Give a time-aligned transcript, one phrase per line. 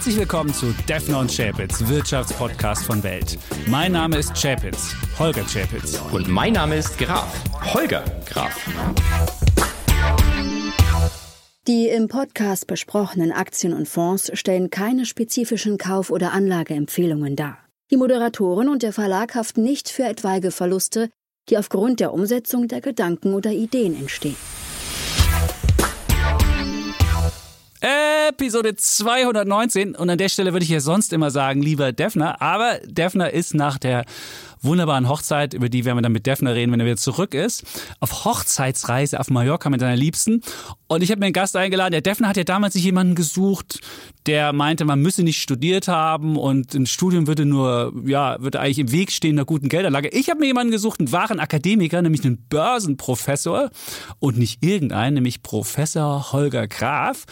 [0.00, 3.36] Herzlich willkommen zu Defner und Chapitz, Wirtschaftspodcast von Welt.
[3.66, 6.00] Mein Name ist Chapitz, Holger Chapitz.
[6.10, 7.44] Und mein Name ist Graf,
[7.74, 8.66] Holger Graf.
[11.66, 17.58] Die im Podcast besprochenen Aktien und Fonds stellen keine spezifischen Kauf- oder Anlageempfehlungen dar.
[17.90, 21.10] Die Moderatoren und der Verlag haften nicht für etwaige Verluste,
[21.50, 24.36] die aufgrund der Umsetzung der Gedanken oder Ideen entstehen.
[27.80, 32.78] Episode 219 und an der Stelle würde ich ja sonst immer sagen, lieber Defner, aber
[32.84, 34.04] Defner ist nach der
[34.62, 37.64] wunderbaren Hochzeit, über die werden wir dann mit Defner reden, wenn er wieder zurück ist,
[38.00, 40.42] auf Hochzeitsreise auf Mallorca mit seiner Liebsten.
[40.86, 41.92] Und ich habe mir einen Gast eingeladen.
[41.92, 43.80] Der Defner hat ja damals sich jemanden gesucht,
[44.26, 48.78] der meinte, man müsse nicht studiert haben und ein Studium würde nur, ja, würde eigentlich
[48.78, 50.08] im Weg stehen einer guten Geldanlage.
[50.08, 53.70] Ich habe mir jemanden gesucht, einen wahren Akademiker, nämlich einen Börsenprofessor
[54.18, 57.24] und nicht irgendeinen, nämlich Professor Holger Graf.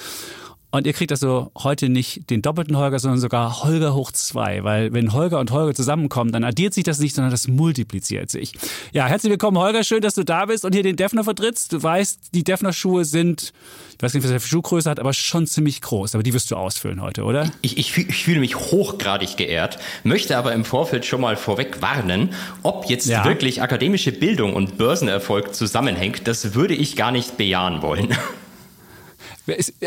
[0.70, 4.92] Und ihr kriegt also heute nicht den doppelten Holger, sondern sogar Holger hoch zwei, weil
[4.92, 8.52] wenn Holger und Holger zusammenkommen, dann addiert sich das nicht, sondern das multipliziert sich.
[8.92, 9.83] Ja, herzlich willkommen, Holger.
[9.83, 11.72] Schön, dass du da bist und hier den Defner vertrittst.
[11.72, 13.55] Du weißt, die Defner-Schuhe sind,
[13.97, 16.14] ich weiß nicht, was er für Schuhgröße hat, aber schon ziemlich groß.
[16.14, 17.50] Aber die wirst du ausfüllen heute, oder?
[17.62, 22.34] Ich, ich, ich fühle mich hochgradig geehrt, möchte aber im Vorfeld schon mal vorweg warnen,
[22.62, 23.25] ob jetzt ja.
[23.25, 28.14] wirklich akademische Bildung und Börsenerfolg zusammenhängt, das würde ich gar nicht bejahen wollen.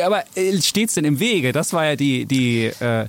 [0.03, 1.51] Aber äh, steht's denn im Wege?
[1.51, 3.07] Das war ja die, die, äh,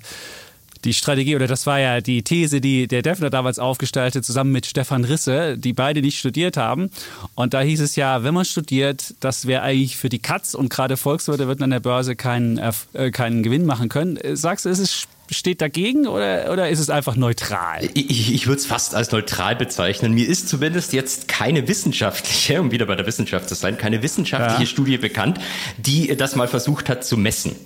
[0.84, 4.52] die Strategie oder das war ja die These, die der Defner damals aufgestellt hat, zusammen
[4.52, 6.90] mit Stefan Risse, die beide nicht studiert haben.
[7.34, 10.70] Und da hieß es ja, wenn man studiert, das wäre eigentlich für die Katz und
[10.70, 14.18] gerade Volkswirte würden an der Börse keinen, äh, keinen Gewinn machen können.
[14.34, 17.88] Sagst du, ist es steht dagegen oder, oder ist es einfach neutral?
[17.94, 20.12] Ich, ich würde es fast als neutral bezeichnen.
[20.12, 24.62] Mir ist zumindest jetzt keine wissenschaftliche, um wieder bei der Wissenschaft zu sein, keine wissenschaftliche
[24.62, 24.66] ja.
[24.66, 25.38] Studie bekannt,
[25.78, 27.56] die das mal versucht hat zu messen.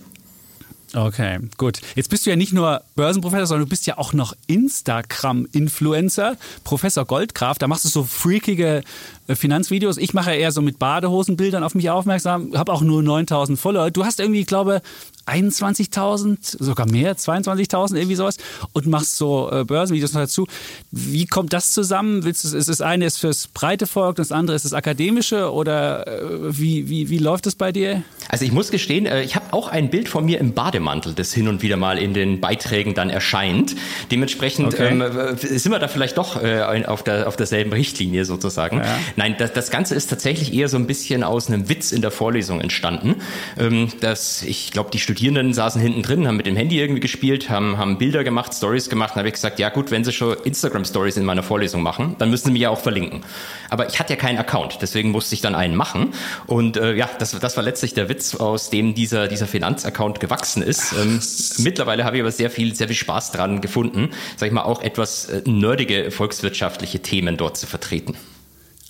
[0.94, 1.80] Okay, gut.
[1.94, 7.04] Jetzt bist du ja nicht nur Börsenprofessor, sondern du bist ja auch noch Instagram-Influencer, Professor
[7.04, 7.60] Goldkraft.
[7.60, 8.82] Da machst du so freakige
[9.26, 9.98] äh, Finanzvideos.
[9.98, 13.90] Ich mache eher so mit Badehosenbildern auf mich aufmerksam, habe auch nur 9000 Follower.
[13.90, 14.80] Du hast irgendwie, ich glaube
[15.26, 18.36] 21.000, sogar mehr, 22.000, irgendwie sowas
[18.72, 20.46] und machst so äh, Börsenvideos noch dazu.
[20.92, 22.24] Wie kommt das zusammen?
[22.24, 26.06] Willst du, ist das eine ist fürs breite Volk, das andere ist das akademische oder
[26.06, 28.02] äh, wie, wie, wie läuft das bei dir?
[28.28, 31.32] Also ich muss gestehen, äh, ich habe auch ein Bild von mir im Bademantel, das
[31.32, 33.74] hin und wieder mal in den Beiträgen dann erscheint.
[34.12, 34.90] Dementsprechend okay.
[34.90, 38.78] ähm, äh, sind wir da vielleicht doch äh, auf, der, auf derselben Richtlinie sozusagen.
[38.78, 38.98] Ja.
[39.16, 42.12] Nein, das, das Ganze ist tatsächlich eher so ein bisschen aus einem Witz in der
[42.12, 43.16] Vorlesung entstanden.
[43.58, 47.00] Ähm, dass ich glaube, die Studenten Studierenden saßen hinten drin, haben mit dem Handy irgendwie
[47.00, 49.12] gespielt, haben, haben Bilder gemacht, Stories gemacht.
[49.14, 52.28] Dann habe ich gesagt, ja gut, wenn sie schon Instagram-Stories in meiner Vorlesung machen, dann
[52.28, 53.22] müssen sie mich ja auch verlinken.
[53.70, 56.12] Aber ich hatte ja keinen Account, deswegen musste ich dann einen machen.
[56.46, 60.62] Und äh, ja, das, das war letztlich der Witz, aus dem dieser, dieser Finanzaccount gewachsen
[60.62, 60.92] ist.
[60.92, 61.18] Ähm,
[61.64, 64.82] mittlerweile habe ich aber sehr viel, sehr viel Spaß dran gefunden, sag ich mal, auch
[64.82, 68.18] etwas äh, nerdige volkswirtschaftliche Themen dort zu vertreten.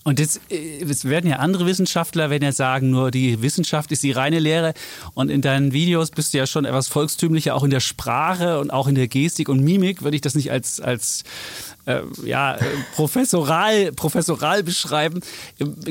[0.07, 4.05] Und jetzt, äh, jetzt werden ja andere Wissenschaftler, wenn ja sagen, nur die Wissenschaft ist
[4.05, 4.73] die reine Lehre.
[5.15, 8.71] Und in deinen Videos bist du ja schon etwas volkstümlicher, auch in der Sprache und
[8.71, 10.03] auch in der Gestik und Mimik.
[10.03, 11.25] Würde ich das nicht als, als
[11.87, 12.59] äh, ja,
[12.95, 15.21] professoral, professoral beschreiben.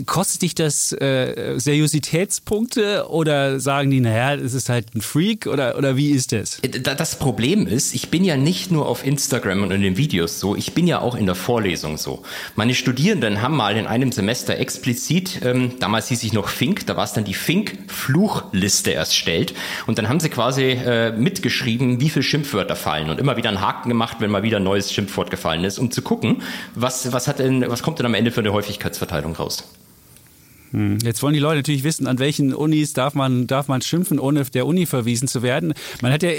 [0.05, 5.77] Kostet dich das äh, Seriositätspunkte oder sagen die, naja, das ist halt ein Freak oder,
[5.77, 6.61] oder wie ist das?
[6.61, 10.55] Das Problem ist, ich bin ja nicht nur auf Instagram und in den Videos so,
[10.55, 12.23] ich bin ja auch in der Vorlesung so.
[12.55, 16.97] Meine Studierenden haben mal in einem Semester explizit, ähm, damals hieß ich noch Fink, da
[16.97, 19.53] war es dann die Fink-Fluchliste erstellt
[19.87, 23.61] und dann haben sie quasi äh, mitgeschrieben, wie viele Schimpfwörter fallen und immer wieder einen
[23.61, 26.41] Haken gemacht, wenn mal wieder ein neues Schimpfwort gefallen ist um zu gucken,
[26.73, 29.63] was, was, hat denn, was kommt denn am Ende für eine Häufigkeitsverteilung raus?
[30.75, 34.19] Hm, jetzt wollen die Leute natürlich wissen, an welchen Unis darf man, darf man schimpfen,
[34.19, 35.73] ohne der Uni verwiesen zu werden.
[36.01, 36.31] Man hat ja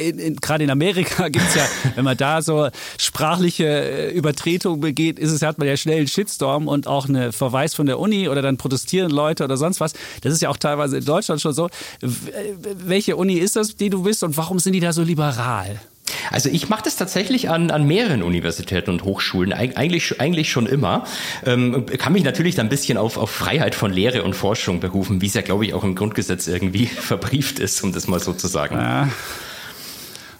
[0.43, 5.33] gerade in Amerika gibt es ja, wenn man da so sprachliche äh, Übertretung begeht, ist
[5.33, 8.43] es, hat man ja schnell einen Shitstorm und auch einen Verweis von der Uni oder
[8.43, 9.95] dann protestieren Leute oder sonst was.
[10.21, 11.71] Das ist ja auch teilweise in Deutschland schon so.
[12.63, 15.81] Welche Uni ist das, die du bist und warum sind die da so liberal?
[16.31, 21.05] Also ich mache das tatsächlich an, an mehreren Universitäten und Hochschulen, eigentlich, eigentlich schon immer.
[21.45, 25.21] Ähm, kann mich natürlich dann ein bisschen auf, auf Freiheit von Lehre und Forschung berufen,
[25.21, 28.33] wie es ja, glaube ich, auch im Grundgesetz irgendwie verbrieft ist, um das mal so
[28.33, 28.77] zu sagen.
[28.77, 29.09] Ja.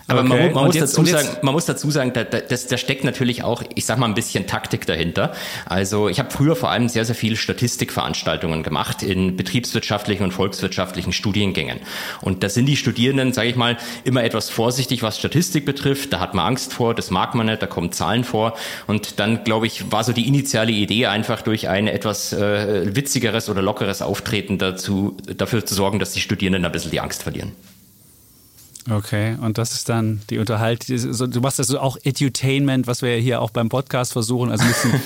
[0.09, 0.29] Aber okay.
[0.29, 3.03] man, man muss jetzt, dazu sagen, man muss dazu sagen, da, da, das, da steckt
[3.03, 5.33] natürlich auch, ich sag mal, ein bisschen Taktik dahinter.
[5.65, 11.13] Also ich habe früher vor allem sehr, sehr viele Statistikveranstaltungen gemacht in betriebswirtschaftlichen und volkswirtschaftlichen
[11.13, 11.81] Studiengängen.
[12.21, 16.13] Und da sind die Studierenden, sage ich mal, immer etwas vorsichtig, was Statistik betrifft.
[16.13, 18.57] Da hat man Angst vor, das mag man nicht, da kommen Zahlen vor.
[18.87, 23.49] Und dann, glaube ich, war so die initiale Idee einfach durch ein etwas äh, witzigeres
[23.49, 27.53] oder lockeres Auftreten dazu, dafür zu sorgen, dass die Studierenden ein bisschen die Angst verlieren.
[28.89, 30.97] Okay, und das ist dann die Unterhaltung.
[31.31, 34.69] Du machst das so auch Edutainment, was wir hier auch beim Podcast versuchen, also ein
[34.69, 35.01] bisschen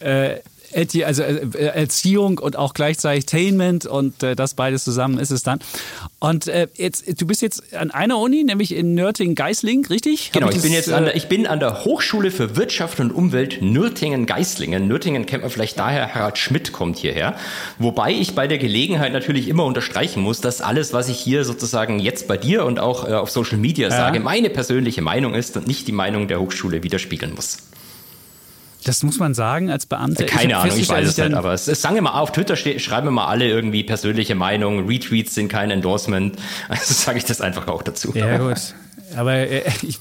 [0.00, 0.40] äh,
[0.74, 5.60] also äh, Erziehung und auch gleichzeitig Tainment und äh, das beides zusammen ist es dann.
[6.18, 10.32] Und äh, jetzt, du bist jetzt an einer Uni, nämlich in Nürtingen-Geisling, richtig?
[10.32, 13.12] Genau, ich, ich bin jetzt an der, ich bin an der Hochschule für Wirtschaft und
[13.12, 14.88] Umwelt Nürtingen-Geislingen.
[14.88, 17.36] Nürtingen kennt man vielleicht daher, Harald Schmidt kommt hierher.
[17.78, 21.98] Wobei ich bei der Gelegenheit natürlich immer unterstreichen muss, dass alles, was ich hier sozusagen
[21.98, 23.96] jetzt bei dir und auch äh, auf Social Media ja.
[23.96, 27.58] sage, meine persönliche Meinung ist und nicht die Meinung der Hochschule widerspiegeln muss.
[28.84, 30.24] Das muss man sagen als Beamter.
[30.24, 33.08] Keine ich Ahnung, ich weiß es nicht, aber es, es sagen immer auf Twitter schreiben
[33.08, 36.36] immer alle irgendwie persönliche Meinungen, Retweets sind kein Endorsement.
[36.68, 38.12] Also sage ich das einfach auch dazu.
[38.14, 38.74] Ja, gut.
[39.16, 40.00] Aber äh, ich,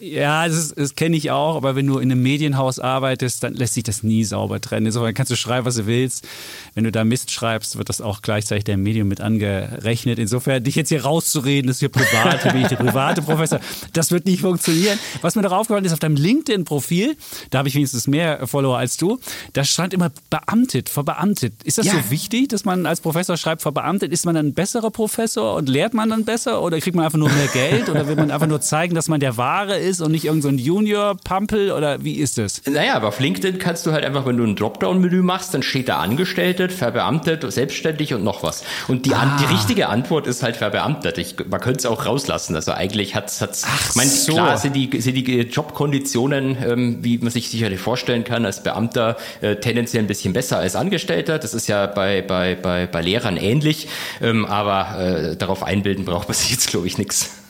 [0.00, 3.74] ja, das, das kenne ich auch, aber wenn du in einem Medienhaus arbeitest, dann lässt
[3.74, 4.86] sich das nie sauber trennen.
[4.86, 6.26] Insofern kannst du schreiben, was du willst.
[6.74, 10.18] Wenn du da Mist schreibst, wird das auch gleichzeitig dem Medium mit angerechnet.
[10.18, 13.60] Insofern, dich jetzt hier rauszureden, das ist hier privat, hier bin ich der private Professor,
[13.92, 14.98] das wird nicht funktionieren.
[15.20, 17.16] Was mir noch aufgefallen ist, auf deinem LinkedIn-Profil,
[17.50, 19.18] da habe ich wenigstens mehr Follower als du,
[19.52, 21.54] da stand immer beamtet, verbeamtet.
[21.64, 21.92] Ist das ja.
[21.92, 24.12] so wichtig, dass man als Professor schreibt, verbeamtet?
[24.12, 27.18] Ist man dann ein besserer Professor und lehrt man dann besser oder kriegt man einfach
[27.18, 30.00] nur mehr Geld oder will man einfach einfach nur zeigen, dass man der Wahre ist
[30.00, 32.62] und nicht irgendein so Junior-Pampel oder wie ist es?
[32.66, 35.88] Naja, aber auf LinkedIn kannst du halt einfach, wenn du ein Dropdown-Menü machst, dann steht
[35.88, 38.62] da Angestellte, Verbeamtet, Selbstständig und noch was.
[38.88, 39.36] Und die, ah.
[39.40, 41.18] die richtige Antwort ist halt Verbeamtet.
[41.18, 42.54] Ich, man könnte es auch rauslassen.
[42.54, 44.32] Also eigentlich hat es, ich meine, so.
[44.32, 49.16] klar sind die, sind die Jobkonditionen, ähm, wie man sich sicherlich vorstellen kann, als Beamter
[49.40, 51.38] äh, tendenziell ein bisschen besser als Angestellter.
[51.38, 53.88] Das ist ja bei, bei, bei, bei Lehrern ähnlich.
[54.20, 57.45] Ähm, aber äh, darauf einbilden braucht man sich jetzt, glaube ich, nichts.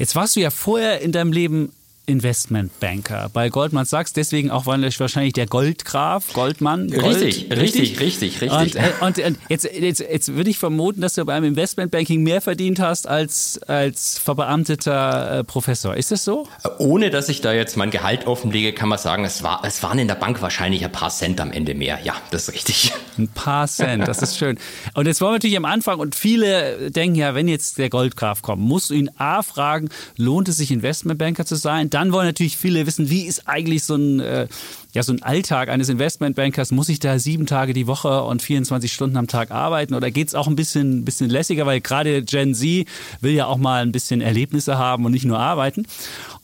[0.00, 1.72] Jetzt warst du ja vorher in deinem Leben
[2.10, 6.88] Investmentbanker bei Goldman Sachs, deswegen auch wahrscheinlich der Goldgraf, Goldmann.
[6.90, 8.50] Gold, richtig, richtig, richtig, richtig.
[8.50, 12.40] Und, äh, und, und jetzt, jetzt, jetzt, würde ich vermuten, dass du beim Investmentbanking mehr
[12.40, 15.96] verdient hast als, als verbeamteter äh, Professor.
[15.96, 16.46] Ist das so?
[16.78, 19.98] Ohne dass ich da jetzt mein Gehalt offenlege, kann man sagen, es, war, es waren
[19.98, 22.00] in der Bank wahrscheinlich ein paar Cent am Ende mehr.
[22.02, 22.92] Ja, das ist richtig.
[23.18, 24.58] Ein paar Cent, das ist schön.
[24.94, 28.40] Und jetzt wollen wir natürlich am Anfang, und viele denken ja, wenn jetzt der Goldgraf
[28.40, 31.90] kommt, musst du ihn A fragen, lohnt es sich Investmentbanker zu sein?
[31.90, 34.48] Dann dann wollen natürlich viele wissen, wie ist eigentlich so ein, äh,
[34.94, 36.72] ja, so ein Alltag eines Investmentbankers?
[36.72, 39.94] Muss ich da sieben Tage die Woche und 24 Stunden am Tag arbeiten?
[39.94, 41.66] Oder geht es auch ein bisschen, bisschen lässiger?
[41.66, 42.86] Weil gerade Gen Z
[43.20, 45.86] will ja auch mal ein bisschen Erlebnisse haben und nicht nur arbeiten.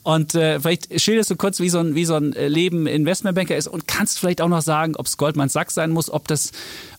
[0.03, 3.67] Und äh, vielleicht schilderst du kurz, wie so ein, wie so ein Leben Investmentbanker ist
[3.67, 6.51] und kannst vielleicht auch noch sagen, ob es Goldman Sachs sein muss, ob das,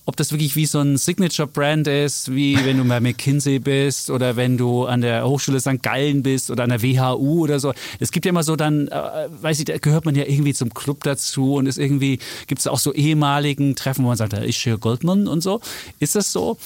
[0.08, 4.36] ob das wirklich wie so ein Signature-Brand ist, wie wenn du bei McKinsey bist oder
[4.36, 5.82] wenn du an der Hochschule St.
[5.82, 7.74] Gallen bist oder an der WHU oder so.
[8.00, 10.72] Es gibt ja immer so dann, äh, weiß ich, da gehört man ja irgendwie zum
[10.72, 14.38] Club dazu und ist irgendwie, gibt es auch so ehemaligen Treffen, wo man sagt, da
[14.38, 15.60] ist hier Goldman und so.
[15.98, 16.56] Ist das so?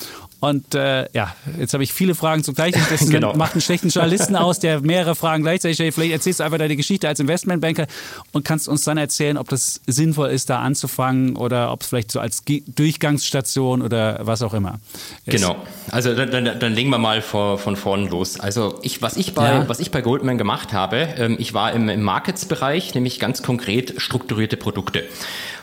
[0.42, 2.74] Und äh, ja, jetzt habe ich viele Fragen zugleich.
[2.90, 3.32] Das genau.
[3.36, 5.94] macht einen schlechten Journalisten aus, der mehrere Fragen gleichzeitig stellt.
[5.94, 7.86] Vielleicht erzählst du einfach deine Geschichte als Investmentbanker
[8.32, 12.10] und kannst uns dann erzählen, ob das sinnvoll ist, da anzufangen oder ob es vielleicht
[12.10, 14.80] so als Durchgangsstation oder was auch immer.
[15.26, 15.36] Ist.
[15.36, 15.54] Genau.
[15.92, 18.40] Also dann, dann, dann legen wir mal vor, von vorn los.
[18.40, 19.68] Also ich, was ich bei, ja.
[19.68, 23.94] was ich bei Goldman gemacht habe, ähm, ich war im, im Markets-Bereich, nämlich ganz konkret
[23.98, 25.04] strukturierte Produkte.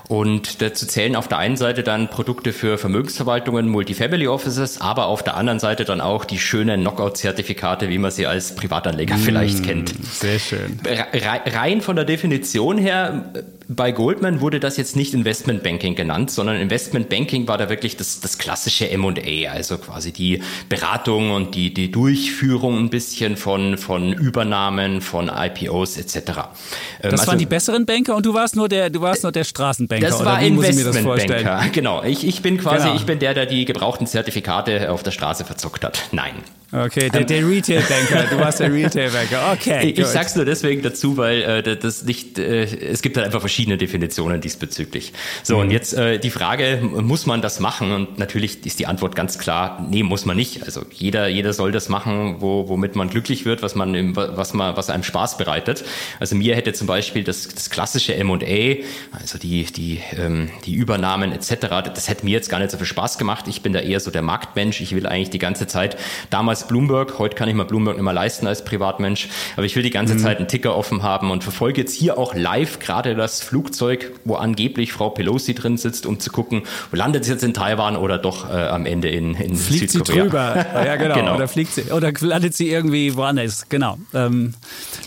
[0.09, 5.21] Und dazu zählen auf der einen Seite dann Produkte für Vermögensverwaltungen, Multifamily Offices, aber auf
[5.21, 9.63] der anderen Seite dann auch die schönen Knockout-Zertifikate, wie man sie als Privatanleger mmh, vielleicht
[9.63, 9.93] kennt.
[10.11, 10.79] Sehr schön.
[11.13, 13.31] Rein von der Definition her,
[13.67, 17.95] bei Goldman wurde das jetzt nicht Investment Banking genannt, sondern Investment Banking war da wirklich
[17.95, 23.77] das, das klassische M&A, also quasi die Beratung und die, die Durchführung ein bisschen von,
[23.77, 26.15] von Übernahmen, von IPOs etc.
[26.15, 29.43] Das also, waren die besseren Banker und du warst nur der, du warst nur der
[29.43, 29.98] Straßenbanker.
[30.01, 30.17] Banker.
[30.17, 31.69] Das war Investmentbanker.
[31.71, 32.03] Genau.
[32.03, 32.95] Ich, ich bin quasi, genau.
[32.95, 36.09] ich bin der, der die gebrauchten Zertifikate auf der Straße verzockt hat.
[36.11, 36.33] Nein.
[36.71, 38.27] Okay, der, der Retail-Banker.
[38.29, 39.53] Du warst der Retail-Banker.
[39.53, 39.89] Okay.
[39.89, 43.39] Ich, ich sag's nur deswegen dazu, weil äh, das nicht, äh, es gibt halt einfach
[43.39, 45.13] verschiedene Definitionen diesbezüglich.
[45.41, 45.61] So, mhm.
[45.61, 47.91] und jetzt äh, die Frage, muss man das machen?
[47.91, 50.63] Und natürlich ist die Antwort ganz klar, nee, muss man nicht.
[50.63, 54.53] Also jeder, jeder soll das machen, wo, womit man glücklich wird, was man, im, was
[54.53, 55.83] man, was einem Spaß bereitet.
[56.19, 58.83] Also mir hätte zum Beispiel das, das klassische M&A,
[59.17, 61.55] also die, die, ähm, die Übernahmen etc.,
[61.95, 63.45] das hätte mir jetzt gar nicht so viel Spaß gemacht.
[63.47, 64.81] Ich bin da eher so der Marktmensch.
[64.81, 65.97] Ich will eigentlich die ganze Zeit
[66.29, 67.19] damals damals Bloomberg.
[67.19, 69.29] Heute kann ich mir Bloomberg nicht mehr leisten als Privatmensch.
[69.55, 70.19] Aber ich will die ganze mhm.
[70.19, 74.35] Zeit einen Ticker offen haben und verfolge jetzt hier auch live gerade das Flugzeug, wo
[74.35, 78.49] angeblich Frau Pelosi drin sitzt, um zu gucken, landet sie jetzt in Taiwan oder doch
[78.49, 80.23] äh, am Ende in, in fliegt Südkorea.
[80.23, 80.65] sie drüber.
[80.85, 81.15] ja, genau.
[81.19, 81.35] genau.
[81.35, 83.67] Oder fliegt sie, oder landet sie irgendwie woanders.
[83.69, 83.97] Genau.
[84.13, 84.53] Ähm,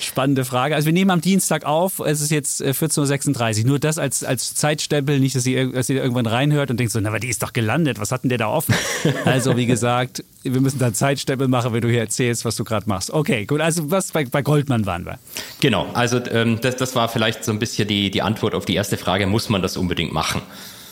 [0.00, 0.74] spannende Frage.
[0.74, 2.00] Also wir nehmen am Dienstag auf.
[2.00, 3.68] Es ist jetzt 14.36 äh, Uhr.
[3.68, 7.00] Nur das als, als Zeitstempel, nicht, dass sie, dass sie irgendwann reinhört und denkt so,
[7.00, 7.98] na, aber die ist doch gelandet.
[7.98, 8.74] Was hat denn der da offen?
[9.24, 12.88] also wie gesagt, wir müssen dann Zeitstempel machen, wenn du hier erzählst, was du gerade
[12.88, 13.10] machst.
[13.10, 13.60] Okay, gut.
[13.60, 15.18] Also was bei, bei Goldman waren wir.
[15.60, 18.74] Genau, also ähm, das, das war vielleicht so ein bisschen die, die Antwort auf die
[18.74, 20.42] erste Frage, muss man das unbedingt machen?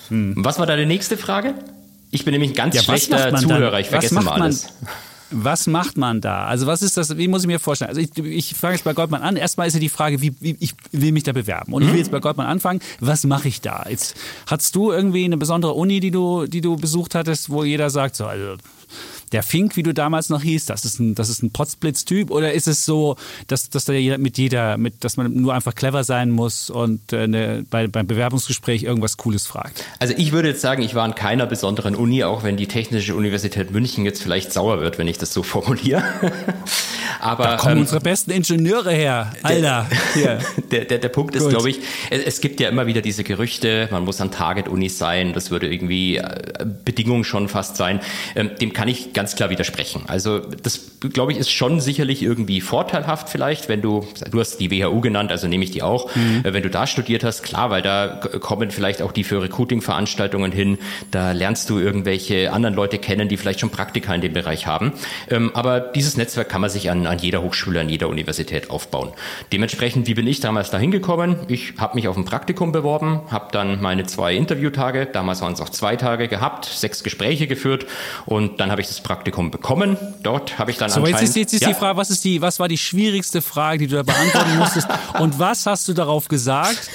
[0.08, 0.34] Hm.
[0.36, 1.54] Was war deine nächste Frage?
[2.10, 4.68] Ich bin nämlich ein ganz ja, schlechter Zuhörer, ich vergesse mal alles.
[5.32, 6.46] Was macht man da?
[6.46, 7.90] Also was ist das, wie muss ich mir vorstellen?
[7.90, 9.36] Also ich, ich fange jetzt bei Goldman an.
[9.36, 11.72] Erstmal ist ja die Frage, wie, wie ich will mich da bewerben.
[11.72, 12.80] Und ich will jetzt bei Goldman anfangen.
[12.98, 13.86] Was mache ich da?
[13.88, 14.16] Jetzt
[14.46, 18.16] hast du irgendwie eine besondere Uni, die du, die du besucht hattest, wo jeder sagt,
[18.16, 18.56] so, also
[19.32, 22.30] der Fink, wie du damals noch hieß, das ist ein, das ist ein Potzblitz-Typ?
[22.30, 26.04] Oder ist es so, dass, dass da mit jeder, mit, dass man nur einfach clever
[26.04, 29.84] sein muss und äh, ne, bei, beim Bewerbungsgespräch irgendwas Cooles fragt?
[29.98, 33.14] Also ich würde jetzt sagen, ich war an keiner besonderen Uni, auch wenn die Technische
[33.14, 36.02] Universität München jetzt vielleicht sauer wird, wenn ich das so formuliere.
[37.20, 39.86] Aber, da kommen ähm, unsere besten Ingenieure her, Alter.
[40.14, 43.24] Der, der, der, der Punkt ist, glaube ich, es, es, gibt ja immer wieder diese
[43.24, 48.00] Gerüchte, man muss an Target-Unis sein, das würde irgendwie äh, Bedingung schon fast sein.
[48.34, 50.04] Ähm, dem kann ich ganz klar widersprechen.
[50.06, 54.70] Also das, glaube ich, ist schon sicherlich irgendwie vorteilhaft vielleicht, wenn du, du hast die
[54.70, 56.40] WHU genannt, also nehme ich die auch, mhm.
[56.42, 60.52] Äh, wenn du da studiert hast, klar, weil da kommen vielleicht auch die für Recruiting-Veranstaltungen
[60.52, 60.78] hin,
[61.10, 64.94] da lernst du irgendwelche anderen Leute kennen, die vielleicht schon Praktika in dem Bereich haben.
[65.28, 69.10] Ähm, aber dieses Netzwerk kann man sich an, an jeder Hochschule, an jeder Universität aufbauen.
[69.52, 71.36] Dementsprechend, wie bin ich damals da hingekommen?
[71.48, 75.60] Ich habe mich auf ein Praktikum beworben, habe dann meine zwei Interviewtage, damals waren es
[75.60, 77.84] auch zwei Tage gehabt, sechs Gespräche geführt
[78.24, 79.96] und dann habe ich das Praktikum bekommen.
[80.22, 81.68] Dort habe ich dann so, jetzt ist, jetzt ist ja.
[81.70, 84.86] die Frage, was ist die, was war die schwierigste Frage, die du da beantworten musstest?
[85.18, 86.88] und was hast du darauf gesagt,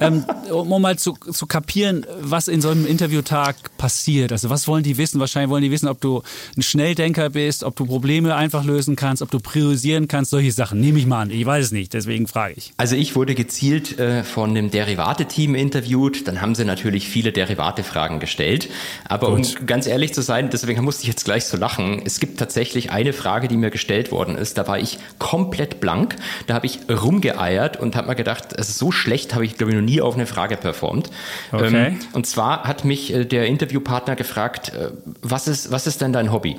[0.00, 4.30] ähm, um mal zu, zu kapieren, was in so einem Interviewtag passiert?
[4.30, 5.20] Also was wollen die wissen?
[5.20, 6.22] Wahrscheinlich wollen die wissen, ob du
[6.54, 10.80] ein Schnelldenker bist, ob du Probleme einfach lösen kannst, ob du priorisieren kannst, solche Sachen.
[10.80, 11.30] Nehme ich mal an.
[11.30, 12.74] Ich weiß es nicht, deswegen frage ich.
[12.76, 16.28] Also ich wurde gezielt äh, von einem Derivate-Team interviewt.
[16.28, 18.68] Dann haben sie natürlich viele Derivate-Fragen gestellt.
[19.06, 19.56] Aber Gut.
[19.60, 22.02] um ganz ehrlich zu sein, deswegen musste ich jetzt gleich so zu lachen.
[22.04, 24.58] Es gibt tatsächlich eine Frage, die mir gestellt worden ist.
[24.58, 26.16] Da war ich komplett blank.
[26.48, 29.76] Da habe ich rumgeeiert und habe mir gedacht, also so schlecht habe ich, glaube ich,
[29.76, 31.10] noch nie auf eine Frage performt.
[31.52, 31.86] Okay.
[31.86, 34.90] Ähm, und zwar hat mich äh, der Interviewpartner gefragt, äh,
[35.22, 36.56] was, ist, was ist denn dein Hobby?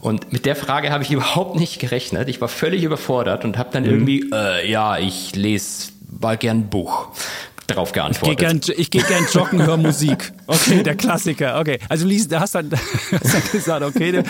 [0.00, 2.28] Und mit der Frage habe ich überhaupt nicht gerechnet.
[2.28, 3.90] Ich war völlig überfordert und habe dann mhm.
[3.90, 7.08] irgendwie, äh, ja, ich lese mal gern ein Buch
[7.68, 8.68] darauf geantwortet.
[8.76, 10.32] Ich gehe gern, gern joggen, höre Musik.
[10.46, 11.60] Okay, der Klassiker.
[11.60, 12.70] Okay, also liest, hast dann,
[13.12, 14.22] hast dann gesagt, okay,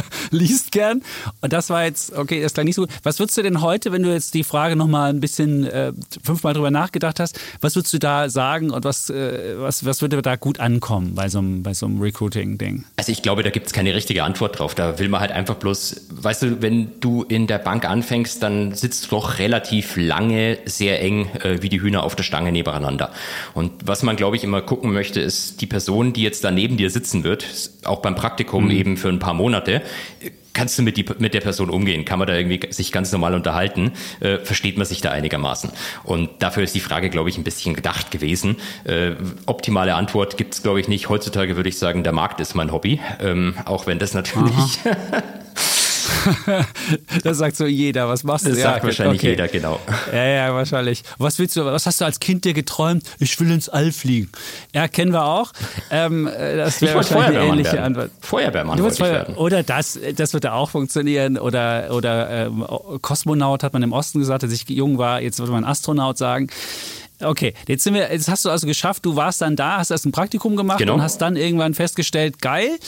[0.30, 1.02] liest gern.
[1.40, 2.90] Und das war jetzt, okay, das klang nicht so gut.
[3.02, 6.54] Was würdest du denn heute, wenn du jetzt die Frage nochmal ein bisschen äh, fünfmal
[6.54, 10.36] drüber nachgedacht hast, was würdest du da sagen und was, äh, was, was würde da
[10.36, 12.84] gut ankommen bei so einem, bei so einem Recruiting-Ding?
[12.96, 14.74] Also ich glaube, da gibt es keine richtige Antwort drauf.
[14.74, 18.74] Da will man halt einfach bloß, weißt du, wenn du in der Bank anfängst, dann
[18.74, 23.12] sitzt du doch relativ lange sehr eng äh, wie die Hühner auf der Stange nebeneinander.
[23.54, 26.76] Und was man, glaube ich, immer gucken möchte, ist die Person, die jetzt da neben
[26.76, 27.46] dir sitzen wird,
[27.84, 28.70] auch beim Praktikum mhm.
[28.70, 29.81] eben für ein paar Monate,
[30.52, 32.04] kannst du mit, die, mit der Person umgehen?
[32.04, 33.92] Kann man da irgendwie sich ganz normal unterhalten?
[34.20, 35.70] Äh, versteht man sich da einigermaßen?
[36.04, 38.56] Und dafür ist die Frage, glaube ich, ein bisschen gedacht gewesen.
[38.84, 39.12] Äh,
[39.46, 41.08] optimale Antwort gibt es, glaube ich, nicht.
[41.08, 44.78] Heutzutage würde ich sagen, der Markt ist mein Hobby, ähm, auch wenn das natürlich
[47.24, 48.08] das sagt so jeder.
[48.08, 48.50] Was machst du?
[48.50, 49.30] Das ja, sagt wahrscheinlich okay.
[49.30, 49.80] jeder, genau.
[50.12, 51.02] Ja, ja, wahrscheinlich.
[51.18, 53.04] Was willst du, was hast du als Kind dir geträumt?
[53.18, 54.30] Ich will ins All fliegen.
[54.74, 55.52] Ja, kennen wir auch.
[55.90, 57.84] Ähm, das wäre wahrscheinlich eine ähnliche werden.
[57.84, 58.10] Antwort.
[58.20, 59.36] Feuerwehrmann du Feuer werden.
[59.36, 61.38] Oder das, das wird auch funktionieren.
[61.38, 62.64] Oder, oder ähm,
[63.00, 65.20] Kosmonaut hat man im Osten gesagt, als ich jung war.
[65.20, 66.48] Jetzt würde man Astronaut sagen.
[67.24, 70.06] Okay, jetzt sind wir, jetzt hast du also geschafft, du warst dann da, hast erst
[70.06, 70.94] ein Praktikum gemacht genau.
[70.94, 72.78] und hast dann irgendwann festgestellt, geil,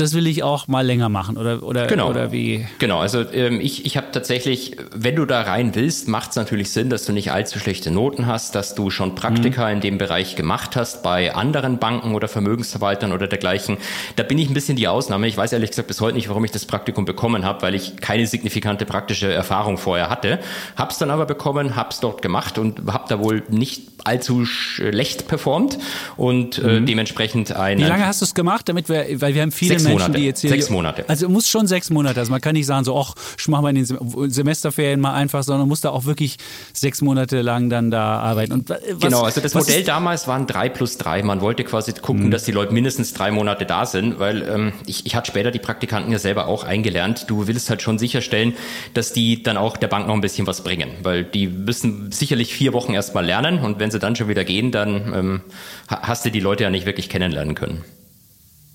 [0.00, 2.08] das will ich auch mal länger machen oder, oder, genau.
[2.08, 2.66] oder wie?
[2.78, 6.70] Genau, also ähm, ich, ich habe tatsächlich, wenn du da rein willst, macht es natürlich
[6.70, 9.74] Sinn, dass du nicht allzu schlechte Noten hast, dass du schon Praktika mhm.
[9.74, 13.76] in dem Bereich gemacht hast bei anderen Banken oder Vermögensverwaltern oder dergleichen.
[14.16, 15.26] Da bin ich ein bisschen die Ausnahme.
[15.26, 17.96] Ich weiß ehrlich gesagt bis heute nicht, warum ich das Praktikum bekommen habe, weil ich
[17.98, 20.40] keine signifikante praktische Erfahrung vorher hatte.
[20.76, 25.78] Hab's dann aber bekommen, hab's dort gemacht und habe da wohl nicht allzu schlecht performt
[26.16, 26.86] und äh, mhm.
[26.86, 27.78] dementsprechend ein.
[27.78, 30.12] Wie lange hast du es gemacht, damit wir, weil wir haben viele Menschen, Monate.
[30.12, 30.50] die jetzt hier.
[30.50, 31.04] Sechs Monate.
[31.08, 32.20] Also muss schon sechs Monate.
[32.20, 35.42] Also man kann nicht sagen, so, ach, ich mache mal in den Semesterferien mal einfach,
[35.42, 36.36] sondern muss da auch wirklich
[36.72, 38.52] sechs Monate lang dann da arbeiten.
[38.52, 41.22] Und was, genau, also das Modell damals waren drei plus drei.
[41.22, 42.30] Man wollte quasi gucken, mhm.
[42.30, 45.58] dass die Leute mindestens drei Monate da sind, weil ähm, ich, ich hatte später die
[45.58, 47.24] Praktikanten ja selber auch eingelernt.
[47.28, 48.54] Du willst halt schon sicherstellen,
[48.94, 52.54] dass die dann auch der Bank noch ein bisschen was bringen, weil die müssen sicherlich
[52.54, 55.40] vier Wochen erstmal lernen und wenn sie dann schon wieder gehen, dann ähm,
[55.88, 57.84] hast du die Leute ja nicht wirklich kennenlernen können.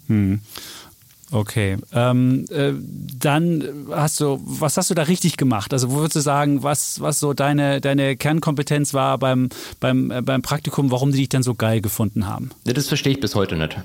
[0.08, 0.42] Hm.
[1.32, 2.72] Okay, ähm, äh,
[3.20, 5.74] dann hast du, was hast du da richtig gemacht?
[5.74, 10.22] Also wo würdest du sagen, was, was so deine, deine Kernkompetenz war beim, beim, äh,
[10.22, 12.52] beim Praktikum, warum die dich dann so geil gefunden haben?
[12.64, 13.76] Das verstehe ich bis heute nicht.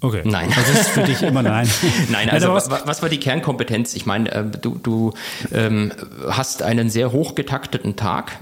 [0.00, 0.22] Okay.
[0.24, 0.52] Nein.
[0.54, 1.66] Also das ist für dich immer nein.
[2.10, 3.94] nein, also was, was, war die Kernkompetenz?
[3.94, 5.14] Ich meine, äh, du, du
[5.50, 5.92] ähm,
[6.28, 8.38] hast einen sehr hochgetakteten Tag.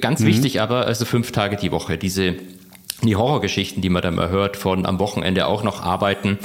[0.00, 0.26] Ganz mhm.
[0.26, 1.98] wichtig aber, also fünf Tage die Woche.
[1.98, 2.36] Diese
[3.02, 6.38] die Horrorgeschichten, die man dann mal hört, von am Wochenende auch noch arbeiten,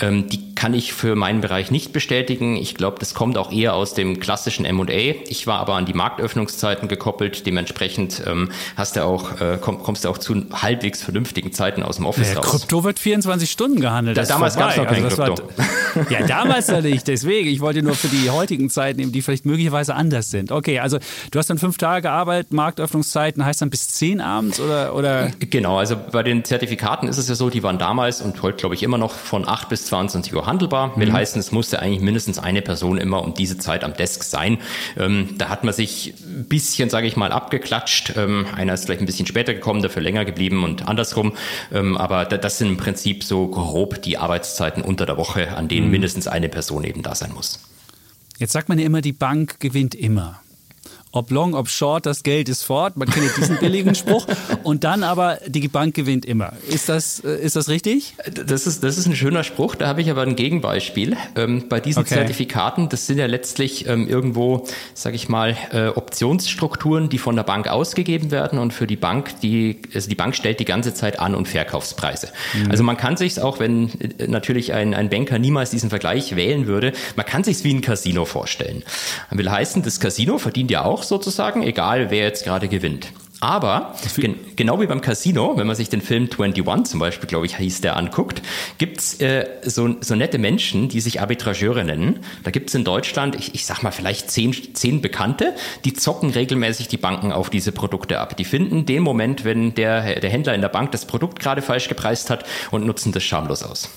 [0.00, 2.54] ähm, die kann ich für meinen Bereich nicht bestätigen.
[2.54, 4.92] Ich glaube, das kommt auch eher aus dem klassischen M&A.
[5.26, 7.46] Ich war aber an die Marktöffnungszeiten gekoppelt.
[7.46, 11.96] Dementsprechend ähm, hast du auch, äh, komm, kommst du auch zu halbwegs vernünftigen Zeiten aus
[11.96, 12.48] dem Office ja, raus.
[12.48, 14.16] Krypto wird 24 Stunden gehandelt.
[14.16, 15.48] Da, damals gab es noch kein also Krypto.
[15.56, 17.08] War, ja, damals ja nicht.
[17.08, 20.52] Deswegen, ich wollte nur für die heutigen Zeiten nehmen, die vielleicht möglicherweise anders sind.
[20.52, 20.98] Okay, also
[21.32, 24.94] du hast dann fünf Tage gearbeitet, Marktöffnungszeiten heißt dann bis zehn abends oder?
[24.94, 25.32] oder?
[25.40, 28.76] Genau, also bei den Zertifikaten ist es ja so, die waren damals und heute glaube
[28.76, 30.96] ich immer noch von 8 bis 22 Uhr handelbar.
[30.96, 31.14] Will mhm.
[31.14, 34.58] heißen, es musste eigentlich mindestens eine Person immer um diese Zeit am Desk sein.
[34.98, 38.14] Ähm, da hat man sich ein bisschen, sage ich mal, abgeklatscht.
[38.16, 41.32] Ähm, einer ist vielleicht ein bisschen später gekommen, dafür länger geblieben und andersrum.
[41.72, 45.86] Ähm, aber das sind im Prinzip so grob die Arbeitszeiten unter der Woche, an denen
[45.86, 45.92] mhm.
[45.92, 47.60] mindestens eine Person eben da sein muss.
[48.38, 50.42] Jetzt sagt man ja immer, die Bank gewinnt immer
[51.12, 52.96] ob long, ob short, das Geld ist fort.
[52.96, 54.26] Man kennt diesen billigen Spruch.
[54.62, 56.54] Und dann aber, die Bank gewinnt immer.
[56.68, 58.14] Ist das, äh, ist das richtig?
[58.46, 59.74] Das ist, das ist ein schöner Spruch.
[59.74, 61.16] Da habe ich aber ein Gegenbeispiel.
[61.36, 62.14] Ähm, bei diesen okay.
[62.14, 67.44] Zertifikaten, das sind ja letztlich ähm, irgendwo, sage ich mal, äh, Optionsstrukturen, die von der
[67.44, 71.18] Bank ausgegeben werden und für die Bank, die, also die Bank stellt die ganze Zeit
[71.18, 72.28] An- und Verkaufspreise.
[72.54, 72.70] Mhm.
[72.70, 76.66] Also man kann sich auch wenn äh, natürlich ein, ein Banker niemals diesen Vergleich wählen
[76.66, 78.82] würde, man kann sich wie ein Casino vorstellen.
[79.30, 83.12] Will heißen, das Casino verdient ja auch sozusagen, egal wer jetzt gerade gewinnt.
[83.42, 87.44] Aber gen genau wie beim Casino, wenn man sich den Film 21 zum Beispiel, glaube
[87.44, 88.40] ich, hieß der, anguckt,
[88.78, 92.20] gibt's äh, so, so nette Menschen, die sich Arbitrageure nennen.
[92.44, 96.86] Da gibt's in Deutschland, ich, ich sag mal, vielleicht zehn, zehn Bekannte, die zocken regelmäßig
[96.86, 98.36] die Banken auf diese Produkte ab.
[98.36, 101.88] Die finden den Moment, wenn der, der Händler in der Bank das Produkt gerade falsch
[101.88, 103.88] gepreist hat und nutzen das schamlos aus.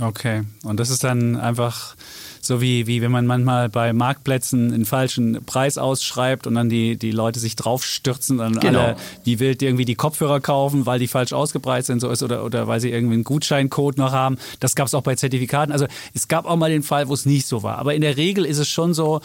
[0.00, 1.94] Okay, und das ist dann einfach
[2.42, 6.96] so wie, wie wenn man manchmal bei Marktplätzen einen falschen Preis ausschreibt und dann die,
[6.96, 8.80] die Leute sich draufstürzen und genau.
[8.80, 12.44] alle wie wild irgendwie die Kopfhörer kaufen, weil die falsch ausgepreist sind so ist, oder,
[12.44, 14.38] oder weil sie irgendwie einen Gutscheincode noch haben.
[14.58, 15.72] Das gab es auch bei Zertifikaten.
[15.72, 17.78] Also es gab auch mal den Fall, wo es nicht so war.
[17.78, 19.20] Aber in der Regel ist es schon so,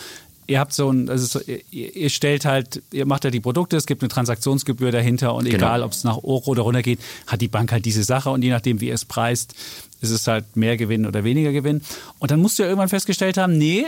[0.48, 3.76] ihr habt so ein, also so, ihr, ihr, stellt halt, ihr macht ja die Produkte,
[3.78, 5.58] es gibt eine Transaktionsgebühr dahinter und genau.
[5.58, 8.42] egal, ob es nach hoch oder runter geht, hat die Bank halt diese Sache und
[8.42, 9.54] je nachdem, wie ihr es preist,
[10.02, 11.82] ist es halt mehr Gewinn oder weniger Gewinn.
[12.20, 13.86] Und dann musst du ja irgendwann festgestellt haben, nee,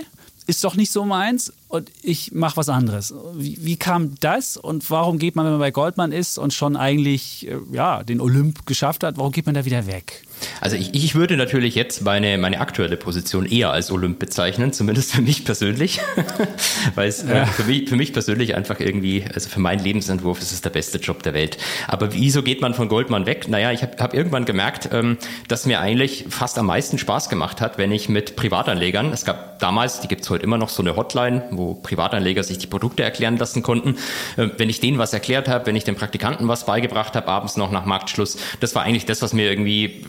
[0.47, 3.13] ist doch nicht so meins und ich mache was anderes.
[3.35, 6.75] Wie, wie, kam das und warum geht man, wenn man bei Goldman ist und schon
[6.75, 10.23] eigentlich äh, ja, den Olymp geschafft hat, warum geht man da wieder weg?
[10.61, 15.13] Also ich, ich würde natürlich jetzt meine, meine aktuelle Position eher als Olymp bezeichnen, zumindest
[15.13, 15.99] für mich persönlich,
[16.95, 17.43] weil es äh, ja.
[17.43, 20.71] äh, für, mich, für mich persönlich einfach irgendwie, also für meinen Lebensentwurf ist es der
[20.71, 21.59] beste Job der Welt.
[21.87, 23.47] Aber wieso geht man von Goldman weg?
[23.47, 27.61] Naja, ich habe hab irgendwann gemerkt, ähm, dass mir eigentlich fast am meisten Spaß gemacht
[27.61, 30.81] hat, wenn ich mit Privatanlegern, es gab damals, die gibt es heute immer noch, so
[30.81, 33.95] eine Hotline, wo Privatanleger sich die Produkte erklären lassen konnten.
[34.37, 37.57] Äh, wenn ich denen was erklärt habe, wenn ich den Praktikanten was beigebracht habe, abends
[37.57, 40.05] noch nach Marktschluss, das war eigentlich das, was mir irgendwie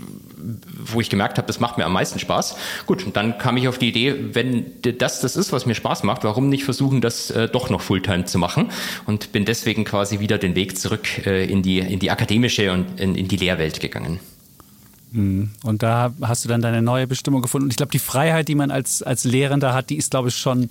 [0.93, 2.57] wo ich gemerkt habe, das macht mir am meisten Spaß.
[2.87, 6.03] Gut, und dann kam ich auf die Idee, wenn das das ist, was mir Spaß
[6.03, 8.71] macht, warum nicht versuchen, das äh, doch noch Fulltime zu machen?
[9.07, 13.01] Und bin deswegen quasi wieder den Weg zurück äh, in, die, in die akademische und
[13.01, 14.21] in, in die Lehrwelt gegangen.
[15.13, 15.51] Mhm.
[15.63, 17.65] Und da hast du dann deine neue Bestimmung gefunden.
[17.65, 20.37] Und ich glaube, die Freiheit, die man als, als Lehrender hat, die ist, glaube ich,
[20.37, 20.69] schon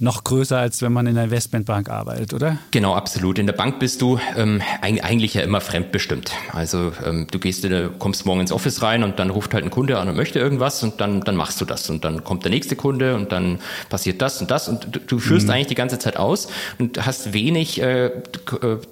[0.00, 2.56] noch größer, als wenn man in der Investmentbank arbeitet, oder?
[2.70, 3.38] Genau, absolut.
[3.38, 6.32] In der Bank bist du ähm, eigentlich ja immer fremdbestimmt.
[6.52, 9.70] Also ähm, du gehst, in, kommst morgen ins Office rein und dann ruft halt ein
[9.70, 11.90] Kunde an und möchte irgendwas und dann, dann machst du das.
[11.90, 13.58] Und dann kommt der nächste Kunde und dann
[13.90, 14.68] passiert das und das.
[14.68, 15.52] Und du, du führst mhm.
[15.52, 18.12] eigentlich die ganze Zeit aus und hast wenig äh, äh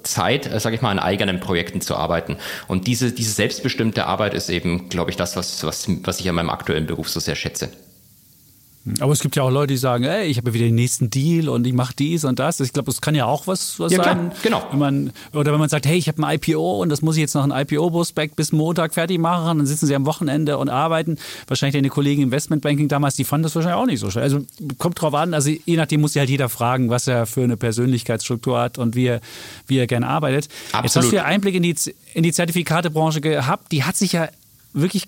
[0.03, 2.37] Zeit, äh, sage ich mal, an eigenen Projekten zu arbeiten.
[2.67, 6.35] Und diese, diese selbstbestimmte Arbeit ist eben, glaube ich, das, was, was, was ich an
[6.35, 7.69] meinem aktuellen Beruf so sehr schätze.
[8.99, 11.49] Aber es gibt ja auch Leute, die sagen, ey, ich habe wieder den nächsten Deal
[11.49, 12.59] und ich mache dies und das.
[12.59, 14.31] Ich glaube, das kann ja auch was, was ja, sein.
[14.41, 14.67] Klar, genau.
[14.71, 17.21] Wenn man, oder wenn man sagt, hey, ich habe ein IPO und das muss ich
[17.21, 21.17] jetzt noch ein IPO-Prospekt bis Montag fertig machen, dann sitzen sie am Wochenende und arbeiten.
[21.47, 24.21] Wahrscheinlich deine Kollegen im Investmentbanking damals, die fanden das wahrscheinlich auch nicht so schön.
[24.21, 24.45] Also
[24.77, 27.57] kommt drauf an, also je nachdem muss ja halt jeder fragen, was er für eine
[27.57, 29.21] Persönlichkeitsstruktur hat und wie er,
[29.67, 30.49] wie er gerne arbeitet.
[30.71, 30.83] Absolut.
[30.85, 31.75] Jetzt hast du ja Einblick in die,
[32.13, 34.29] in die Zertifikatebranche gehabt, die hat sich ja
[34.73, 35.07] wirklich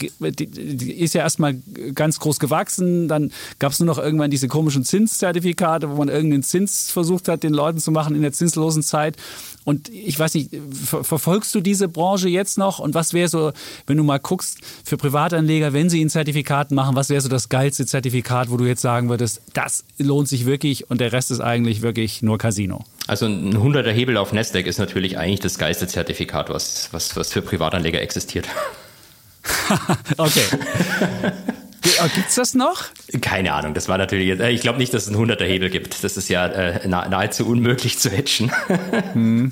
[0.00, 1.56] die ist ja erstmal
[1.94, 3.08] ganz groß gewachsen.
[3.08, 7.42] Dann gab es nur noch irgendwann diese komischen Zinszertifikate, wo man irgendeinen Zins versucht hat,
[7.42, 9.16] den Leuten zu machen in der zinslosen Zeit.
[9.64, 12.78] Und ich weiß nicht, ver verfolgst du diese Branche jetzt noch?
[12.78, 13.52] Und was wäre so,
[13.86, 17.48] wenn du mal guckst, für Privatanleger, wenn sie ein Zertifikat machen, was wäre so das
[17.48, 21.40] geilste Zertifikat, wo du jetzt sagen würdest, das lohnt sich wirklich und der Rest ist
[21.40, 22.84] eigentlich wirklich nur Casino?
[23.06, 27.32] Also ein 100er Hebel auf Nasdaq ist natürlich eigentlich das geilste Zertifikat, was, was, was
[27.32, 28.48] für Privatanleger existiert.
[30.16, 30.44] okay.
[32.14, 32.84] Gibt es das noch?
[33.20, 36.02] Keine Ahnung, das war natürlich jetzt, ich glaube nicht, dass es einen 100er Hebel gibt.
[36.04, 38.50] Das ist ja äh, nahezu unmöglich zu hatchen.
[39.12, 39.50] hm.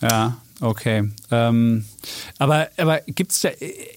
[0.00, 1.10] Ja, okay.
[1.30, 1.86] Ähm,
[2.38, 3.50] aber aber gibt's da,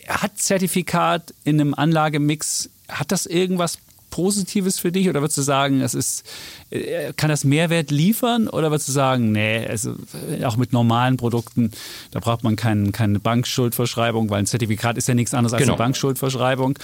[0.07, 3.79] hat Zertifikat in einem Anlagemix, hat das irgendwas
[4.09, 6.23] Positives für dich oder würdest du sagen, es ist,
[6.69, 9.95] äh, kann das Mehrwert liefern oder würdest du sagen, nee, also
[10.29, 11.71] äh, auch mit normalen Produkten,
[12.11, 15.73] da braucht man kein, keine Bankschuldverschreibung, weil ein Zertifikat ist ja nichts anderes als genau.
[15.73, 16.77] eine Bankschuldverschreibung.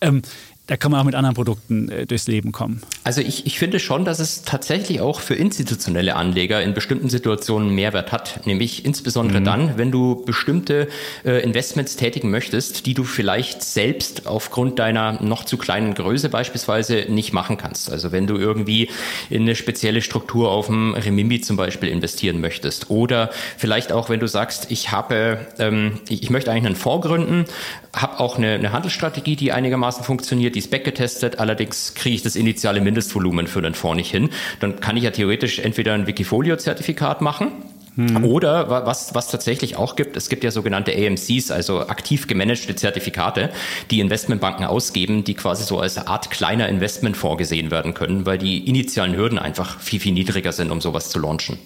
[0.00, 0.22] Ähm,
[0.68, 2.82] da kann man auch mit anderen Produkten äh, durchs Leben kommen.
[3.02, 7.74] Also ich, ich finde schon, dass es tatsächlich auch für institutionelle Anleger in bestimmten Situationen
[7.74, 8.46] Mehrwert hat.
[8.46, 9.44] Nämlich insbesondere mhm.
[9.44, 10.88] dann, wenn du bestimmte
[11.24, 17.06] äh, Investments tätigen möchtest, die du vielleicht selbst aufgrund deiner noch zu kleinen Größe beispielsweise
[17.08, 17.90] nicht machen kannst.
[17.90, 18.88] Also wenn du irgendwie
[19.30, 22.88] in eine spezielle Struktur auf dem Remimbi zum Beispiel investieren möchtest.
[22.88, 27.06] Oder vielleicht auch, wenn du sagst, ich habe, ähm, ich, ich möchte eigentlich einen Fonds
[27.06, 27.46] gründen,
[27.94, 32.36] habe auch eine, eine Handelsstrategie, die einigermaßen funktioniert, die ist backgetestet, allerdings kriege ich das
[32.36, 34.30] initiale Mindestvolumen für den Fonds nicht hin.
[34.60, 37.52] Dann kann ich ja theoretisch entweder ein Wikifolio-Zertifikat machen,
[37.94, 38.24] hm.
[38.24, 43.50] Oder was, was tatsächlich auch gibt, es gibt ja sogenannte AMCs, also aktiv gemanagte Zertifikate,
[43.90, 48.38] die Investmentbanken ausgeben, die quasi so als eine Art kleiner Investment vorgesehen werden können, weil
[48.38, 51.58] die initialen Hürden einfach viel, viel niedriger sind, um sowas zu launchen.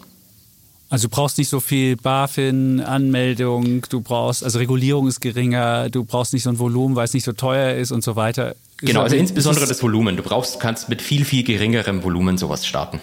[0.89, 6.05] Also du brauchst nicht so viel BaFin, Anmeldung, du brauchst, also Regulierung ist geringer, du
[6.05, 8.55] brauchst nicht so ein Volumen, weil es nicht so teuer ist und so weiter.
[8.79, 10.17] Genau, also insbesondere das Volumen.
[10.17, 13.01] Du brauchst, kannst mit viel, viel geringerem Volumen sowas starten.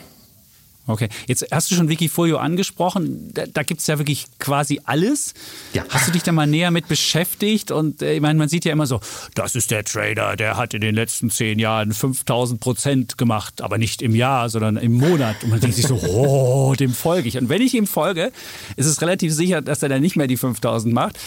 [0.85, 3.31] Okay, jetzt hast du schon Wikifolio angesprochen.
[3.33, 5.33] Da, da gibt es ja wirklich quasi alles.
[5.73, 5.85] Ja.
[5.87, 7.71] Hast du dich da mal näher mit beschäftigt?
[7.71, 8.99] Und äh, ich meine, man sieht ja immer so,
[9.33, 13.77] das ist der Trader, der hat in den letzten zehn Jahren 5000 Prozent gemacht, aber
[13.77, 15.41] nicht im Jahr, sondern im Monat.
[15.43, 17.37] Und man denkt sich so, oh, dem folge ich.
[17.37, 18.33] Und wenn ich ihm folge,
[18.75, 21.17] ist es relativ sicher, dass er dann nicht mehr die 5000 macht.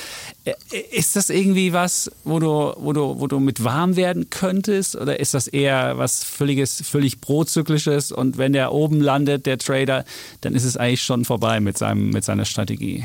[0.45, 0.53] Äh,
[0.91, 4.97] ist das irgendwie was, wo du, wo du, wo du mit warm werden könntest?
[4.97, 8.13] Oder ist das eher was völliges, völlig prozyklisches?
[8.13, 10.05] Und wenn der oben landet, der Trader,
[10.41, 13.05] dann ist es eigentlich schon vorbei mit, seinem, mit seiner Strategie.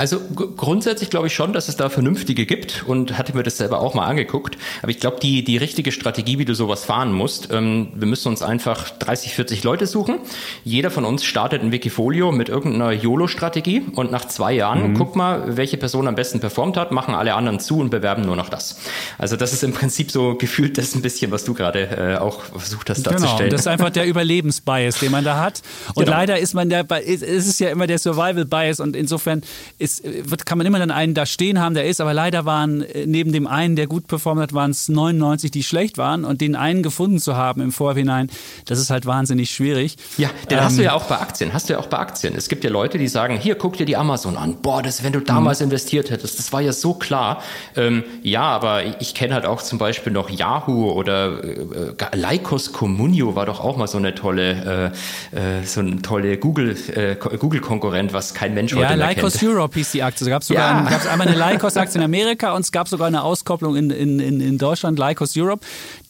[0.00, 0.18] Also
[0.56, 3.92] grundsätzlich glaube ich schon, dass es da vernünftige gibt und hatte mir das selber auch
[3.92, 4.56] mal angeguckt.
[4.80, 8.28] Aber ich glaube, die, die richtige Strategie, wie du sowas fahren musst, ähm, wir müssen
[8.28, 10.20] uns einfach 30, 40 Leute suchen.
[10.64, 14.94] Jeder von uns startet ein Wikifolio mit irgendeiner YOLO-Strategie und nach zwei Jahren, mhm.
[14.94, 18.36] guck mal, welche Person am besten performt hat, machen alle anderen zu und bewerben nur
[18.36, 18.78] noch das.
[19.18, 22.40] Also das ist im Prinzip so gefühlt das ein bisschen, was du gerade äh, auch
[22.40, 23.50] versucht hast genau, darzustellen.
[23.50, 25.60] Das ist einfach der Überlebensbias, den man da hat.
[25.88, 26.16] Und genau.
[26.16, 29.42] leider ist man der, es ist ja immer der Survival-Bias und insofern
[29.76, 32.44] ist ist, wird, kann man immer dann einen da stehen haben, der ist, aber leider
[32.44, 36.24] waren äh, neben dem einen, der gut performt hat, waren es 99, die schlecht waren
[36.24, 38.30] und den einen gefunden zu haben im Vorhinein,
[38.66, 39.96] das ist halt wahnsinnig schwierig.
[40.18, 42.34] Ja, den ähm, hast du ja auch bei Aktien, hast du ja auch bei Aktien.
[42.36, 44.56] Es gibt ja Leute, die sagen, hier, guck dir die Amazon an.
[44.62, 45.64] Boah, das, wenn du damals mhm.
[45.64, 47.42] investiert hättest, das war ja so klar.
[47.76, 53.34] Ähm, ja, aber ich kenne halt auch zum Beispiel noch Yahoo oder äh, Lycos Communio
[53.34, 54.92] war doch auch mal so eine tolle,
[55.32, 59.38] äh, äh so eine tolle Google, äh, Google-Konkurrent, was kein Mensch heute ja, mehr Lycos
[59.38, 59.52] kennt.
[59.52, 60.26] Europe hieß die Aktie.
[60.26, 60.86] Es gab sogar ja.
[60.86, 64.58] ein, einmal eine Lycos-Aktie in Amerika und es gab sogar eine Auskopplung in, in, in
[64.58, 65.64] Deutschland, Lycos Europe.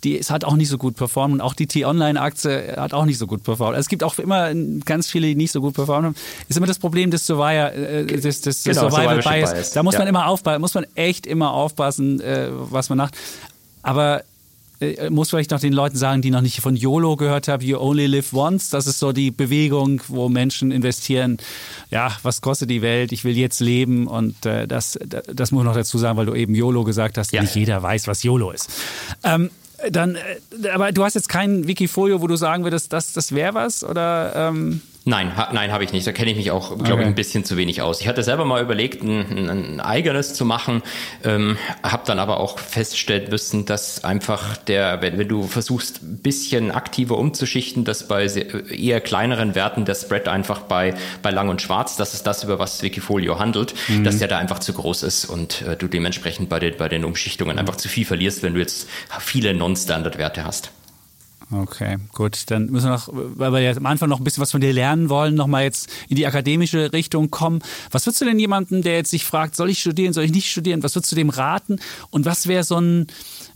[0.04, 3.18] Die ist, hat auch nicht so gut performt und auch die T-Online-Aktie hat auch nicht
[3.18, 3.76] so gut performt.
[3.76, 4.52] Es gibt auch immer
[4.84, 6.14] ganz viele, die nicht so gut performt haben.
[6.48, 9.52] Ist immer das Problem des Survivor, äh, des, des, genau, Survival Bias.
[9.52, 9.72] Bias.
[9.72, 10.00] Da muss ja.
[10.00, 13.16] man immer aufpassen, muss man echt immer aufpassen, äh, was man macht.
[13.82, 14.22] Aber
[14.80, 17.78] äh, muss vielleicht noch den Leuten sagen, die noch nicht von YOLO gehört haben, You
[17.78, 18.70] Only Live Once.
[18.70, 21.38] Das ist so die Bewegung, wo Menschen investieren.
[21.90, 23.12] Ja, was kostet die Welt?
[23.12, 24.06] Ich will jetzt leben.
[24.06, 24.98] Und äh, das,
[25.32, 27.32] das muss ich noch dazu sagen, weil du eben YOLO gesagt hast.
[27.32, 27.42] Ja.
[27.42, 28.70] Nicht jeder weiß, was YOLO ist.
[29.22, 29.50] Ähm,
[29.90, 33.54] dann, äh, aber du hast jetzt kein Wikifolio, wo du sagen würdest, das, das wäre
[33.54, 33.84] was?
[33.84, 36.06] Oder ähm Nein, ha, nein, habe ich nicht.
[36.06, 37.02] Da kenne ich mich auch, glaube okay.
[37.02, 38.02] ich, ein bisschen zu wenig aus.
[38.02, 40.82] Ich hatte selber mal überlegt, ein, ein eigenes zu machen,
[41.24, 46.18] ähm, habe dann aber auch feststellen müssen, dass einfach der, wenn, wenn du versuchst, ein
[46.18, 51.62] bisschen aktiver umzuschichten, dass bei eher kleineren Werten der Spread einfach bei, bei Lang und
[51.62, 54.04] Schwarz, das ist das, über was Wikifolio handelt, mhm.
[54.04, 57.06] dass der da einfach zu groß ist und äh, du dementsprechend bei den, bei den
[57.06, 58.86] Umschichtungen einfach zu viel verlierst, wenn du jetzt
[59.18, 60.72] viele Non-Standard-Werte hast.
[61.52, 62.44] Okay, gut.
[62.46, 64.72] Dann müssen wir noch, weil wir ja am Anfang noch ein bisschen was von dir
[64.72, 67.60] lernen wollen, nochmal jetzt in die akademische Richtung kommen.
[67.90, 70.50] Was würdest du denn jemandem, der jetzt sich fragt, soll ich studieren, soll ich nicht
[70.50, 71.80] studieren, was würdest du dem raten?
[72.10, 73.08] Und was wäre so ein,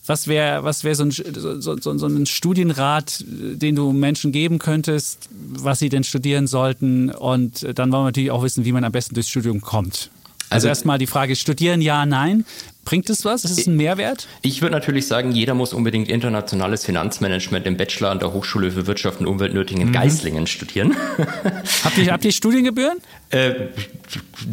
[0.04, 4.58] was wäre was wär so, ein, so, so, so ein Studienrat, den du Menschen geben
[4.58, 7.10] könntest, was sie denn studieren sollten?
[7.10, 10.10] Und dann wollen wir natürlich auch wissen, wie man am besten durchs Studium kommt.
[10.50, 12.44] Also, also erstmal die Frage, studieren ja, nein.
[12.84, 13.44] Bringt es was?
[13.44, 14.26] Ist es ein Mehrwert?
[14.42, 18.86] Ich würde natürlich sagen, jeder muss unbedingt internationales Finanzmanagement im Bachelor an der Hochschule für
[18.86, 19.92] Wirtschaft und Umwelt Nördlingen mhm.
[19.92, 20.94] Geislingen studieren.
[21.84, 22.98] habt, ihr, habt ihr Studiengebühren?
[23.30, 23.52] Äh,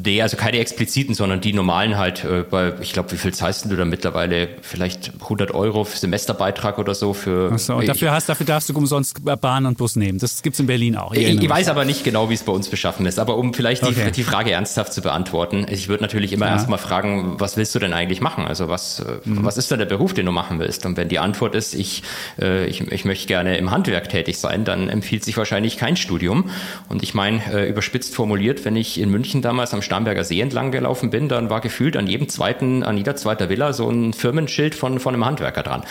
[0.04, 2.24] nee, also keine expliziten, sondern die normalen halt.
[2.24, 4.50] Äh, bei, ich glaube, wie viel zahlst du da mittlerweile?
[4.62, 7.14] Vielleicht 100 Euro für Semesterbeitrag oder so.
[7.14, 10.20] Für, Achso, und dafür, hast, dafür darfst du umsonst Bahn und Bus nehmen.
[10.20, 11.14] Das gibt es in Berlin auch.
[11.14, 13.20] Ich, ich weiß aber nicht genau, wie es bei uns beschaffen ist.
[13.20, 14.06] Aber um vielleicht okay.
[14.06, 16.54] die, die Frage ernsthaft zu beantworten, ich würde natürlich immer ja.
[16.54, 18.46] erstmal fragen, was willst du denn eigentlich machen?
[18.46, 19.44] Also was, äh, mhm.
[19.44, 20.86] was ist denn der Beruf, den du machen willst?
[20.86, 22.04] Und wenn die Antwort ist, ich,
[22.40, 26.50] äh, ich, ich möchte gerne im Handwerk tätig sein, dann empfiehlt sich wahrscheinlich kein Studium.
[26.90, 30.72] Und ich meine, äh, überspitzt formuliert, wenn ich in München damals am Starnberger See entlang
[30.72, 34.76] gelaufen bin, dann war gefühlt an jedem zweiten, an jeder zweiter Villa so ein Firmenschild
[34.76, 35.84] von, von einem Handwerker dran.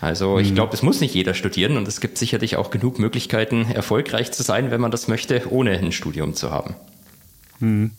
[0.00, 0.40] Also mhm.
[0.40, 4.32] ich glaube, es muss nicht jeder studieren und es gibt sicherlich auch genug Möglichkeiten, erfolgreich
[4.32, 6.74] zu sein, wenn man das möchte, ohne ein Studium zu haben.
[7.60, 7.90] Hm.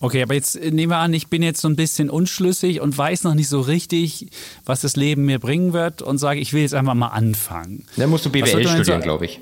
[0.00, 2.96] Okay, aber jetzt äh, nehmen wir an, ich bin jetzt so ein bisschen unschlüssig und
[2.96, 4.28] weiß noch nicht so richtig,
[4.64, 7.86] was das Leben mir bringen wird und sage, ich will jetzt einfach mal anfangen.
[7.96, 9.40] Dann musst du BWL studieren, glaube ich.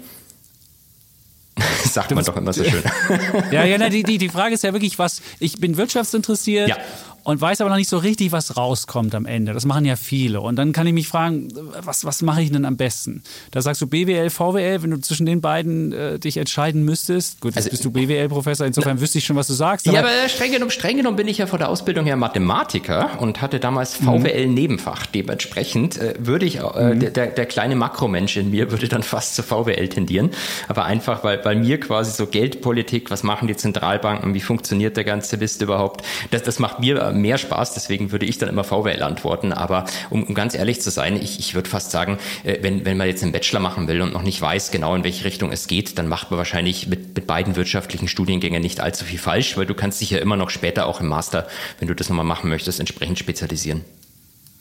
[1.84, 2.82] Sagt man doch immer so schön.
[3.52, 6.76] ja, ja, die, die, die Frage ist ja wirklich, was, ich bin wirtschaftsinteressiert ja
[7.24, 9.54] und weiß aber noch nicht so richtig, was rauskommt am Ende.
[9.54, 10.42] Das machen ja viele.
[10.42, 11.48] Und dann kann ich mich fragen,
[11.80, 13.22] was, was mache ich denn am besten?
[13.50, 17.40] Da sagst du BWL, VWL, wenn du zwischen den beiden äh, dich entscheiden müsstest.
[17.40, 19.88] Gut, jetzt also, bist du BWL-Professor, insofern na, wüsste ich schon, was du sagst.
[19.88, 23.18] Aber ja, aber streng genommen, streng genommen bin ich ja vor der Ausbildung her Mathematiker
[23.20, 25.06] und hatte damals VWL-Nebenfach.
[25.06, 27.00] Dementsprechend äh, würde ich, äh, mhm.
[27.00, 30.30] der, der kleine Makromensch in mir würde dann fast zur VWL tendieren.
[30.68, 35.04] Aber einfach, weil bei mir quasi so Geldpolitik, was machen die Zentralbanken, wie funktioniert der
[35.04, 39.02] ganze Mist überhaupt, das, das macht mir mehr Spaß, deswegen würde ich dann immer VWL
[39.02, 39.52] antworten.
[39.52, 42.96] Aber um, um ganz ehrlich zu sein, ich, ich würde fast sagen, äh, wenn, wenn
[42.96, 45.66] man jetzt einen Bachelor machen will und noch nicht weiß genau, in welche Richtung es
[45.66, 49.66] geht, dann macht man wahrscheinlich mit, mit beiden wirtschaftlichen Studiengängen nicht allzu viel falsch, weil
[49.66, 51.46] du kannst dich ja immer noch später auch im Master,
[51.78, 53.82] wenn du das nochmal machen möchtest, entsprechend spezialisieren.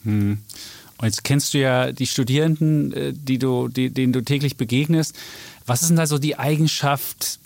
[0.03, 0.39] Hm.
[0.97, 5.15] Und jetzt kennst du ja die Studierenden, äh, die du, die, denen du täglich begegnest.
[5.65, 7.39] Was ist denn da so die Eigenschaft,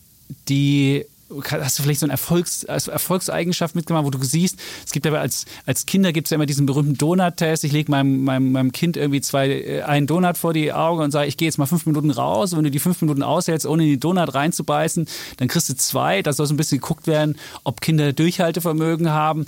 [0.49, 5.05] die hast du vielleicht so eine Erfolgs, also Erfolgseigenschaft mitgemacht, wo du siehst, es gibt
[5.05, 7.63] aber als, als Kinder gibt es ja immer diesen berühmten Donut-Test.
[7.63, 11.11] Ich lege meinem, meinem, meinem Kind irgendwie zwei, äh, einen Donut vor die Augen und
[11.11, 12.53] sage, ich gehe jetzt mal fünf Minuten raus.
[12.53, 15.75] Und wenn du die fünf Minuten aushältst, ohne in die Donut reinzubeißen, dann kriegst du
[15.75, 16.21] zwei.
[16.21, 19.45] Da soll so ein bisschen geguckt werden, ob Kinder Durchhaltevermögen haben.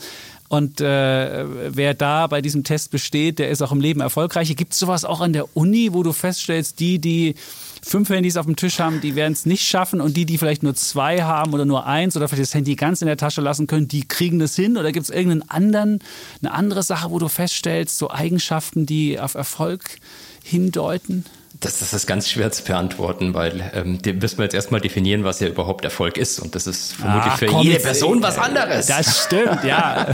[0.49, 4.53] Und äh, wer da bei diesem Test besteht, der ist auch im Leben erfolgreich.
[4.55, 7.35] Gibt es sowas auch an der Uni, wo du feststellst, die, die
[7.81, 10.63] fünf Handys auf dem Tisch haben, die werden es nicht schaffen und die, die vielleicht
[10.63, 13.67] nur zwei haben oder nur eins oder vielleicht das Handy ganz in der Tasche lassen
[13.67, 14.77] können, die kriegen das hin?
[14.77, 15.99] Oder gibt es irgendeinen anderen,
[16.41, 19.99] eine andere Sache, wo du feststellst, so Eigenschaften, die auf Erfolg
[20.43, 21.25] hindeuten?
[21.59, 25.41] Das, das ist ganz schwer zu beantworten, weil ähm, müssen wir jetzt erstmal definieren, was
[25.41, 26.39] ja überhaupt Erfolg ist.
[26.39, 28.85] Und das ist vermutlich Ach, für komm, jede Person was anderes.
[28.85, 30.07] Das stimmt, ja.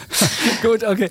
[0.62, 1.08] Gut, okay.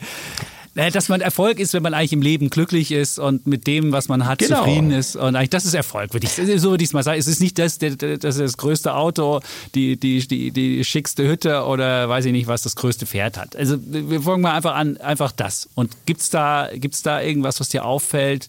[0.73, 4.07] Dass man Erfolg ist, wenn man eigentlich im Leben glücklich ist und mit dem, was
[4.07, 4.59] man hat, genau.
[4.59, 5.17] zufrieden ist.
[5.17, 7.19] Und eigentlich, das ist Erfolg, würde ich, so würde ich es mal sagen.
[7.19, 9.41] Es ist nicht das, das, das, größte Auto,
[9.75, 13.55] die, die, die, die schickste Hütte oder weiß ich nicht, was das größte Pferd hat.
[13.55, 15.67] Also wir fangen mal einfach an, einfach das.
[15.75, 18.47] Und gibt's da, gibt's da irgendwas, was dir auffällt?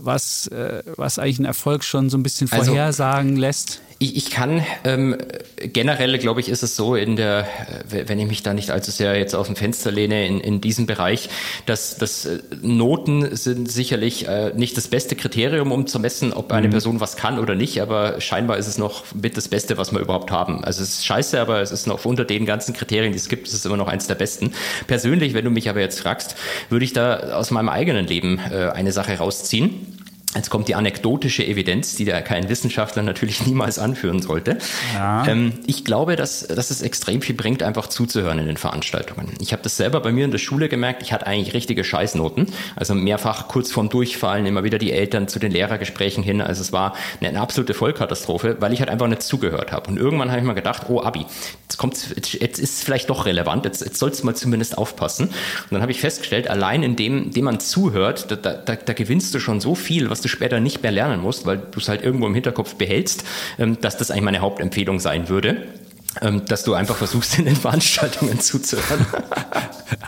[0.00, 3.80] was, äh, was eigentlich einen Erfolg schon so ein bisschen also vorhersagen also, lässt?
[4.00, 5.16] Ich, ich kann ähm,
[5.56, 7.48] generell, glaube ich, ist es so in der,
[7.90, 10.60] äh, wenn ich mich da nicht allzu sehr jetzt aus dem Fenster lehne in, in
[10.60, 11.28] diesem Bereich,
[11.66, 16.52] dass, dass äh, Noten sind sicherlich äh, nicht das beste Kriterium, um zu messen, ob
[16.52, 16.72] eine mhm.
[16.72, 19.98] Person was kann oder nicht, aber scheinbar ist es noch mit das Beste, was wir
[19.98, 20.62] überhaupt haben.
[20.62, 23.48] Also es ist scheiße, aber es ist noch unter den ganzen Kriterien, die es gibt,
[23.48, 24.52] es ist immer noch eins der besten.
[24.86, 26.36] Persönlich, wenn du mich aber jetzt fragst,
[26.70, 29.98] würde ich da aus meinem eigenen Leben äh, eine Sache rausziehen.
[30.34, 34.58] Jetzt kommt die anekdotische Evidenz, die der kein Wissenschaftler natürlich niemals anführen sollte.
[34.94, 35.26] Ja.
[35.26, 39.32] Ähm, ich glaube, dass, dass es extrem viel bringt, einfach zuzuhören in den Veranstaltungen.
[39.40, 42.46] Ich habe das selber bei mir in der Schule gemerkt, ich hatte eigentlich richtige Scheißnoten.
[42.76, 46.42] Also mehrfach kurz vorm Durchfallen, immer wieder die Eltern zu den Lehrergesprächen hin.
[46.42, 49.90] Also es war eine, eine absolute Vollkatastrophe, weil ich halt einfach nicht zugehört habe.
[49.90, 51.24] Und irgendwann habe ich mal gedacht, oh Abi,
[51.62, 55.28] jetzt kommt jetzt ist es vielleicht doch relevant, jetzt, jetzt sollst du mal zumindest aufpassen.
[55.28, 59.40] Und dann habe ich festgestellt, allein indem, indem man zuhört, da, da, da gewinnst du
[59.40, 62.02] schon so viel, was was du später nicht mehr lernen musst, weil du es halt
[62.02, 63.24] irgendwo im Hinterkopf behältst,
[63.58, 65.68] ähm, dass das eigentlich meine Hauptempfehlung sein würde
[66.46, 69.06] dass du einfach versuchst, in den Veranstaltungen zuzuhören.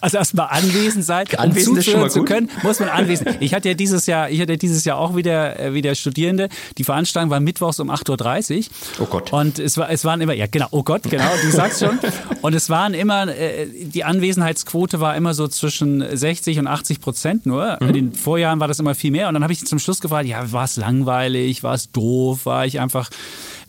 [0.03, 3.37] Also erstmal anwesend sein, anwesend um zu können, muss man anwesend.
[3.41, 6.49] Ich hatte ja dieses Jahr, ich hatte dieses Jahr auch wieder, äh, wieder Studierende.
[6.79, 8.65] Die Veranstaltung war mittwochs um 8.30 Uhr.
[9.01, 9.33] Oh Gott.
[9.33, 11.99] Und es, war, es waren immer, ja genau, oh Gott, genau, du sagst schon.
[12.43, 17.47] Und es waren immer, äh, die Anwesenheitsquote war immer so zwischen 60 und 80 Prozent
[17.47, 17.77] nur.
[17.81, 17.89] Mhm.
[17.89, 19.29] In den Vorjahren war das immer viel mehr.
[19.29, 22.65] Und dann habe ich zum Schluss gefragt, ja, war es langweilig, war es doof, war
[22.65, 23.11] ich einfach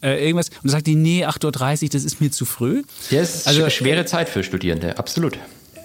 [0.01, 0.49] äh, irgendwas.
[0.49, 2.83] Und dann sagt die, nee, 8.30 Uhr, das ist mir zu früh.
[3.09, 5.37] Ja, es ist also, schwere Zeit für Studierende, absolut.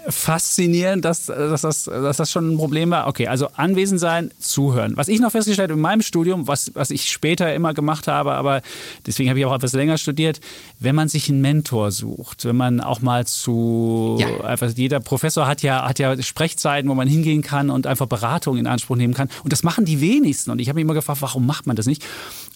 [0.09, 3.09] faszinierend, dass, dass, das, dass das schon ein Problem war.
[3.09, 4.97] Okay, also anwesend sein, zuhören.
[4.97, 8.35] Was ich noch festgestellt habe in meinem Studium, was, was ich später immer gemacht habe,
[8.35, 8.63] aber
[9.07, 10.41] deswegen habe ich auch etwas länger studiert,
[10.79, 14.45] wenn man sich einen Mentor sucht, wenn man auch mal zu, ja.
[14.45, 18.59] einfach jeder Professor hat ja, hat ja Sprechzeiten, wo man hingehen kann und einfach Beratung
[18.59, 19.29] in Anspruch nehmen kann.
[19.43, 20.51] Und das machen die wenigsten.
[20.51, 22.05] Und ich habe mich immer gefragt, warum macht man das nicht?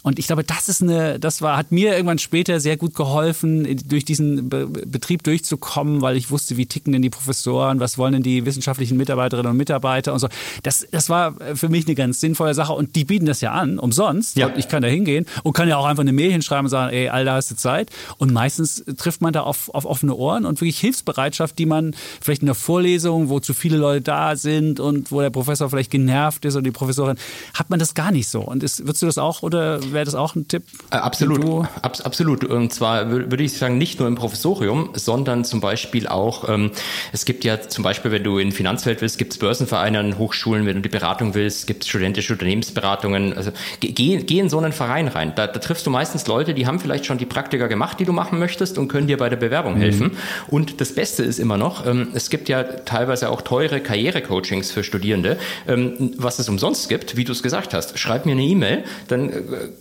[0.03, 3.79] Und ich glaube, das ist eine, das war, hat mir irgendwann später sehr gut geholfen,
[3.87, 8.15] durch diesen Be Betrieb durchzukommen, weil ich wusste, wie ticken denn die Professoren, was wollen
[8.15, 10.29] denn die wissenschaftlichen Mitarbeiterinnen und Mitarbeiter und so.
[10.63, 13.79] Das, das war für mich eine ganz sinnvolle Sache und die bieten das ja an,
[13.79, 14.37] umsonst.
[14.37, 14.47] Ja.
[14.47, 16.93] Und ich kann da hingehen und kann ja auch einfach eine Mail hinschreiben und sagen,
[16.93, 17.91] ey, Alter, hast du Zeit?
[18.17, 22.43] Und meistens trifft man da auf, auf offene Ohren und wirklich Hilfsbereitschaft, die man vielleicht
[22.43, 26.45] in der Vorlesung, wo zu viele Leute da sind und wo der Professor vielleicht genervt
[26.45, 27.17] ist oder die Professorin,
[27.55, 28.41] hat man das gar nicht so.
[28.41, 30.65] Und ist, würdest du das auch oder wäre das auch ein Tipp?
[30.91, 32.45] Äh, absolut, Abs absolut.
[32.45, 36.71] Und zwar würde ich sagen, nicht nur im Professorium, sondern zum Beispiel auch, ähm,
[37.13, 40.67] es gibt ja zum Beispiel, wenn du in Finanzwelt willst, gibt es Börsenvereine an Hochschulen,
[40.67, 43.37] wenn du die Beratung willst, gibt es studentische Unternehmensberatungen.
[43.37, 45.33] Also geh, geh in so einen Verein rein.
[45.37, 48.13] Da, da, triffst du meistens Leute, die haben vielleicht schon die Praktika gemacht, die du
[48.13, 49.81] machen möchtest und können dir bei der Bewerbung mhm.
[49.81, 50.11] helfen.
[50.49, 54.85] Und das Beste ist immer noch, ähm, es gibt ja teilweise auch teure Karrierecoachings für
[54.85, 57.99] Studierende, ähm, was es umsonst gibt, wie du es gesagt hast.
[57.99, 59.41] Schreib mir eine E-Mail, dann äh,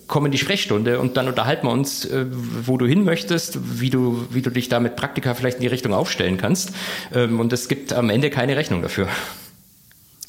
[0.10, 2.26] komm in die Sprechstunde und dann unterhalten wir uns, äh,
[2.66, 5.68] wo du hin möchtest, wie du, wie du dich da mit Praktika vielleicht in die
[5.68, 6.74] Richtung aufstellen kannst.
[7.14, 9.08] Ähm, und es gibt am Ende keine Rechnung dafür.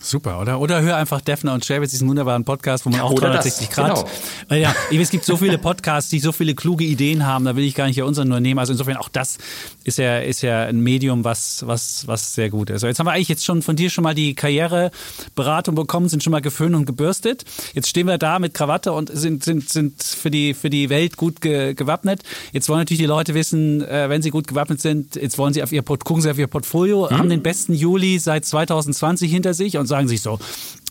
[0.02, 0.60] Super, oder?
[0.60, 3.76] Oder hör einfach Defner und Shabitz, diesen wunderbaren Podcast, wo man auch oder 360 das,
[3.76, 4.06] Grad.
[4.48, 4.60] Genau.
[4.60, 7.74] Ja, es gibt so viele Podcasts, die so viele kluge Ideen haben, da will ich
[7.74, 8.58] gar nicht ja unseren nur nehmen.
[8.58, 9.36] Also insofern auch das
[9.84, 12.80] ist ja, ist ja ein Medium, was, was, was sehr gut ist.
[12.80, 16.22] So, jetzt haben wir eigentlich jetzt schon von dir schon mal die Karriereberatung bekommen, sind
[16.22, 17.44] schon mal geföhnt und gebürstet.
[17.74, 21.18] Jetzt stehen wir da mit Krawatte und sind, sind, sind für die, für die Welt
[21.18, 22.22] gut ge, gewappnet.
[22.52, 25.62] Jetzt wollen natürlich die Leute wissen, äh, wenn sie gut gewappnet sind, jetzt wollen sie
[25.62, 27.18] auf ihr, gucken sie auf ihr Portfolio, mhm.
[27.18, 30.38] haben den besten Juli seit 2020 hinter sich und sagen sich so,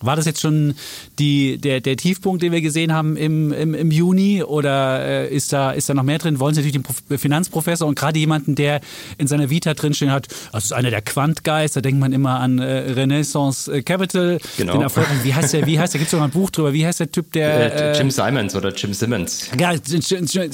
[0.01, 0.75] war das jetzt schon
[1.17, 5.53] die, der, der Tiefpunkt, den wir gesehen haben im, im, im Juni oder äh, ist,
[5.53, 6.39] da, ist da noch mehr drin?
[6.39, 8.81] Wollen Sie natürlich den Finanzprofessor und gerade jemanden, der
[9.17, 12.59] in seiner Vita drinstehen hat, das ist einer der Quant-Guys, da denkt man immer an
[12.59, 14.73] äh, Renaissance äh, Capital, genau.
[14.73, 15.07] den Erfolg.
[15.23, 17.11] Wie heißt der, wie heißt der, gibt es sogar ein Buch drüber, wie heißt der
[17.11, 17.95] Typ, der...
[17.95, 19.49] Äh, Jim Simons oder Jim Simmons.
[19.59, 19.73] Ja,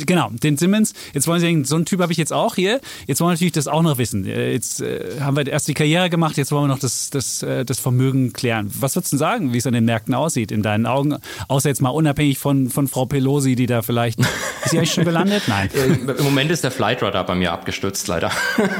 [0.05, 0.93] genau, den Simmons.
[1.13, 2.79] Jetzt wollen Sie denken, so einen Typ habe ich jetzt auch hier.
[3.07, 4.25] Jetzt wollen wir natürlich das auch noch wissen.
[4.25, 7.43] Äh, jetzt äh, haben wir erst die Karriere gemacht, jetzt wollen wir noch das, das,
[7.43, 8.71] äh, das Vermögen klären.
[8.79, 9.34] Was würdest du sagen?
[9.35, 11.17] Sagen, wie es an den Märkten aussieht in deinen Augen?
[11.47, 14.19] Außer jetzt mal unabhängig von, von Frau Pelosi, die da vielleicht.
[14.19, 14.29] Ist
[14.71, 15.43] sie eigentlich schon gelandet?
[15.47, 15.69] Nein.
[15.73, 18.31] Äh, Im Moment ist der Flightradar bei mir abgestürzt, leider.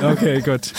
[0.02, 0.72] Okay, gut.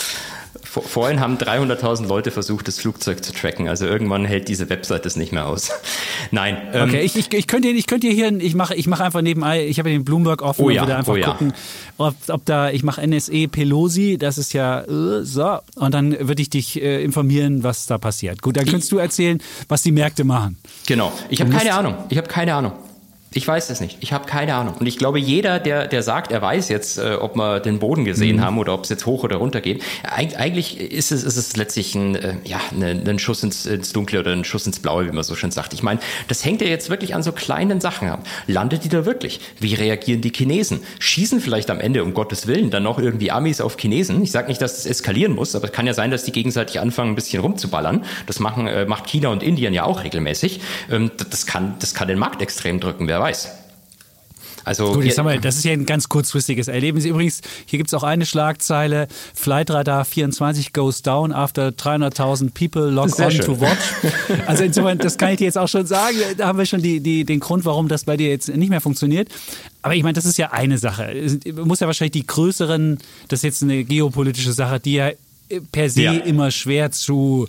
[0.81, 3.67] Vorhin haben 300.000 Leute versucht, das Flugzeug zu tracken.
[3.67, 5.71] Also irgendwann hält diese Website das nicht mehr aus.
[6.31, 6.57] Nein.
[6.73, 9.65] Ähm, okay, ich, ich, ich könnte ich könnte hier, ich mache ich mache einfach nebenbei,
[9.65, 11.31] ich habe den Bloomberg offen oh ja, und würde einfach oh ja.
[11.31, 11.53] gucken,
[11.97, 16.41] ob, ob da, ich mache NSE Pelosi, das ist ja äh, so, und dann würde
[16.41, 18.41] ich dich äh, informieren, was da passiert.
[18.41, 20.57] Gut, dann könntest du erzählen, was die Märkte machen.
[20.85, 21.11] Genau.
[21.29, 21.95] Ich habe keine Ahnung.
[22.09, 22.73] Ich habe keine Ahnung.
[23.37, 23.97] Ich weiß es nicht.
[23.99, 24.73] Ich habe keine Ahnung.
[24.79, 28.03] Und ich glaube, jeder, der, der sagt, er weiß jetzt, äh, ob wir den Boden
[28.03, 28.41] gesehen mhm.
[28.41, 31.93] haben oder ob es jetzt hoch oder runter geht, eigentlich ist es, ist es letztlich
[31.93, 35.11] ein, äh, ja, ein, ein Schuss ins, ins Dunkle oder ein Schuss ins Blaue, wie
[35.11, 35.75] man so schön sagt.
[35.75, 38.25] Ich meine, das hängt ja jetzt wirklich an so kleinen Sachen ab.
[38.47, 39.39] Landet die da wirklich?
[39.59, 40.79] Wie reagieren die Chinesen?
[40.97, 44.23] Schießen vielleicht am Ende, um Gottes Willen, dann noch irgendwie Amis auf Chinesen?
[44.23, 46.79] Ich sage nicht, dass es eskalieren muss, aber es kann ja sein, dass die gegenseitig
[46.79, 48.03] anfangen, ein bisschen rumzuballern.
[48.25, 50.59] Das machen, äh, macht China und Indien ja auch regelmäßig.
[50.89, 53.26] Ähm, das, kann, das kann den Markt extrem drücken, wer weiß.
[54.67, 57.05] Also Gut, jetzt haben wir, das ist ja ein ganz kurzfristiges Erlebnis.
[57.05, 63.17] Übrigens, hier gibt es auch eine Schlagzeile, Flightradar 24 goes down after 300.000 people log
[63.17, 63.45] on schön.
[63.45, 63.77] to watch.
[64.45, 66.99] Also insofern, das kann ich dir jetzt auch schon sagen, da haben wir schon die,
[66.99, 69.29] die, den Grund, warum das bei dir jetzt nicht mehr funktioniert.
[69.83, 71.13] Aber ich meine, das ist ja eine Sache.
[71.53, 72.97] Man muss ja wahrscheinlich die größeren,
[73.29, 75.11] das ist jetzt eine geopolitische Sache, die ja
[75.71, 76.11] per se ja.
[76.11, 77.47] immer schwer zu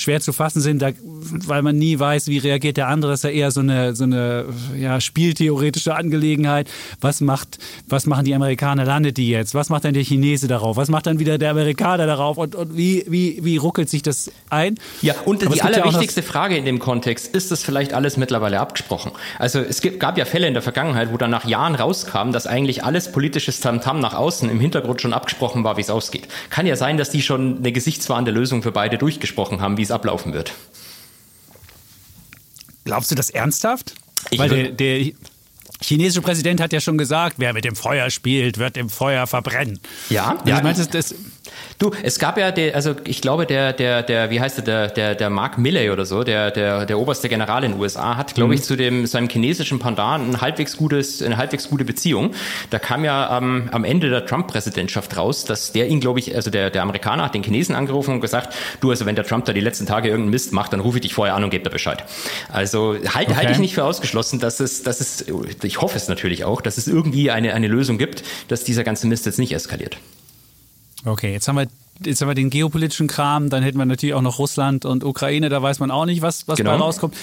[0.00, 3.12] schwer zu fassen sind, da, weil man nie weiß, wie reagiert der andere.
[3.12, 4.46] Das ist ja eher so eine, so eine
[4.78, 6.68] ja, spieltheoretische Angelegenheit.
[7.00, 9.54] Was macht, was machen die Amerikaner, landet die jetzt?
[9.54, 10.76] Was macht dann der Chinese darauf?
[10.76, 12.38] Was macht dann wieder der Amerikaner darauf?
[12.38, 14.78] Und, und wie, wie, wie ruckelt sich das ein?
[15.02, 18.58] Ja, und Aber die allerwichtigste ja Frage in dem Kontext, ist das vielleicht alles mittlerweile
[18.58, 19.12] abgesprochen?
[19.38, 22.84] Also es gab ja Fälle in der Vergangenheit, wo dann nach Jahren rauskam, dass eigentlich
[22.84, 26.28] alles politisches Tamtam nach außen im Hintergrund schon abgesprochen war, wie es ausgeht.
[26.48, 29.94] Kann ja sein, dass die schon eine gesichtswahrende Lösung für beide durchgesprochen haben, wie es
[29.94, 30.52] ablaufen wird.
[32.84, 33.94] Glaubst du das ernsthaft?
[34.30, 35.12] Ich Weil der, der
[35.82, 39.80] chinesische Präsident hat ja schon gesagt, wer mit dem Feuer spielt, wird im Feuer verbrennen.
[40.08, 40.56] Ja, also ja.
[40.58, 41.14] Ich meinte, das,
[41.78, 45.14] Du, es gab ja, der, also ich glaube, der, der, der, wie heißt der, der,
[45.14, 48.48] der Mark Milley oder so, der, der, der oberste General in den USA, hat, glaube
[48.48, 48.58] mhm.
[48.58, 52.34] ich, zu dem seinem chinesischen Pendant ein halbwegs gutes, eine halbwegs gute Beziehung.
[52.68, 56.50] Da kam ja ähm, am Ende der Trump-Präsidentschaft raus, dass der ihn, glaube ich, also
[56.50, 59.52] der, der Amerikaner hat den Chinesen angerufen und gesagt, du, also wenn der Trump da
[59.52, 61.70] die letzten Tage irgendeinen Mist macht, dann rufe ich dich vorher an und gebe dir
[61.70, 62.04] Bescheid.
[62.50, 65.24] Also halte halte ich nicht für ausgeschlossen, dass es, dass es,
[65.70, 69.06] ich hoffe es natürlich auch, dass es irgendwie eine, eine Lösung gibt, dass dieser ganze
[69.06, 69.98] Mist jetzt nicht eskaliert.
[71.04, 71.68] Okay, jetzt haben wir
[72.04, 75.48] jetzt haben wir den geopolitischen Kram, dann hätten wir natürlich auch noch Russland und Ukraine,
[75.48, 76.76] da weiß man auch nicht, was, was genau.
[76.76, 77.14] rauskommt.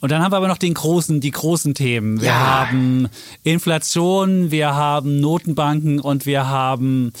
[0.00, 2.20] Und dann haben wir aber noch den großen, die großen Themen.
[2.20, 2.60] Wir ja.
[2.60, 3.08] haben
[3.44, 7.12] Inflation, wir haben Notenbanken und wir haben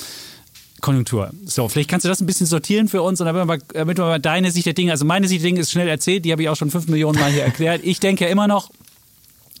[0.80, 1.30] Konjunktur.
[1.44, 3.98] So, vielleicht kannst du das ein bisschen sortieren für uns und damit wir, mal, damit
[3.98, 6.32] wir mal deine Sicht der Dinge, also meine Sicht der Dinge ist schnell erzählt, die
[6.32, 7.82] habe ich auch schon fünf Millionen Mal hier erklärt.
[7.84, 8.70] Ich denke ja immer noch,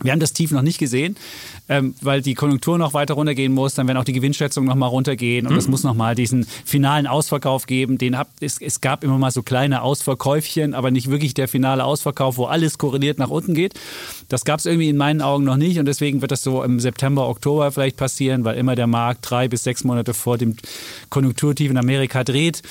[0.02, 1.16] wir haben das Tief noch nicht gesehen,
[1.68, 3.74] ähm, weil die Konjunktur noch weiter runtergehen muss.
[3.74, 5.58] Dann werden auch die Gewinnschätzungen noch mal runtergehen und mhm.
[5.58, 7.98] es muss noch mal diesen finalen Ausverkauf geben.
[7.98, 11.84] Den hab, es, es gab immer mal so kleine Ausverkäufchen, aber nicht wirklich der finale
[11.84, 13.74] Ausverkauf, wo alles korreliert nach unten geht.
[14.28, 16.80] Das gab es irgendwie in meinen Augen noch nicht und deswegen wird das so im
[16.80, 20.56] September, Oktober vielleicht passieren, weil immer der Markt drei bis sechs Monate vor dem
[21.10, 22.62] Konjunkturtief in Amerika dreht.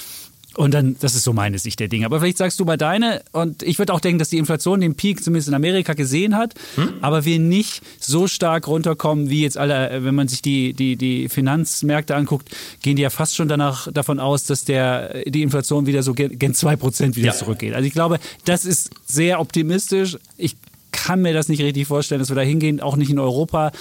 [0.58, 2.06] Und dann, das ist so meine Sicht der Dinge.
[2.06, 3.22] Aber vielleicht sagst du mal deine.
[3.32, 6.56] Und ich würde auch denken, dass die Inflation den Peak zumindest in Amerika gesehen hat,
[6.76, 6.96] hm?
[7.02, 11.30] aber wir nicht so stark runterkommen, wie jetzt alle, wenn man sich die, die, die
[11.30, 12.50] Finanzmärkte anguckt,
[12.82, 16.54] gehen die ja fast schon danach davon aus, dass der, die Inflation wieder so gen
[16.54, 17.34] 2% wieder ja.
[17.34, 17.74] zurückgeht.
[17.74, 20.18] Also ich glaube, das ist sehr optimistisch.
[20.38, 20.58] Ich
[20.92, 23.72] kann mir das nicht richtig vorstellen, dass wir da hingehen, auch nicht in Europa,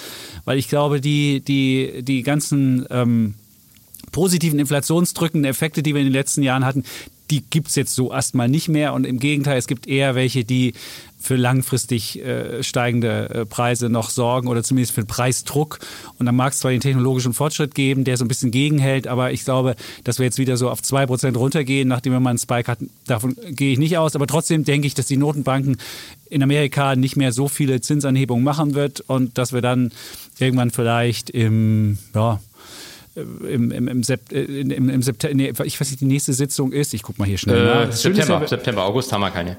[0.45, 3.35] weil ich glaube, die, die, die ganzen ähm,
[4.11, 6.83] positiven inflationsdrückenden Effekte, die wir in den letzten Jahren hatten,
[7.31, 8.93] die gibt es jetzt so erstmal nicht mehr.
[8.93, 10.73] Und im Gegenteil, es gibt eher welche, die
[11.17, 15.79] für langfristig äh, steigende äh, Preise noch sorgen oder zumindest für Preisdruck.
[16.17, 19.31] Und dann mag es zwar den technologischen Fortschritt geben, der so ein bisschen gegenhält, aber
[19.31, 22.69] ich glaube, dass wir jetzt wieder so auf 2% runtergehen, nachdem wir mal einen Spike
[22.69, 24.15] hatten, davon gehe ich nicht aus.
[24.15, 25.77] Aber trotzdem denke ich, dass die Notenbanken
[26.29, 29.91] in Amerika nicht mehr so viele Zinsanhebungen machen wird und dass wir dann
[30.39, 32.39] irgendwann vielleicht im, ja,
[33.21, 36.71] im, im, im, Sept, äh, im, im September, nee, ich weiß nicht, die nächste Sitzung
[36.71, 36.93] ist.
[36.93, 37.87] Ich gucke mal hier schnell.
[37.89, 39.57] Äh, September, September, August haben wir keine.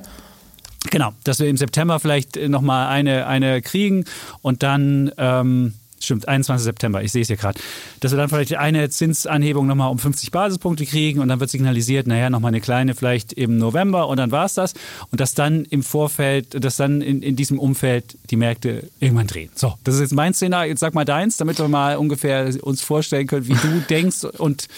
[0.91, 4.05] Genau, dass wir im September vielleicht nochmal eine, eine kriegen
[4.41, 6.65] und dann ähm, Stimmt, 21.
[6.65, 7.59] September, ich sehe es hier gerade.
[8.01, 12.07] Dass wir dann vielleicht eine Zinsanhebung nochmal um 50 Basispunkte kriegen und dann wird signalisiert,
[12.07, 14.75] naja, nochmal eine kleine vielleicht im November und dann war es das.
[15.11, 19.51] Und dass dann im Vorfeld, dass dann in, in diesem Umfeld die Märkte irgendwann drehen.
[19.55, 20.71] So, das ist jetzt mein Szenario.
[20.71, 24.69] Jetzt sag mal deins, damit wir mal ungefähr uns vorstellen können, wie du denkst und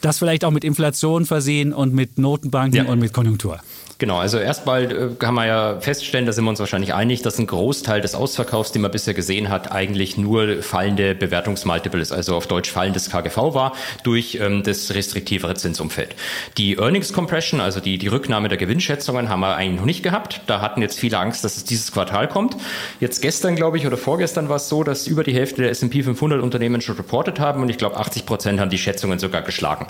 [0.00, 2.90] das vielleicht auch mit Inflation versehen und mit Notenbanken ja.
[2.90, 3.60] und mit Konjunktur.
[4.02, 7.38] Genau, also erstmal äh, kann man ja feststellen, da sind wir uns wahrscheinlich einig, dass
[7.38, 12.48] ein Großteil des Ausverkaufs, den man bisher gesehen hat, eigentlich nur fallende Bewertungsmultiples, also auf
[12.48, 16.16] Deutsch fallendes KGV war, durch ähm, das restriktivere Zinsumfeld.
[16.58, 20.40] Die Earnings Compression, also die, die Rücknahme der Gewinnschätzungen, haben wir eigentlich noch nicht gehabt.
[20.48, 22.56] Da hatten jetzt viele Angst, dass es dieses Quartal kommt.
[22.98, 26.02] Jetzt gestern, glaube ich, oder vorgestern war es so, dass über die Hälfte der S&P
[26.02, 29.86] 500 Unternehmen schon reported haben und ich glaube 80 Prozent haben die Schätzungen sogar geschlagen.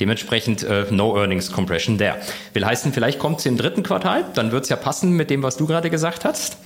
[0.00, 2.18] Dementsprechend äh, no Earnings Compression there.
[2.52, 5.44] Will heißen, vielleicht kommt es im dritten Quartal, dann wird es ja passen mit dem,
[5.44, 6.58] was du gerade gesagt hast.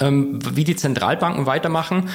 [0.00, 2.10] Ähm, wie die Zentralbanken weitermachen,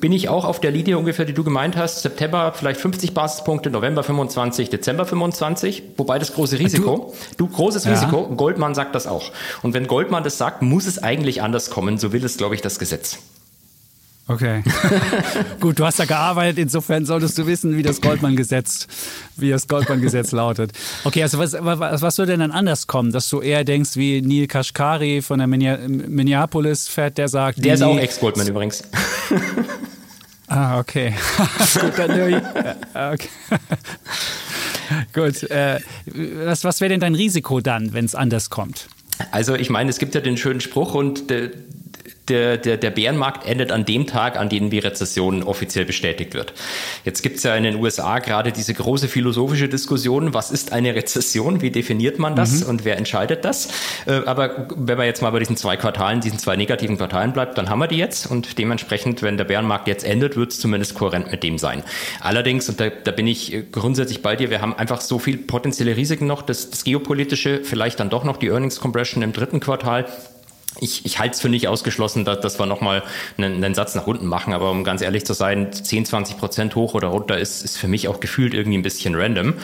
[0.00, 2.00] bin ich auch auf der Linie ungefähr, die du gemeint hast.
[2.00, 5.82] September vielleicht 50 Basispunkte, November 25, Dezember 25.
[5.98, 7.90] Wobei das große Risiko, du, du großes ja.
[7.90, 9.32] Risiko, Goldman sagt das auch.
[9.62, 11.98] Und wenn Goldman das sagt, muss es eigentlich anders kommen.
[11.98, 13.18] So will es, glaube ich, das Gesetz.
[14.30, 14.62] Okay.
[15.60, 18.86] Gut, du hast da gearbeitet, insofern solltest du wissen, wie das Goldman-Gesetz,
[19.36, 20.70] wie das Goldman-Gesetz lautet.
[21.02, 24.22] Okay, also was, was, was soll denn dann anders kommen, dass du eher denkst, wie
[24.22, 27.64] Neil Kashkari von der Minneapolis fährt, der sagt.
[27.64, 28.84] Der ist auch Ex-Goldman übrigens.
[30.46, 31.12] ah, okay.
[31.80, 32.10] Gut, dann
[33.12, 33.28] okay.
[35.12, 35.42] Gut.
[35.50, 35.80] Äh,
[36.44, 38.86] was was wäre denn dein Risiko dann, wenn es anders kommt?
[39.32, 41.50] Also ich meine, es gibt ja den schönen Spruch und der,
[42.30, 46.52] der, der, der Bärenmarkt endet an dem Tag, an dem die Rezession offiziell bestätigt wird.
[47.04, 50.94] Jetzt gibt es ja in den USA gerade diese große philosophische Diskussion, was ist eine
[50.94, 52.70] Rezession, wie definiert man das mhm.
[52.70, 53.68] und wer entscheidet das?
[54.06, 57.58] Äh, aber wenn man jetzt mal bei diesen zwei Quartalen, diesen zwei negativen Quartalen bleibt,
[57.58, 60.94] dann haben wir die jetzt und dementsprechend, wenn der Bärenmarkt jetzt endet, wird es zumindest
[60.94, 61.82] kohärent mit dem sein.
[62.20, 65.36] Allerdings, und da, da bin ich äh, grundsätzlich bei dir, wir haben einfach so viel
[65.36, 69.58] potenzielle Risiken noch, das, das geopolitische, vielleicht dann doch noch die Earnings Compression im dritten
[69.58, 70.06] Quartal
[70.78, 73.02] ich, ich halte es für nicht ausgeschlossen, dass, dass wir nochmal
[73.36, 74.52] einen, einen Satz nach unten machen.
[74.52, 77.88] Aber um ganz ehrlich zu sein, 10, 20 Prozent hoch oder runter ist, ist für
[77.88, 79.54] mich auch gefühlt irgendwie ein bisschen random.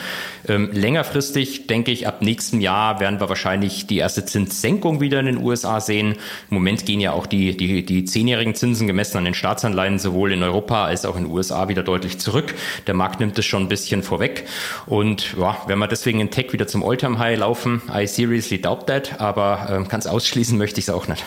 [0.47, 5.27] Ähm, längerfristig denke ich, ab nächstem Jahr werden wir wahrscheinlich die erste Zinssenkung wieder in
[5.27, 6.13] den USA sehen.
[6.49, 10.33] Im Moment gehen ja auch die, die, die zehnjährigen Zinsen gemessen an den Staatsanleihen sowohl
[10.33, 12.53] in Europa als auch in den USA wieder deutlich zurück.
[12.85, 14.45] Der Markt nimmt es schon ein bisschen vorweg.
[14.85, 18.87] Und ja, wenn wir deswegen in Tech wieder zum Alltime High laufen, I seriously doubt
[18.87, 21.23] that, aber äh, ganz ausschließen möchte ich es auch nicht.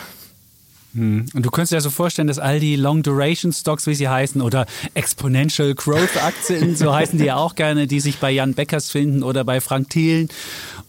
[0.93, 1.25] Hm.
[1.33, 4.41] Und du könntest dir so vorstellen, dass all die Long Duration Stocks, wie sie heißen,
[4.41, 8.89] oder Exponential Growth Aktien, so heißen die ja auch gerne, die sich bei Jan Beckers
[8.89, 10.27] finden oder bei Frank Thielen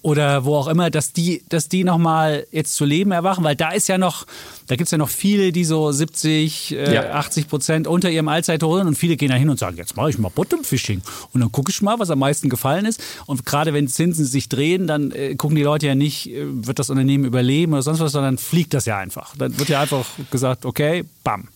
[0.02, 3.70] oder wo auch immer, dass die, dass die nochmal jetzt zu Leben erwachen, weil da
[3.70, 4.26] ist ja noch,
[4.66, 7.10] da gibt es ja noch viele, die so 70, äh, ja.
[7.12, 10.10] 80 Prozent unter ihrem Allzeithoch sind und viele gehen da hin und sagen, jetzt mache
[10.10, 13.00] ich mal Bottom-Fishing und dann gucke ich mal, was am meisten gefallen ist.
[13.26, 16.80] Und gerade wenn Zinsen sich drehen, dann äh, gucken die Leute ja nicht, äh, wird
[16.80, 19.36] das Unternehmen überleben oder sonst was, sondern fliegt das ja einfach.
[19.36, 21.48] Dann wird ja einfach gesagt, okay, bam,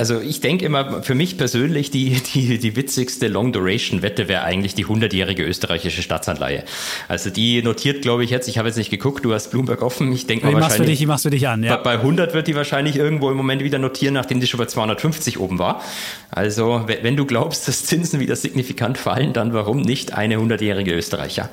[0.00, 4.86] also ich denke immer, für mich persönlich die, die, die witzigste Long-Duration-Wette wäre eigentlich die
[4.86, 6.64] 100-jährige österreichische Staatsanleihe.
[7.06, 10.10] Also die notiert, glaube ich, jetzt, ich habe jetzt nicht geguckt, du hast Bloomberg offen,
[10.10, 10.70] ich denke mal wahrscheinlich...
[10.70, 11.76] Machst du dich, machst du dich an, ja.
[11.76, 15.38] Bei 100 wird die wahrscheinlich irgendwo im Moment wieder notieren, nachdem die schon bei 250
[15.38, 15.82] oben war.
[16.30, 21.50] Also wenn du glaubst, dass Zinsen wieder signifikant fallen, dann warum nicht eine 100-jährige Österreicher?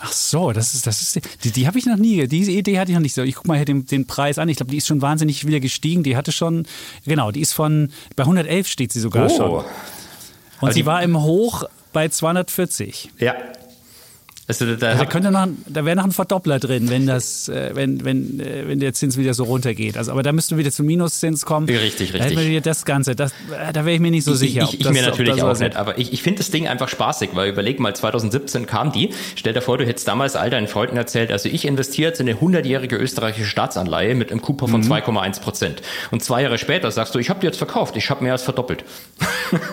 [0.00, 2.92] Ach so, das ist, das ist, die, die habe ich noch nie, diese Idee hatte
[2.92, 3.22] ich noch nicht so.
[3.22, 4.48] Ich gucke mal hier den, den Preis an.
[4.48, 6.02] Ich glaube, die ist schon wahnsinnig wieder gestiegen.
[6.02, 6.66] Die hatte schon,
[7.04, 9.36] genau, die ist von, bei 111 steht sie sogar oh.
[9.36, 9.50] schon.
[9.50, 13.10] Und also sie war im Hoch bei 240.
[13.18, 13.34] Ja,
[14.48, 17.72] also da, also da könnte noch, da wäre noch ein Verdoppler drin, wenn das, äh,
[17.74, 19.98] wenn, wenn, äh, wenn der Zins wieder so runtergeht.
[19.98, 21.68] Also, aber da müssten wir wieder zum Minuszins kommen.
[21.68, 22.18] Richtig, richtig.
[22.18, 23.14] Da hätten wir wieder das Ganze.
[23.14, 24.62] Das, äh, da wäre ich mir nicht so ich, sicher.
[24.62, 25.76] Ich, ich, ich mir natürlich auch nicht.
[25.76, 29.10] Aber ich, ich finde das Ding einfach spaßig, weil überleg mal, 2017 kam die.
[29.36, 32.28] Stell dir vor, du hättest damals all deinen Freunden erzählt, also ich investiere jetzt in
[32.28, 34.90] eine 100-jährige österreichische Staatsanleihe mit einem Coupon von mhm.
[34.90, 35.82] 2,1 Prozent.
[36.10, 38.42] Und zwei Jahre später sagst du, ich habe die jetzt verkauft, ich habe mehr als
[38.42, 38.84] verdoppelt.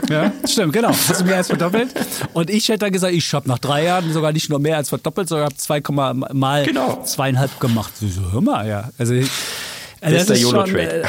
[0.10, 0.90] Ja, stimmt, genau.
[0.90, 1.90] Hast du mehr als verdoppelt?
[2.34, 4.90] Und ich hätte dann gesagt, ich habe nach drei Jahren sogar nicht nur mehr als
[4.90, 5.82] verdoppelt, sondern habe 2,
[6.34, 7.04] mal genau.
[7.04, 7.94] zweieinhalb gemacht.
[7.98, 8.90] So, hör mal, ja.
[8.98, 9.28] Also, also
[10.02, 11.04] das, das ist der YOLO-Trade.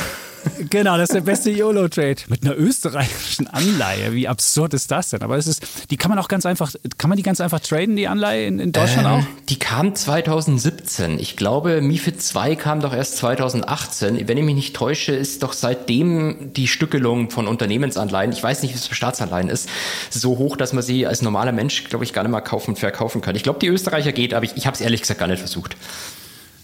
[0.70, 2.16] Genau, das ist der beste YOLO-Trade.
[2.28, 4.12] Mit einer österreichischen Anleihe.
[4.12, 5.22] Wie absurd ist das denn?
[5.22, 7.96] Aber es ist, die kann man auch ganz einfach, kann man die ganz einfach traden,
[7.96, 9.22] die Anleihe in, in Deutschland äh, auch?
[9.48, 11.18] Die kam 2017.
[11.18, 14.28] Ich glaube, MIFID 2 kam doch erst 2018.
[14.28, 18.74] Wenn ich mich nicht täusche, ist doch seitdem die Stückelung von Unternehmensanleihen, ich weiß nicht,
[18.74, 19.68] wie es für Staatsanleihen ist,
[20.10, 22.78] so hoch, dass man sie als normaler Mensch, glaube ich, gar nicht mal kaufen und
[22.78, 23.36] verkaufen kann.
[23.36, 25.76] Ich glaube, die Österreicher geht, aber ich, ich habe es ehrlich gesagt gar nicht versucht.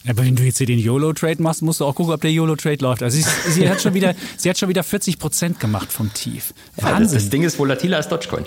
[0.08, 2.78] Aber wenn du jetzt hier den YOLO-Trade machst, musst du auch gucken, ob der YOLO-Trade
[2.80, 3.02] läuft.
[3.02, 6.54] Also sie, sie, hat schon wieder, sie hat schon wieder 40 Prozent gemacht vom Tief.
[6.76, 6.92] Wahnsinn.
[6.92, 8.44] Ja, das, das Ding ist volatiler als Dogecoin.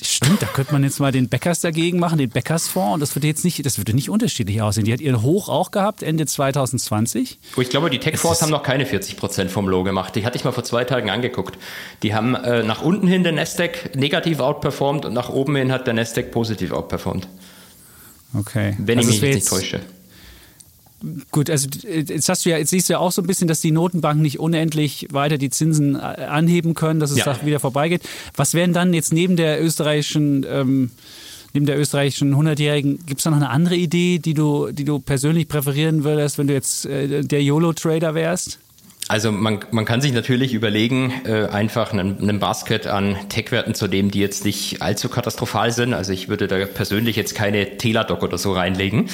[0.00, 2.94] Das stimmt, da könnte man jetzt mal den Bäckers dagegen machen, den Bäckersfonds.
[2.94, 4.86] Und das würde jetzt nicht, das würde nicht unterschiedlich aussehen.
[4.86, 7.38] Die hat ihren Hoch auch gehabt, Ende 2020.
[7.54, 10.16] Oh, ich glaube, die Tech-Fonds haben noch keine 40 Prozent vom Low gemacht.
[10.16, 11.58] Die hatte ich mal vor zwei Tagen angeguckt.
[12.02, 15.86] Die haben äh, nach unten hin den Nasdaq negativ outperformed und nach oben hin hat
[15.86, 17.28] der Nasdaq positiv outperformed.
[18.32, 18.76] Okay.
[18.78, 19.80] Wenn also ich mich nicht täusche.
[21.30, 23.60] Gut, also jetzt hast du ja, jetzt siehst du ja auch so ein bisschen, dass
[23.60, 27.44] die Notenbanken nicht unendlich weiter die Zinsen äh, anheben können, dass es ja.
[27.44, 28.02] wieder vorbeigeht.
[28.36, 30.90] Was wären dann jetzt neben der österreichischen ähm,
[31.52, 35.00] neben der österreichischen 100-Jährigen, gibt es da noch eine andere Idee, die du, die du
[35.00, 38.60] persönlich präferieren würdest, wenn du jetzt äh, der YOLO-Trader wärst?
[39.10, 43.88] Also man, man kann sich natürlich überlegen, äh, einfach einen, einen Basket an Tech-Werten zu
[43.88, 45.94] nehmen, die jetzt nicht allzu katastrophal sind.
[45.94, 49.08] Also ich würde da persönlich jetzt keine Teladoc oder so reinlegen,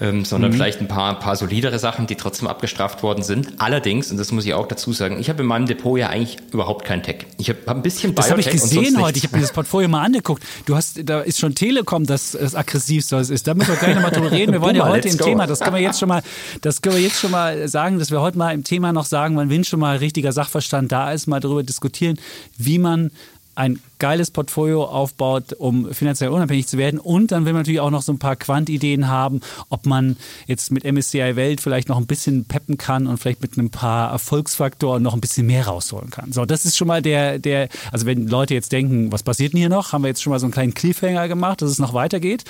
[0.00, 0.54] ähm, sondern mhm.
[0.54, 3.54] vielleicht ein paar, ein paar solidere Sachen, die trotzdem abgestraft worden sind.
[3.58, 6.36] Allerdings, und das muss ich auch dazu sagen, ich habe in meinem Depot ja eigentlich
[6.52, 7.26] überhaupt kein Tech.
[7.38, 9.18] Ich habe hab ein bisschen Das habe ich gesehen heute.
[9.18, 10.44] Ich habe mir das Portfolio mal angeguckt.
[10.66, 13.48] Du hast, da ist schon Telekom das, das aggressivste, was ist.
[13.48, 14.52] Da müssen wir gleich nochmal drüber reden.
[14.52, 15.18] Wir wollen ja heute im.
[15.18, 16.22] Thema, das können wir jetzt schon mal,
[16.60, 19.31] das können wir jetzt schon mal sagen, dass wir heute mal im Thema noch sagen,
[19.36, 22.18] sagen, wenn schon mal richtiger Sachverstand da ist, mal darüber diskutieren,
[22.58, 23.10] wie man
[23.54, 26.98] ein geiles Portfolio aufbaut, um finanziell unabhängig zu werden.
[26.98, 30.16] Und dann will man natürlich auch noch so ein paar Quant-Ideen haben, ob man
[30.46, 34.10] jetzt mit MSCI Welt vielleicht noch ein bisschen peppen kann und vielleicht mit ein paar
[34.10, 36.32] Erfolgsfaktoren noch ein bisschen mehr rausholen kann.
[36.32, 39.58] So, das ist schon mal der, der, also wenn Leute jetzt denken, was passiert denn
[39.58, 41.92] hier noch, haben wir jetzt schon mal so einen kleinen Cliffhanger gemacht, dass es noch
[41.92, 42.44] weitergeht.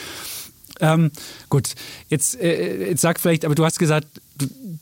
[0.80, 1.11] Ähm,
[1.49, 1.74] gut,
[2.09, 4.07] jetzt, äh, jetzt sag vielleicht, aber du hast gesagt,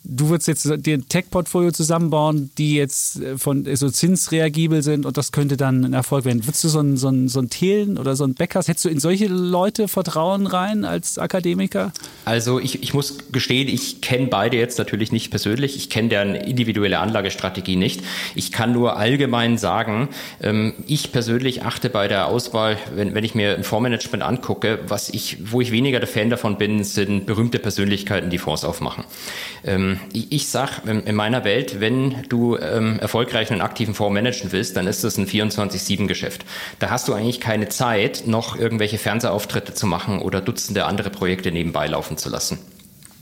[0.04, 5.16] du, würdest jetzt dir ein Tech-Portfolio zusammenbauen, die jetzt äh, von so zinsreagibel sind und
[5.16, 6.46] das könnte dann ein Erfolg werden.
[6.46, 8.88] Würdest du so ein, so ein, so ein Thelen oder so ein Bäckers, hättest du
[8.88, 11.92] in solche Leute Vertrauen rein als Akademiker?
[12.24, 15.76] Also ich, ich muss gestehen, ich kenne beide jetzt natürlich nicht persönlich.
[15.76, 18.02] Ich kenne deren individuelle Anlagestrategie nicht.
[18.34, 20.08] Ich kann nur allgemein sagen,
[20.42, 25.08] ähm, ich persönlich achte bei der Auswahl, wenn, wenn ich mir ein Fondsmanagement angucke, was
[25.08, 29.04] ich, wo ich weniger der Fan davon bin, sind berühmte Persönlichkeiten, die Fonds aufmachen.
[29.64, 34.76] Ähm, ich sag in meiner Welt, wenn du ähm, erfolgreich einen aktiven Fonds managen willst,
[34.76, 36.44] dann ist das ein 24-7-Geschäft.
[36.78, 41.52] Da hast du eigentlich keine Zeit, noch irgendwelche Fernsehauftritte zu machen oder Dutzende andere Projekte
[41.52, 42.58] nebenbei laufen zu lassen.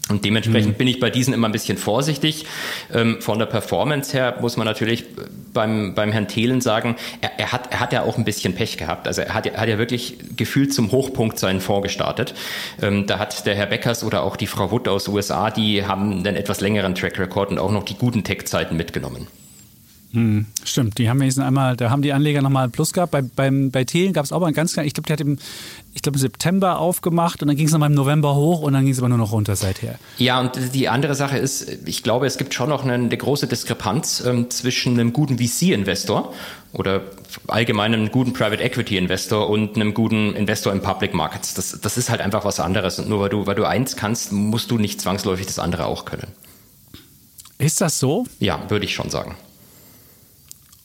[0.09, 0.79] Und dementsprechend mhm.
[0.79, 2.47] bin ich bei diesen immer ein bisschen vorsichtig.
[2.93, 5.05] Ähm, von der Performance her muss man natürlich
[5.53, 8.77] beim, beim Herrn Thelen sagen, er, er, hat, er hat ja auch ein bisschen Pech
[8.77, 9.07] gehabt.
[9.07, 12.35] Also er hat, er hat ja wirklich gefühlt zum Hochpunkt seinen Fonds gestartet.
[12.81, 16.13] Ähm, da hat der Herr Beckers oder auch die Frau Wood aus USA, die haben
[16.13, 19.27] einen etwas längeren Track Record und auch noch die guten Tech-Zeiten mitgenommen.
[20.13, 23.13] Hm, stimmt, die haben wenigstens einmal, da haben die Anleger nochmal einen Plus gehabt.
[23.13, 25.39] Bei, beim, bei Thelen gab es auch mal ein ganz, ich glaube, der hat im,
[25.93, 28.85] ich glaube, im September aufgemacht und dann ging es nochmal im November hoch und dann
[28.85, 29.99] ging es aber nur noch runter seither.
[30.17, 33.49] Ja, und die andere Sache ist, ich glaube, es gibt schon noch eine, eine große
[33.49, 36.33] Diskrepanz ähm, zwischen einem guten VC-Investor
[36.73, 37.03] oder
[37.47, 41.53] allgemein einem guten Private Equity Investor und einem guten Investor in Public Markets.
[41.53, 42.99] Das, das ist halt einfach was anderes.
[42.99, 46.07] Und nur weil du, weil du eins kannst, musst du nicht zwangsläufig das andere auch
[46.07, 46.29] können.
[47.59, 48.25] Ist das so?
[48.39, 49.37] Ja, würde ich schon sagen.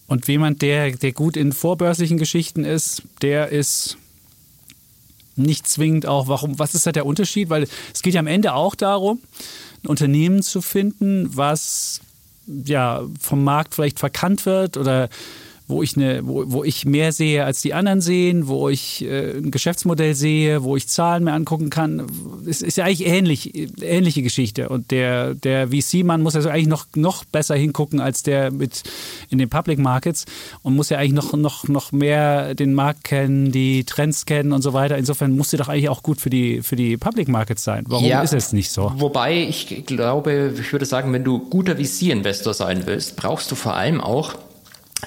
[0.07, 3.97] Und jemand, der, der gut in vorbörslichen Geschichten ist, der ist
[5.35, 7.49] nicht zwingend auch, warum, was ist da der Unterschied?
[7.49, 9.19] Weil es geht ja am Ende auch darum,
[9.83, 12.01] ein Unternehmen zu finden, was
[12.45, 15.09] ja vom Markt vielleicht verkannt wird oder
[15.73, 19.37] wo ich, eine, wo, wo ich mehr sehe, als die anderen sehen, wo ich äh,
[19.37, 22.05] ein Geschäftsmodell sehe, wo ich Zahlen mir angucken kann.
[22.47, 24.69] Es ist ja eigentlich ähnlich, ähnliche Geschichte.
[24.69, 28.83] Und der, der VC-Mann muss also eigentlich noch, noch besser hingucken als der mit
[29.29, 30.25] in den Public Markets
[30.61, 34.61] und muss ja eigentlich noch, noch, noch mehr den Markt kennen, die Trends kennen und
[34.61, 34.97] so weiter.
[34.97, 37.83] Insofern muss sie doch eigentlich auch gut für die, für die Public Markets sein.
[37.87, 38.93] Warum ja, ist es nicht so?
[38.97, 43.73] Wobei ich glaube, ich würde sagen, wenn du guter VC-Investor sein willst, brauchst du vor
[43.75, 44.35] allem auch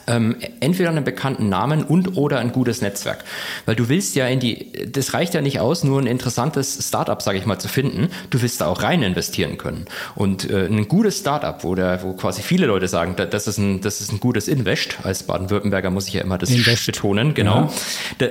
[0.07, 3.25] ähm, entweder einen bekannten Namen und oder ein gutes Netzwerk.
[3.65, 7.21] Weil du willst ja in die, das reicht ja nicht aus, nur ein interessantes Startup,
[7.21, 8.09] sage ich mal, zu finden.
[8.31, 9.87] Du willst da auch rein investieren können.
[10.15, 13.59] Und äh, ein gutes Startup, wo, der, wo quasi viele Leute sagen, da, das, ist
[13.59, 16.87] ein, das ist ein gutes Invest, als Baden-Württemberger muss ich ja immer das Invest.
[16.87, 17.57] betonen, genau.
[17.57, 17.71] Ja.
[18.19, 18.27] Da,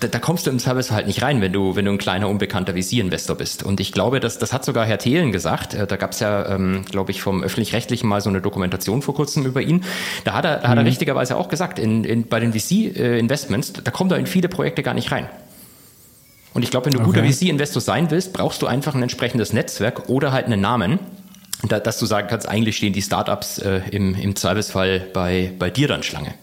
[0.00, 2.28] da, da, kommst du im Service halt nicht rein, wenn du, wenn du ein kleiner,
[2.28, 3.62] unbekannter VC-Investor bist.
[3.62, 5.74] Und ich glaube, das, das hat sogar Herr Thelen gesagt.
[5.74, 9.14] Äh, da gab es ja, ähm, glaube ich, vom Öffentlich-Rechtlichen mal so eine Dokumentation vor
[9.14, 9.84] kurzem über ihn.
[10.24, 10.86] Da hat er, da hat er mhm.
[11.10, 14.94] Richtigerweise auch gesagt, in, in, bei den VC-Investments, da kommen da in viele Projekte gar
[14.94, 15.28] nicht rein.
[16.52, 17.20] Und ich glaube, wenn du okay.
[17.20, 20.98] guter VC-Investor sein willst, brauchst du einfach ein entsprechendes Netzwerk oder halt einen Namen,
[21.68, 25.70] da, dass du sagen kannst, eigentlich stehen die Startups äh, im, im Zweifelsfall bei, bei
[25.70, 26.34] dir dann Schlange.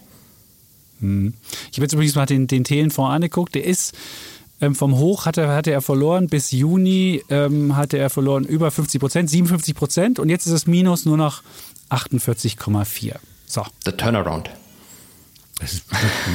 [1.00, 1.34] Hm.
[1.72, 3.56] Ich habe jetzt übrigens mal den, den Thelenfonds angeguckt.
[3.56, 3.96] Der ist
[4.62, 9.00] ähm, vom Hoch hatte, hatte er verloren, bis Juni ähm, hatte er verloren über 50
[9.00, 11.44] Prozent, 57 Prozent und jetzt ist es minus nur noch
[11.90, 13.16] 48,4.
[13.48, 13.66] So.
[13.86, 14.50] The Turnaround.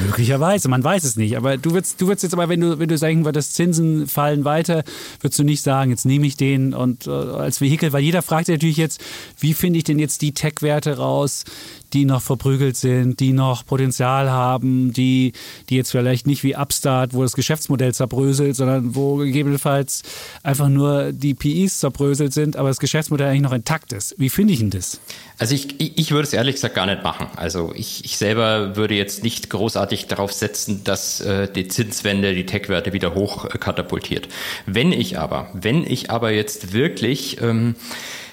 [0.05, 1.37] möglicherweise, man weiß es nicht.
[1.37, 4.45] Aber du würdest, du würdest jetzt aber, wenn du, wenn du sagen würdest, Zinsen fallen
[4.45, 4.83] weiter,
[5.21, 8.49] würdest du nicht sagen, jetzt nehme ich den und äh, als Vehikel, weil jeder fragt
[8.49, 9.01] natürlich jetzt,
[9.39, 11.45] wie finde ich denn jetzt die Tech-Werte raus,
[11.93, 15.33] die noch verprügelt sind, die noch Potenzial haben, die,
[15.69, 20.03] die jetzt vielleicht nicht wie Upstart, wo das Geschäftsmodell zerbröselt, sondern wo gegebenenfalls
[20.43, 24.15] einfach nur die PIs zerbröselt sind, aber das Geschäftsmodell eigentlich noch intakt ist.
[24.19, 25.01] Wie finde ich denn das?
[25.39, 27.27] Also ich, ich, würde es ehrlich gesagt gar nicht machen.
[27.37, 32.47] Also ich, ich selber würde jetzt nicht großartig darauf setzen, dass äh, die Zinswende die
[32.47, 34.29] Tech-Werte wieder hoch äh, katapultiert.
[34.67, 37.75] Wenn ich aber, wenn ich aber jetzt wirklich ähm,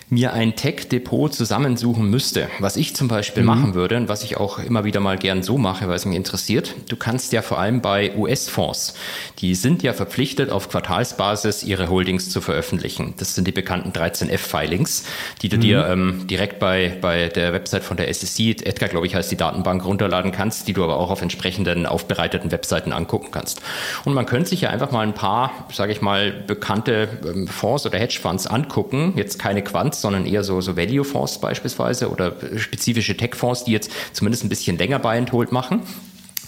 [0.09, 3.47] mir ein Tech-Depot zusammensuchen müsste, was ich zum Beispiel mhm.
[3.47, 6.15] machen würde und was ich auch immer wieder mal gern so mache, weil es mich
[6.15, 8.95] interessiert, du kannst ja vor allem bei US-Fonds,
[9.39, 13.13] die sind ja verpflichtet, auf Quartalsbasis ihre Holdings zu veröffentlichen.
[13.17, 15.03] Das sind die bekannten 13F-Filings,
[15.41, 15.61] die du mhm.
[15.61, 19.37] dir ähm, direkt bei, bei der Website von der SEC, Edgar, glaube ich, heißt die
[19.37, 23.61] Datenbank, runterladen kannst, die du aber auch auf entsprechenden aufbereiteten Webseiten angucken kannst.
[24.05, 27.85] Und man könnte sich ja einfach mal ein paar, sage ich mal, bekannte ähm, Fonds
[27.85, 33.63] oder Hedgefonds angucken, jetzt keine Quants, sondern eher so, so Value-Fonds beispielsweise oder spezifische Tech-Fonds,
[33.65, 35.81] die jetzt zumindest ein bisschen länger Buy and Hold machen.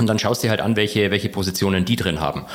[0.02, 2.46] Und dann schaust du halt an, welche, welche Positionen die drin haben.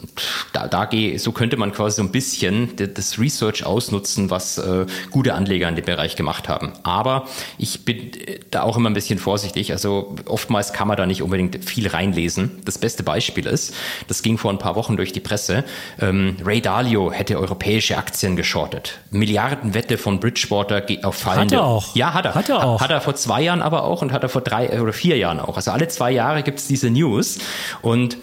[0.00, 0.10] Und
[0.52, 4.86] da, da geh, so könnte man quasi so ein bisschen das Research ausnutzen, was äh,
[5.10, 6.72] gute Anleger in dem Bereich gemacht haben.
[6.82, 7.26] Aber
[7.58, 8.10] ich bin
[8.50, 9.72] da auch immer ein bisschen vorsichtig.
[9.72, 12.62] Also oftmals kann man da nicht unbedingt viel reinlesen.
[12.64, 13.74] Das beste Beispiel ist,
[14.08, 15.64] das ging vor ein paar Wochen durch die Presse,
[16.00, 18.98] ähm, Ray Dalio hätte europäische Aktien geschortet.
[19.10, 21.56] Milliardenwette von Bridgewater auf fallende.
[21.56, 21.94] Hat er auch.
[21.96, 22.34] Ja, hat er.
[22.34, 22.80] Hat er auch.
[22.80, 25.40] Hat er vor zwei Jahren aber auch und hat er vor drei oder vier Jahren
[25.40, 25.56] auch.
[25.56, 27.38] Also alle zwei Jahre gibt es diese News.
[27.82, 28.16] Und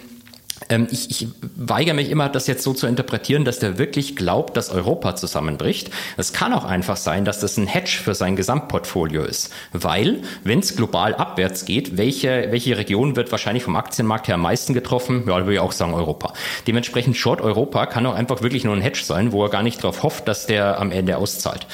[0.68, 4.56] ähm, ich, ich weigere mich immer, das jetzt so zu interpretieren, dass der wirklich glaubt,
[4.56, 5.90] dass Europa zusammenbricht.
[6.16, 9.52] Es kann auch einfach sein, dass das ein Hedge für sein Gesamtportfolio ist.
[9.72, 14.42] Weil, wenn es global abwärts geht, welche, welche Region wird wahrscheinlich vom Aktienmarkt her am
[14.42, 15.24] meisten getroffen?
[15.26, 16.32] Ja, würde ich auch sagen Europa.
[16.66, 19.78] Dementsprechend Short Europa kann auch einfach wirklich nur ein Hedge sein, wo er gar nicht
[19.78, 21.66] darauf hofft, dass der am Ende auszahlt.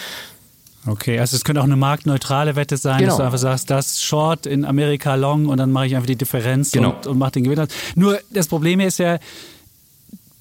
[0.86, 3.10] Okay, also es könnte auch eine marktneutrale Wette sein, genau.
[3.10, 6.16] dass du einfach sagst, das Short in Amerika Long und dann mache ich einfach die
[6.16, 6.90] Differenz genau.
[6.90, 7.66] und, und mache den Gewinn.
[7.94, 9.18] Nur das Problem ist ja,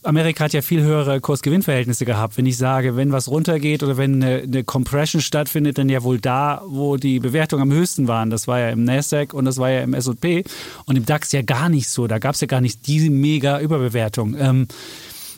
[0.04, 2.38] Amerika hat ja viel höhere Kurs-Gewinn-Verhältnisse gehabt.
[2.38, 6.20] Wenn ich sage, wenn was runtergeht oder wenn eine, eine, Compression stattfindet, dann ja wohl
[6.20, 8.30] da, wo die Bewertungen am höchsten waren.
[8.30, 10.46] Das war ja im Nasdaq und das war ja im S&P
[10.86, 12.08] und im DAX ja gar nicht so.
[12.08, 14.36] Da gab es ja gar nicht diese mega Überbewertung.
[14.40, 14.68] Ähm,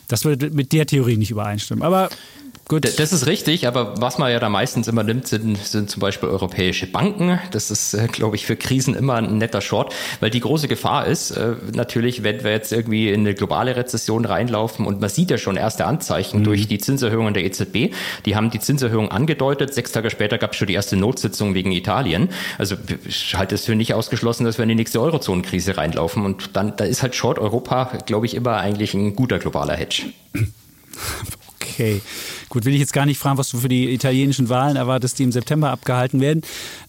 [0.06, 1.82] das würde mit der Theorie nicht übereinstimmen.
[1.82, 2.08] Aber
[2.70, 3.00] Gut.
[3.00, 6.28] Das ist richtig, aber was man ja da meistens immer nimmt, sind, sind zum Beispiel
[6.28, 7.40] europäische Banken.
[7.50, 11.08] Das ist, äh, glaube ich, für Krisen immer ein netter Short, weil die große Gefahr
[11.08, 15.32] ist, äh, natürlich, wenn wir jetzt irgendwie in eine globale Rezession reinlaufen und man sieht
[15.32, 16.44] ja schon erste Anzeichen mhm.
[16.44, 17.92] durch die Zinserhöhungen der EZB,
[18.24, 21.72] die haben die Zinserhöhung angedeutet, sechs Tage später gab es schon die erste Notsitzung wegen
[21.72, 22.28] Italien.
[22.56, 26.50] Also ich halte es für nicht ausgeschlossen, dass wir in die nächste Eurozonenkrise reinlaufen und
[26.56, 30.04] dann da ist halt Short Europa, glaube ich, immer eigentlich ein guter globaler Hedge.
[31.70, 32.00] Okay.
[32.48, 35.22] Gut, will ich jetzt gar nicht fragen, was du für die italienischen Wahlen erwartest, die
[35.22, 36.42] im September abgehalten werden.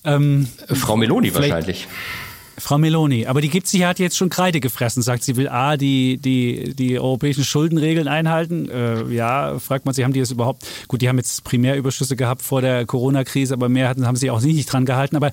[0.04, 1.88] Ähm, Frau Meloni wahrscheinlich.
[2.58, 5.78] Frau Meloni, aber die gibt sich hat jetzt schon Kreide gefressen, sagt sie will A,
[5.78, 8.70] die, die, die europäischen Schuldenregeln einhalten.
[8.70, 12.42] Äh, ja, fragt man sich, haben die das überhaupt, gut, die haben jetzt Primärüberschüsse gehabt
[12.44, 15.16] vor der Corona-Krise, aber mehr hatten, haben sie auch nicht dran gehalten.
[15.16, 15.32] Aber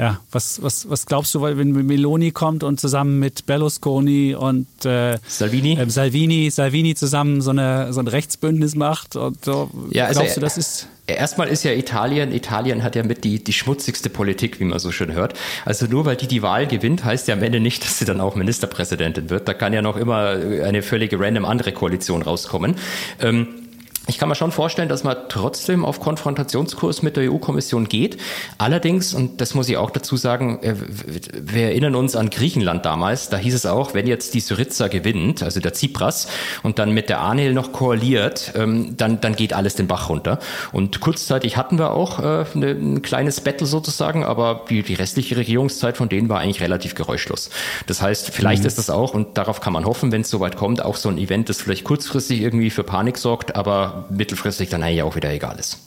[0.00, 5.18] ja, was, was, was glaubst du, wenn Meloni kommt und zusammen mit Berlusconi und äh,
[5.28, 5.78] Salvini?
[5.78, 9.16] Äh, Salvini, Salvini zusammen so, eine, so ein Rechtsbündnis macht?
[9.16, 10.88] Und so, ja, also glaubst du, das ist.
[11.06, 14.90] Erstmal ist ja Italien, Italien hat ja mit die, die schmutzigste Politik, wie man so
[14.90, 15.34] schön hört.
[15.66, 18.22] Also nur weil die die Wahl gewinnt, heißt ja am Ende nicht, dass sie dann
[18.22, 19.48] auch Ministerpräsidentin wird.
[19.48, 20.30] Da kann ja noch immer
[20.64, 22.76] eine völlige random andere Koalition rauskommen.
[23.20, 23.48] Ähm,
[24.10, 28.18] ich kann mir schon vorstellen, dass man trotzdem auf Konfrontationskurs mit der EU-Kommission geht.
[28.58, 30.74] Allerdings, und das muss ich auch dazu sagen, äh,
[31.40, 35.44] wir erinnern uns an Griechenland damals, da hieß es auch, wenn jetzt die Syriza gewinnt,
[35.44, 36.26] also der Tsipras,
[36.64, 40.40] und dann mit der Anil noch koaliert, ähm, dann, dann geht alles den Bach runter.
[40.72, 45.36] Und kurzzeitig hatten wir auch äh, ne, ein kleines Battle sozusagen, aber die, die restliche
[45.36, 47.50] Regierungszeit von denen war eigentlich relativ geräuschlos.
[47.86, 48.66] Das heißt, vielleicht mhm.
[48.66, 51.16] ist das auch, und darauf kann man hoffen, wenn es soweit kommt, auch so ein
[51.16, 55.58] Event, das vielleicht kurzfristig irgendwie für Panik sorgt, aber mittelfristig dann eigentlich auch wieder egal
[55.58, 55.78] ist.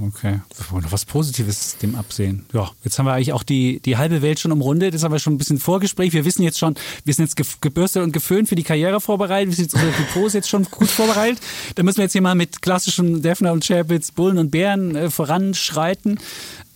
[0.00, 2.46] Okay, wir wollen noch was Positives dem absehen.
[2.54, 4.94] Ja, jetzt haben wir eigentlich auch die, die halbe Welt schon umrundet.
[4.94, 6.14] Jetzt haben wir schon ein bisschen Vorgespräch.
[6.14, 9.50] Wir wissen jetzt schon, wir sind jetzt gebürstet und geföhnt für die Karriere vorbereitet.
[9.50, 11.40] Wir sind unsere Depots jetzt schon gut vorbereitet.
[11.74, 15.10] Da müssen wir jetzt hier mal mit klassischen Defner und Chapitz, Bullen und Bären äh,
[15.10, 16.18] voranschreiten.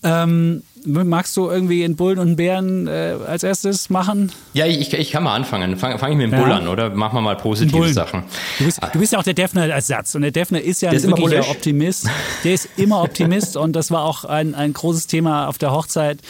[0.03, 4.33] Ähm, magst du irgendwie in Bullen und Bären äh, als erstes machen?
[4.55, 5.77] Ja, ich, ich kann mal anfangen.
[5.77, 6.91] Fange fang ich mit dem Bull an, oder?
[6.91, 8.23] Machen wir mal positive Sachen.
[8.59, 10.15] Du bist, du bist ja auch der Defner-Ersatz.
[10.15, 12.09] Und der Defner ist ja ein wirklicher Optimist.
[12.45, 13.57] Der ist immer Optimist.
[13.57, 16.21] und das war auch ein, ein großes Thema auf der Hochzeit,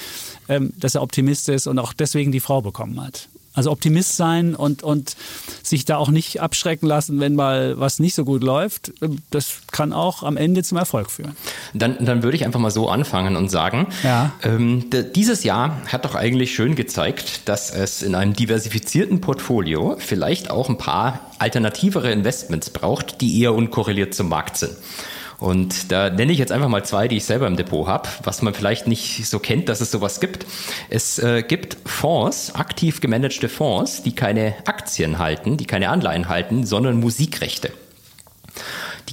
[0.48, 3.28] ähm, dass er Optimist ist und auch deswegen die Frau bekommen hat.
[3.56, 5.16] Also Optimist sein und, und
[5.62, 8.92] sich da auch nicht abschrecken lassen, wenn mal was nicht so gut läuft.
[9.30, 11.36] Das kann auch am Ende zum Erfolg führen.
[11.74, 14.32] Dann, dann würde ich einfach mal so anfangen und sagen, ja.
[14.44, 20.50] ähm, dieses Jahr hat doch eigentlich schön gezeigt, dass es in einem diversifizierten Portfolio vielleicht
[20.50, 24.76] auch ein paar alternativere Investments braucht, die eher unkorreliert zum Markt sind.
[25.38, 28.42] Und da nenne ich jetzt einfach mal zwei, die ich selber im Depot habe, was
[28.42, 30.46] man vielleicht nicht so kennt, dass es sowas gibt.
[30.88, 36.64] Es äh, gibt Fonds, aktiv gemanagte Fonds, die keine Aktien halten, die keine Anleihen halten,
[36.64, 37.72] sondern Musikrechte.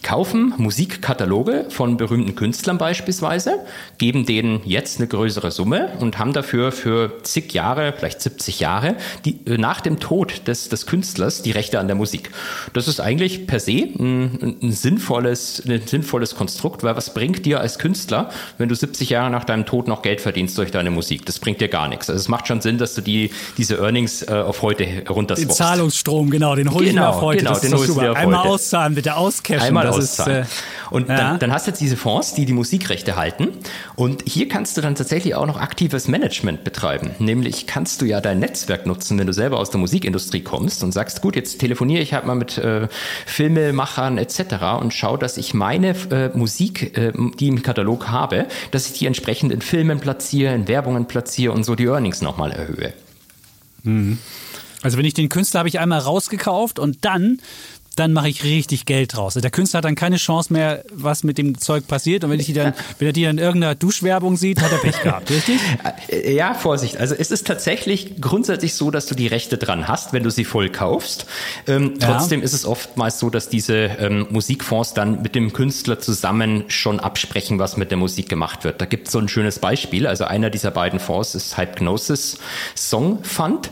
[0.03, 3.59] Kaufen Musikkataloge von berühmten Künstlern beispielsweise,
[3.97, 8.95] geben denen jetzt eine größere Summe und haben dafür für zig Jahre, vielleicht 70 Jahre,
[9.25, 12.31] die, äh, nach dem Tod des, des Künstlers die Rechte an der Musik.
[12.73, 17.61] Das ist eigentlich per se ein, ein, sinnvolles, ein sinnvolles Konstrukt, weil was bringt dir
[17.61, 21.25] als Künstler, wenn du 70 Jahre nach deinem Tod noch Geld verdienst durch deine Musik?
[21.25, 22.09] Das bringt dir gar nichts.
[22.09, 25.49] Also es macht schon Sinn, dass du die, diese Earnings äh, auf heute runterswapst.
[25.49, 27.39] Den Zahlungsstrom, genau, den hol ich genau, mir auf heute.
[27.39, 29.61] Genau, das den dir auf Einmal auszahlen, bitte auscashen.
[29.61, 30.43] Einmal mal das auszahlen.
[30.43, 31.17] Ist, äh, und ja.
[31.17, 33.49] dann, dann, hast du jetzt diese Fonds, die die Musikrechte halten.
[33.95, 37.11] Und hier kannst du dann tatsächlich auch noch aktives Management betreiben.
[37.19, 40.91] Nämlich kannst du ja dein Netzwerk nutzen, wenn du selber aus der Musikindustrie kommst und
[40.91, 42.87] sagst, gut, jetzt telefoniere ich halt mal mit äh,
[43.25, 44.79] Filmemachern etc.
[44.79, 49.05] und schau, dass ich meine äh, Musik, äh, die im Katalog habe, dass ich die
[49.05, 52.93] entsprechend in Filmen platziere, in Werbungen platziere und so die Earnings nochmal erhöhe.
[53.83, 54.19] Mhm.
[54.83, 57.39] Also wenn ich den Künstler habe ich einmal rausgekauft und dann
[57.95, 59.35] dann mache ich richtig Geld draus.
[59.35, 62.23] Der Künstler hat dann keine Chance mehr, was mit dem Zeug passiert.
[62.23, 64.79] Und wenn, ich die dann, wenn er die dann in irgendeiner Duschwerbung sieht, hat er
[64.79, 65.59] Pech gehabt, richtig?
[66.07, 66.97] Äh, ja, Vorsicht.
[66.97, 70.45] Also es ist tatsächlich grundsätzlich so, dass du die Rechte dran hast, wenn du sie
[70.45, 71.25] voll kaufst.
[71.67, 72.07] Ähm, ja.
[72.07, 76.99] Trotzdem ist es oftmals so, dass diese ähm, Musikfonds dann mit dem Künstler zusammen schon
[76.99, 78.81] absprechen, was mit der Musik gemacht wird.
[78.81, 80.07] Da gibt es so ein schönes Beispiel.
[80.07, 82.39] Also einer dieser beiden Fonds ist Hypnosis
[82.75, 83.69] Song Fund.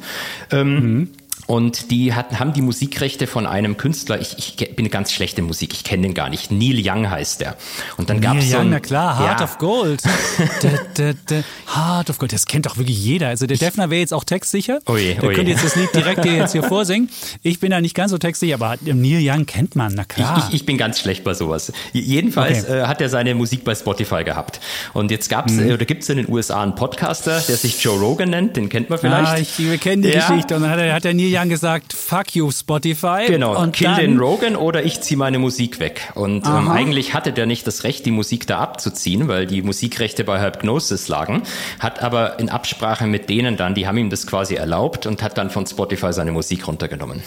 [0.52, 1.10] Ähm, mhm.
[1.52, 5.74] Und die hatten, haben die Musikrechte von einem Künstler, ich, ich bin ganz schlechte Musik,
[5.74, 7.58] ich kenne den gar nicht, Neil Young heißt der.
[7.98, 10.02] Und dann gab es so Young, ein, na klar, Heart ja, of Gold.
[10.62, 11.44] da, da, da,
[11.76, 13.28] Heart of Gold, das kennt doch wirklich jeder.
[13.28, 14.80] Also der Defner wäre jetzt auch textsicher.
[14.86, 15.36] Oh je, der oh je.
[15.36, 17.10] könnte jetzt das Lied direkt hier jetzt hier vorsingen.
[17.44, 20.38] Ich bin da nicht ganz so textsicher, aber Neil Young kennt man, na klar.
[20.38, 21.74] Ich, ich, ich bin ganz schlecht bei sowas.
[21.92, 22.80] Jedenfalls Okay.
[22.80, 24.62] äh, hat er seine Musik bei Spotify gehabt.
[24.94, 25.70] Und jetzt gab's Mhm.
[25.70, 28.90] äh, oder gibt's in den USA einen Podcaster, der sich Joe Rogan nennt, den kennt
[28.90, 29.28] man vielleicht.
[29.32, 30.28] Ah, ich, wir kennen die Ja.
[30.30, 30.56] Geschichte.
[30.56, 33.26] Und dann hat, er, hat der Neil Young gesagt, fuck you, Spotify.
[33.28, 36.12] Genau, und kill dann, den Rogan oder ich ziehe meine Musik weg.
[36.16, 40.24] Und ähm, eigentlich hatte der nicht das Recht, die Musik da abzuziehen, weil die Musikrechte
[40.24, 41.44] bei Hypnosis lagen,
[41.80, 45.38] hat aber in Absprache mit denen dann, die haben ihm das quasi erlaubt und hat
[45.38, 47.22] dann von Spotify seine Musik runtergenommen.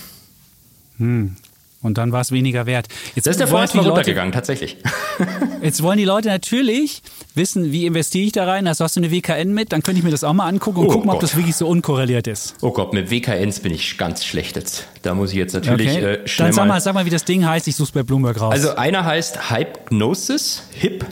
[1.84, 2.88] Und dann war es weniger wert.
[3.14, 4.78] Jetzt Das ist der mal Leute- runtergegangen, tatsächlich.
[5.62, 7.02] Jetzt wollen die Leute natürlich
[7.34, 8.66] wissen, wie investiere ich da rein?
[8.66, 9.72] Also hast du eine WKN mit?
[9.72, 11.22] Dann könnte ich mir das auch mal angucken und Oh gucken, ob Gott.
[11.22, 12.54] das wirklich so unkorreliert ist.
[12.62, 14.86] Oh Gott, mit WKNs bin ich ganz schlecht jetzt.
[15.02, 16.04] Da muss ich jetzt natürlich Okay.
[16.04, 17.68] äh, schnell Dann sag mal sag mal, wie das Ding heißt.
[17.68, 18.52] Ich such's bei Bloomberg raus.
[18.52, 21.04] Also einer heißt Hypnosis, Hip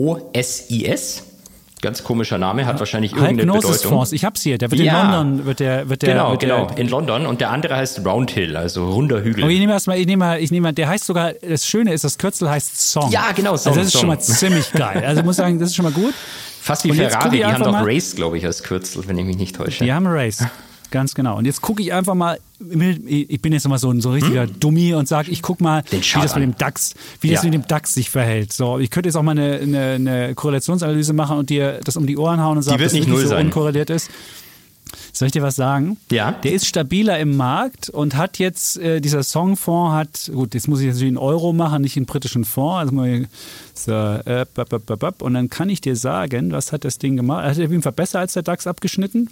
[0.00, 1.24] G-N-O-S-I-S.
[1.80, 3.90] Ganz komischer Name, hat wahrscheinlich irgendeine Hypnosis Bedeutung.
[3.98, 4.12] Fonds.
[4.12, 4.58] Ich hab's hier.
[4.58, 5.00] Der wird Ja.
[5.04, 7.26] in London, wird der, wird der, Genau, wird genau, Der, in London.
[7.26, 9.44] Und der andere heißt Roundhill, also runder Hügel.
[9.44, 11.92] aber ich nehme erstmal, ich nehme mal, ich nehme mal, der heißt sogar, das Schöne
[11.92, 13.10] ist, das Kürzel heißt Song.
[13.12, 14.00] Ja, genau, Song, Also das ist Song.
[14.00, 15.04] schon mal ziemlich geil.
[15.06, 16.14] Also ich muss sagen, das ist schon mal gut.
[16.60, 19.24] Fast wie Und Ferrari, die haben doch mal- Race, glaube ich, als Kürzel, wenn ich
[19.24, 19.84] mich nicht täusche.
[19.84, 20.44] Die haben Race.
[20.90, 21.36] Ganz genau.
[21.36, 24.94] Und jetzt gucke ich einfach mal, ich bin jetzt immer so ein, so richtiger Dummi
[24.94, 26.00] und sage, ich guck mal, Hm?
[26.02, 27.50] Wie das mit dem DAX, wie das Ja.
[27.50, 28.52] mit dem DAX sich verhält.
[28.52, 32.06] So, ich könnte jetzt auch mal eine, eine, eine Korrelationsanalyse machen und dir das um
[32.06, 33.46] die Ohren hauen und sagen, dass nicht wirklich null so sein.
[33.46, 34.10] unkorreliert ist.
[35.12, 35.98] Soll ich dir was sagen?
[36.10, 36.32] Ja.
[36.32, 40.80] Der ist stabiler im Markt und hat jetzt, äh, dieser Songfonds hat, gut, jetzt muss
[40.80, 42.78] ich natürlich einen Euro machen, nicht einen britischen Fonds.
[42.78, 43.26] Also mal,
[43.74, 44.46] so, äh,
[45.20, 47.44] und dann kann ich dir sagen, was hat das Ding gemacht?
[47.44, 49.28] Er hat auf jeden Fall besser als der DAX abgeschnitten.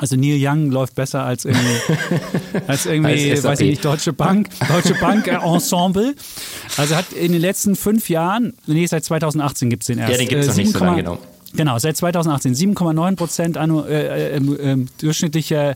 [0.00, 1.68] Also Neil Young läuft besser als irgendwie,
[2.66, 6.14] als irgendwie Als weiß ich nicht, Deutsche Bank, Deutsche Bank äh, Ensemble.
[6.78, 10.12] Also hat in den letzten fünf Jahren, nee, seit 2018 gibt es den erst.
[10.12, 11.18] Ja, den gibt's noch nicht so 7,- lange, genau.
[11.52, 15.74] Genau, seit 2018 7,9 Prozent äh, äh, äh, durchschnittliche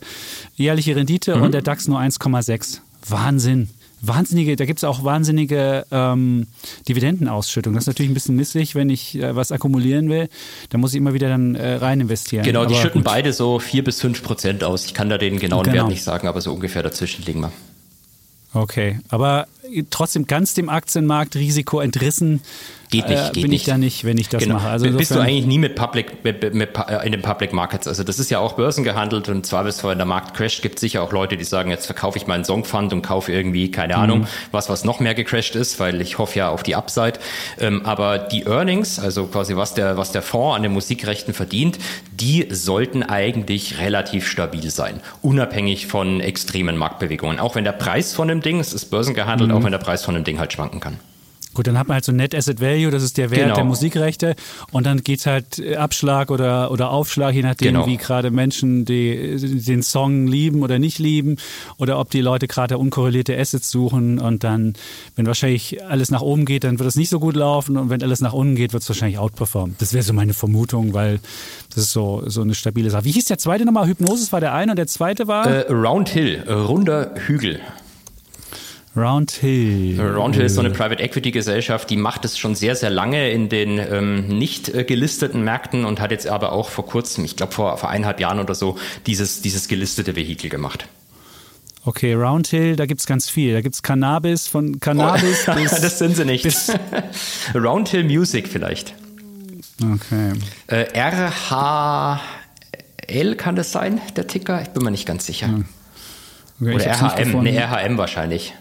[0.55, 1.43] jährliche Rendite Mhm.
[1.43, 2.81] und der DAX nur 1,6.
[3.09, 3.69] Wahnsinn.
[4.07, 6.47] Wahnsinnige, da gibt es auch wahnsinnige ähm,
[6.89, 7.75] Dividendenausschüttung.
[7.75, 10.29] Das ist natürlich ein bisschen misslich, wenn ich äh, was akkumulieren will.
[10.71, 12.45] Da muss ich immer wieder dann äh, rein investieren.
[12.45, 13.11] Genau, die Aber schütten gut.
[13.13, 14.85] beide so vier bis fünf Prozent aus.
[14.87, 15.77] Ich kann da den genauen Genau.
[15.77, 17.53] Wert nicht sagen, aber so ungefähr dazwischen liegen wir.
[18.53, 19.47] Okay, aber
[19.91, 22.41] trotzdem ganz dem Aktienmarkt Risiko entrissen
[22.91, 23.63] Geht nicht, äh, geht bin nicht.
[23.63, 24.57] ich da nicht, wenn ich das Genau.
[24.57, 24.69] mache.
[24.69, 27.89] Also Bist du eigentlich nie mit Public, mit, mit, äh, in den Public Markets.
[27.89, 30.81] Also das ist ja auch börsengehandelt und zwar bis wenn der Markt crasht, gibt es
[30.83, 34.21] sicher auch Leute, die sagen, jetzt verkaufe ich meinen Songfund und kaufe irgendwie, keine Ahnung,
[34.21, 34.27] Mhm.
[34.53, 37.15] was, was noch mehr gecrashed ist, weil ich hoffe ja auf die Upside.
[37.59, 41.79] Ähm, aber die Earnings, also quasi was der, was der Fonds an den Musikrechten verdient,
[42.13, 47.41] die sollten eigentlich relativ stabil sein, unabhängig von extremen Marktbewegungen.
[47.41, 49.54] Auch wenn der Preis von dem Ding, es ist börsengehandelt, Mhm.
[49.55, 50.99] Auch wenn der Preis von dem Ding halt schwanken kann.
[51.53, 53.55] Gut, dann hat man halt so Net Asset Value, das ist der Wert Genau.
[53.55, 54.35] der Musikrechte.
[54.73, 57.87] Und dann geht's halt äh, Abschlag oder, oder Aufschlag, je nachdem, Genau.
[57.87, 61.37] wie gerade Menschen die, den Song lieben oder nicht lieben.
[61.79, 64.19] Oder ob die Leute gerade unkorrelierte Assets suchen.
[64.19, 64.75] Und dann,
[65.15, 67.77] wenn wahrscheinlich alles nach oben geht, dann wird es nicht so gut laufen.
[67.77, 69.77] Und wenn alles nach unten geht, wird es wahrscheinlich outperformen.
[69.79, 71.21] Das wäre so meine Vermutung, weil
[71.73, 73.05] das ist so, so eine stabile Sache.
[73.05, 73.87] Wie hieß der zweite nochmal?
[73.87, 77.61] Hypnosis war der eine und der zweite war Äh, Round Hill, äh, runder Hügel.
[78.97, 80.01] Round Hill.
[80.01, 83.49] Roundhill ist so eine Private Equity Gesellschaft, die macht es schon sehr, sehr lange in
[83.49, 87.53] den ähm, nicht äh, gelisteten Märkten und hat jetzt aber auch vor kurzem, ich glaube
[87.53, 90.87] vor, vor eineinhalb Jahren oder so, dieses, dieses gelistete Vehikel gemacht.
[91.87, 93.53] Okay, Roundhill, da gibt's ganz viel.
[93.53, 95.73] Da gibt's Cannabis, von Cannabis bis.
[95.73, 95.79] Oh.
[95.83, 96.45] das sind sie nicht.
[96.45, 96.73] bis-
[97.55, 98.95] Roundhill Music vielleicht.
[99.83, 100.33] Okay.
[100.69, 102.21] Äh, RHL
[103.37, 104.63] kann das sein, der Ticker?
[104.63, 105.63] Ich bin mir nicht ganz sicher.
[106.61, 108.55] okay Oder RHM, ne, RHM wahrscheinlich.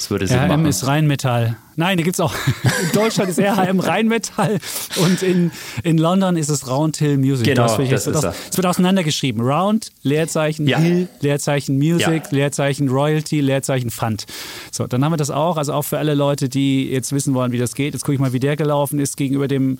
[0.00, 0.64] Das würde Sinn RHM machen.
[0.66, 1.58] ist Rheinmetall.
[1.76, 2.32] Nein, da gibt's auch.
[2.64, 4.58] In Deutschland ist RHM Rheinmetall
[4.96, 5.50] und in,
[5.82, 7.44] in London ist es Roundhill Music.
[7.44, 9.42] Genau, Das, das ist aus- es wird auseinandergeschrieben.
[9.42, 10.78] Round, Leerzeichen, Ja.
[10.78, 12.30] Hill, Leerzeichen Music, Ja.
[12.30, 14.24] Leerzeichen Royalty, Leerzeichen Fund.
[14.72, 15.58] So, dann haben wir das auch.
[15.58, 17.92] Also auch für alle Leute, die jetzt wissen wollen, wie das geht.
[17.92, 19.76] Jetzt gucke ich mal, wie der gelaufen ist gegenüber dem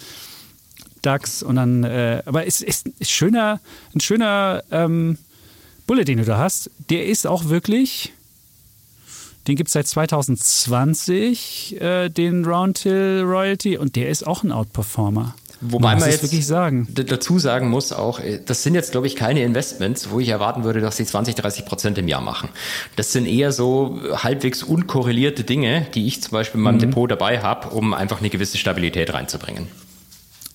[1.01, 3.59] DAX und dann, äh, aber es ist, ist schöner,
[3.95, 5.16] ein schöner ähm,
[5.87, 6.71] Bullet, den du da hast.
[6.91, 8.12] Der ist auch wirklich,
[9.47, 15.34] den gibt es seit 2020, äh, den Roundhill Royalty, und der ist auch ein Outperformer.
[15.62, 16.88] Wobei man jetzt wirklich sagen.
[16.95, 20.64] dazu sagen muss auch, äh, das sind jetzt, glaube ich, keine Investments, wo ich erwarten
[20.64, 22.49] würde, dass sie 20, 30 Prozent im Jahr machen.
[22.97, 26.80] Das sind eher so halbwegs unkorrelierte Dinge, die ich zum Beispiel in meinem Mhm.
[26.80, 29.66] Depot dabei habe, um einfach eine gewisse Stabilität reinzubringen.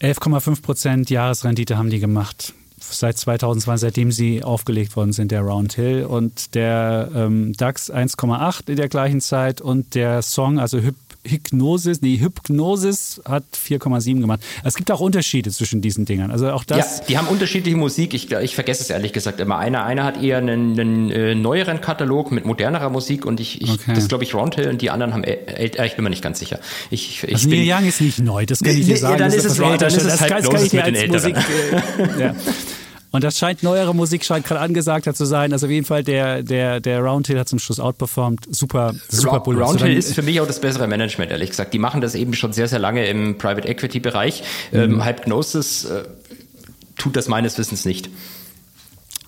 [0.02, 2.54] 11,5 Prozent Jahresrendite haben die gemacht.
[2.92, 6.06] Seit 2020, seitdem sie aufgelegt worden sind, der Roundhill.
[6.06, 10.96] Und der ähm, DAX 1,8 in der gleichen Zeit und der Song, also Hyp
[11.26, 14.42] Hypnosis, nee, Hypnosis hat 4,7 gemacht.
[14.64, 16.32] Es gibt auch Unterschiede zwischen diesen Dingern.
[16.32, 17.00] Also auch das.
[17.00, 18.14] Ja, die haben unterschiedliche Musik.
[18.14, 19.58] Ich, ich vergesse es ehrlich gesagt immer.
[19.58, 23.72] Einer, einer hat eher einen, einen äh, neueren Katalog mit modernerer Musik und ich, ich
[23.72, 23.94] okay.
[23.94, 25.84] das glaube ich Roundhill und die anderen haben älter.
[25.84, 26.60] Äh, ich bin mir nicht ganz sicher.
[26.90, 29.14] Ich, ich also Neil Young ist nicht neu, das kann ich dir sagen.
[29.14, 31.36] Ja, dann ist es, dann ist es halt das kann, kann ich dir als Musik.
[31.36, 32.36] Äh, ja.
[33.16, 35.54] Und das scheint, neuere Musik scheint gerade angesagter zu sein.
[35.54, 38.42] Also auf jeden Fall, der, der, der Roundhill hat zum Schluss outperformed.
[38.54, 39.62] Super, super Bullet.
[39.62, 41.74] Roundhill ist für mich auch das bessere Management, ehrlich gesagt.
[41.74, 44.44] Die machen das eben schon sehr, sehr lange im Private Equity Bereich.
[44.74, 44.80] Mhm.
[44.80, 46.04] Ähm, Hypnosis äh,
[46.98, 48.10] tut das meines Wissens nicht.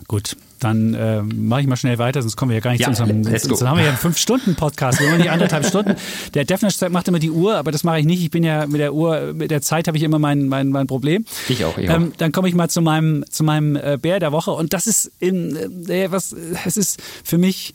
[0.08, 2.93] Gut, dann äh, mache ich mal schnell weiter, sonst kommen wir ja gar nicht ja,
[2.93, 3.24] zu unserem.
[3.26, 5.95] Sonst haben wir ja einen Fünf-Stunden-Podcast, wir haben die anderthalb Stunden.
[6.34, 8.24] Der Defner macht immer die Uhr, aber das mache ich nicht.
[8.24, 10.88] Ich bin ja mit der Uhr, mit der Zeit habe ich immer mein, mein, mein
[10.88, 11.26] Problem.
[11.49, 11.95] Ich auch, ich auch.
[11.95, 14.88] Ähm, dann komme ich mal zu meinem, zu meinem äh, Bär der Woche und das
[14.88, 16.34] ist in, äh, was,
[16.66, 17.74] es ist für mich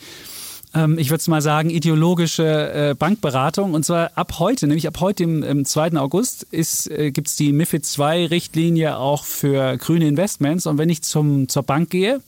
[0.74, 3.74] ähm, ich würde mal sagen, ideologische äh, Bankberatung.
[3.74, 5.96] Und zwar ab heute, nämlich ab heute im, im 2.
[5.96, 10.66] August, äh, gibt es die MIFID II-Richtlinie auch für grüne Investments.
[10.66, 12.20] Und wenn ich zum, zur Bank gehe,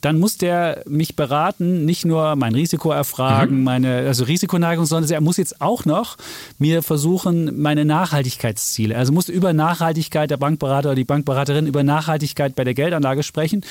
[0.00, 3.64] dann muss der mich beraten, nicht nur mein Risiko erfragen, mhm.
[3.64, 6.16] meine also Risikoneigung, sondern er muss jetzt auch noch
[6.58, 8.96] mir versuchen, meine Nachhaltigkeitsziele.
[8.96, 13.64] Also muss über Nachhaltigkeit der Bankberater oder die Bankberaterin über Nachhaltigkeit bei der Geldanlage sprechen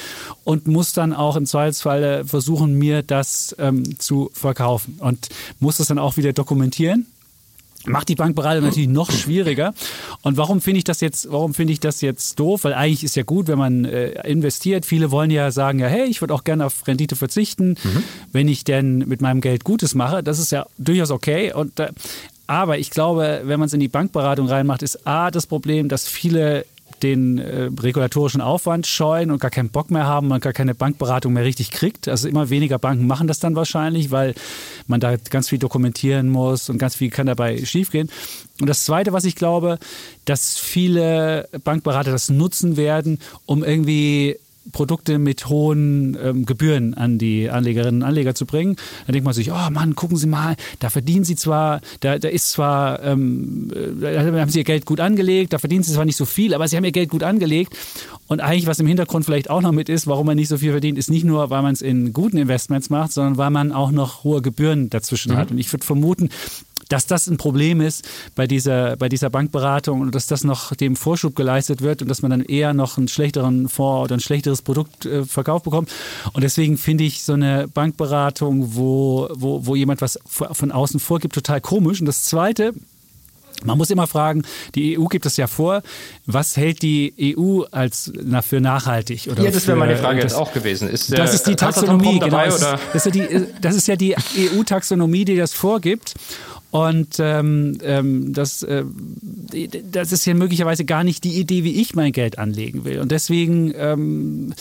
[0.43, 5.87] und muss dann auch im Zweifelsfall versuchen, mir das ähm, zu verkaufen und muss das
[5.87, 7.07] dann auch wieder dokumentieren
[7.87, 9.73] macht die Bankberatung natürlich noch schwieriger.
[10.21, 12.63] Und warum finde ich das jetzt, warum finde ich das jetzt doof?
[12.63, 14.85] Weil eigentlich ist ja gut, wenn man äh, investiert.
[14.85, 18.03] Viele wollen ja sagen, ja, hey, ich würde auch gerne auf Rendite verzichten, mhm.
[18.31, 20.23] wenn ich denn mit meinem Geld Gutes mache.
[20.23, 21.53] Das ist ja durchaus okay.
[21.53, 21.91] Und äh,
[22.47, 26.07] aber ich glaube, wenn man es in die Bankberatung reinmacht, ist A das Problem, dass
[26.07, 26.65] viele
[27.03, 31.33] den äh, regulatorischen Aufwand scheuen und gar keinen Bock mehr haben und gar keine Bankberatung
[31.33, 32.07] mehr richtig kriegt.
[32.07, 34.33] Also immer weniger Banken machen das dann wahrscheinlich, weil
[34.87, 38.09] man da ganz viel dokumentieren muss und ganz viel kann dabei schiefgehen.
[38.59, 39.77] Und das Zweite, was ich glaube,
[40.25, 44.37] dass viele Bankberater das nutzen werden, um irgendwie
[44.71, 48.75] Produkte mit hohen ähm, Gebühren an die Anlegerinnen und Anleger zu bringen.
[49.05, 52.27] Da denkt man sich, oh Mann, gucken Sie mal, da verdienen Sie zwar, da, da
[52.27, 56.05] ist zwar, ähm, äh, da haben Sie Ihr Geld gut angelegt, da verdienen Sie zwar
[56.05, 57.75] nicht so viel, aber Sie haben Ihr Geld gut angelegt.
[58.27, 60.71] Und eigentlich, was im Hintergrund vielleicht auch noch mit ist, warum man nicht so viel
[60.71, 63.91] verdient, ist nicht nur, weil man es in guten Investments macht, sondern weil man auch
[63.91, 65.37] noch hohe Gebühren dazwischen mhm.
[65.37, 65.51] hat.
[65.51, 66.29] Und ich würde vermuten,
[66.89, 70.95] dass das ein Problem ist bei dieser, bei dieser Bankberatung und dass das noch dem
[70.95, 74.61] Vorschub geleistet wird und dass man dann eher noch einen schlechteren Fonds oder ein schlechteres
[74.61, 75.89] Produkt äh, verkauft bekommt.
[76.33, 81.35] Und deswegen finde ich so eine Bankberatung, wo, wo, wo jemand was von außen vorgibt,
[81.35, 81.99] total komisch.
[81.99, 82.73] Und das Zweite,
[83.63, 84.43] man muss immer fragen,
[84.75, 85.81] die EU gibt es ja vor,
[86.25, 89.27] was hält die EU als na, für nachhaltig?
[89.31, 90.89] Oder ja, das wäre meine Frage das, jetzt auch gewesen.
[90.89, 92.27] Ist das ist die Taxonomie, genau.
[92.27, 92.79] Dabei, oder?
[92.93, 93.27] Das, ist die,
[93.61, 96.13] das ist ja die EU-Taxonomie, die das vorgibt.
[96.69, 98.83] Und ähm, ähm, das, äh,
[99.91, 102.99] das ist ja möglicherweise gar nicht die Idee, wie ich mein Geld anlegen will.
[102.99, 104.53] Und deswegen ähm,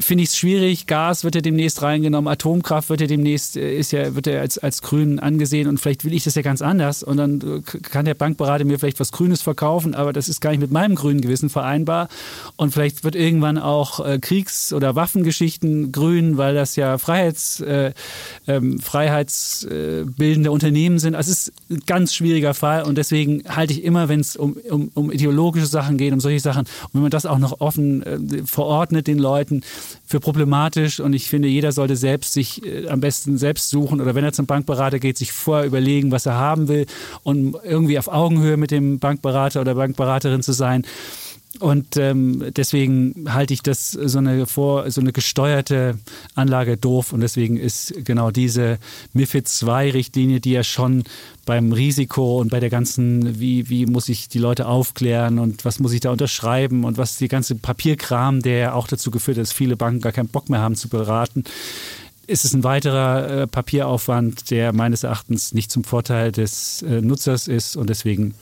[0.00, 0.86] finde ich es schwierig.
[0.86, 4.58] Gas wird ja demnächst reingenommen, Atomkraft wird ja demnächst, äh, ist ja, wird ja als,
[4.58, 8.04] als grün angesehen und vielleicht will ich das ja ganz anders und dann äh, kann
[8.04, 11.20] der Bankberater mir vielleicht was Grünes verkaufen, aber das ist gar nicht mit meinem grünen
[11.20, 12.08] Gewissen vereinbar.
[12.56, 17.92] Und vielleicht wird irgendwann auch äh, Kriegs- oder Waffengeschichten grün, weil das ja Freiheits, äh,
[18.46, 21.14] ähm, freiheitsbildende Unternehmen sind.
[21.14, 24.56] Also es ist ein ganz schwieriger Fall und deswegen halte ich immer, wenn es um,
[24.70, 28.02] um, um ideologische Sachen geht, um solche Sachen, und wenn man das auch noch offen
[28.02, 29.62] äh, verordnet den Leuten,
[30.04, 34.14] für problematisch und ich finde, jeder sollte selbst sich äh, am besten selbst suchen oder
[34.14, 36.86] wenn er zum Bankberater geht, sich vorher überlegen, was er haben will
[37.22, 40.84] und irgendwie auf Augenhöhe mit dem Bankberater oder Bankberaterin zu sein.
[41.60, 45.98] Und ähm, deswegen halte ich das so eine vor, so eine gesteuerte
[46.34, 47.12] Anlage doof.
[47.12, 48.78] Und deswegen ist genau diese
[49.12, 51.04] MIFID II-Richtlinie, die ja schon
[51.44, 55.78] beim Risiko und bei der ganzen, wie, wie muss ich die Leute aufklären und was
[55.78, 59.42] muss ich da unterschreiben und was die ganze Papierkram, der ja auch dazu geführt hat,
[59.42, 61.44] dass viele Banken gar keinen Bock mehr haben zu beraten,
[62.26, 67.48] ist es ein weiterer äh, Papieraufwand, der meines Erachtens nicht zum Vorteil des äh, Nutzers
[67.48, 67.76] ist.
[67.76, 68.34] Und deswegen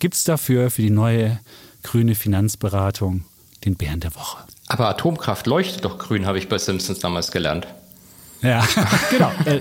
[0.00, 1.38] gibt es dafür, für die neue
[1.82, 3.24] grüne Finanzberatung,
[3.64, 4.44] den Bären der Woche.
[4.68, 7.66] Aber Atomkraft leuchtet doch grün, habe ich bei Simpsons damals gelernt.
[8.42, 8.66] Ja,
[9.10, 9.30] genau.
[9.44, 9.60] Äh,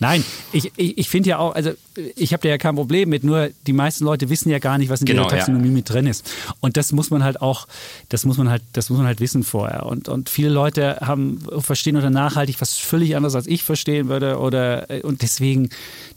[0.00, 1.72] nein, ich, ich, ich finde ja auch, also
[2.16, 4.88] ich habe da ja kein Problem mit, nur die meisten Leute wissen ja gar nicht,
[4.88, 5.74] was in genau, der Taxonomie ja.
[5.74, 6.30] mit drin ist.
[6.60, 7.66] Und das muss man halt auch,
[8.08, 9.86] das muss man halt, das muss man halt wissen vorher.
[9.86, 14.38] Und, und viele Leute haben, verstehen unter nachhaltig was völlig anderes, als ich verstehen würde.
[14.38, 15.68] Oder und deswegen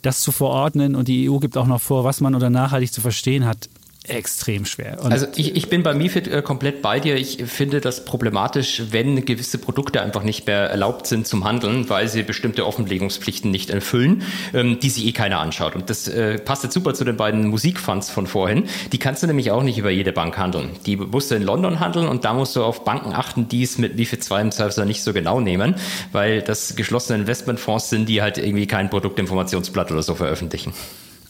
[0.01, 3.01] das zu verordnen und die EU gibt auch noch vor, was man unter nachhaltig zu
[3.01, 3.69] verstehen hat,
[4.07, 5.03] extrem schwer.
[5.03, 7.15] Und also ich, ich bin bei MIFID äh, komplett bei dir.
[7.15, 12.07] Ich finde das problematisch, wenn gewisse Produkte einfach nicht mehr erlaubt sind zum Handeln, weil
[12.07, 15.75] sie bestimmte Offenlegungspflichten nicht erfüllen, ähm, die sich eh keiner anschaut.
[15.75, 18.65] Und das äh, passt jetzt super zu den beiden Musikfunds von vorhin.
[18.91, 20.69] Die kannst du nämlich auch nicht über jede Bank handeln.
[20.85, 23.77] Die musst du in London handeln und da musst du auf Banken achten, die es
[23.77, 25.75] mit MIFID 2 im Zweifelsfall nicht so genau nehmen,
[26.11, 30.73] weil das geschlossene Investmentfonds sind, die halt irgendwie kein Produktinformationsblatt oder so veröffentlichen.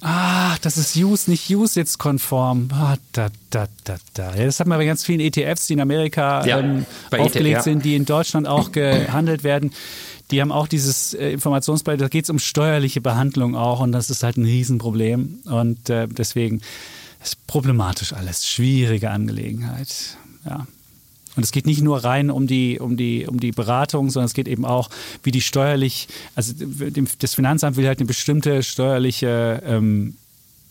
[0.02, 2.70] Ach, das ist Use, nicht Use jetzt konform.
[2.72, 4.36] Ah, da, da, da, da.
[4.36, 7.48] Ja, das hat man bei ganz vielen ETFs, die in Amerika ja, ähm, aufgelegt ETF,
[7.48, 7.62] ja.
[7.64, 9.72] sind, die in Deutschland auch gehandelt werden.
[10.30, 14.10] Die haben auch dieses äh, Informationsblatt, da geht es um steuerliche Behandlung auch und das
[14.10, 15.40] ist halt ein Riesenproblem.
[15.46, 16.62] Und äh, deswegen
[17.24, 18.48] ist problematisch alles.
[18.48, 20.18] Schwierige Angelegenheit.
[20.46, 20.68] Ja.
[21.38, 24.34] Und es geht nicht nur rein um die, um die, um die Beratung, sondern es
[24.34, 24.90] geht eben auch,
[25.22, 26.54] wie die steuerlich, also
[27.20, 30.16] das Finanzamt will halt eine bestimmte steuerliche ähm,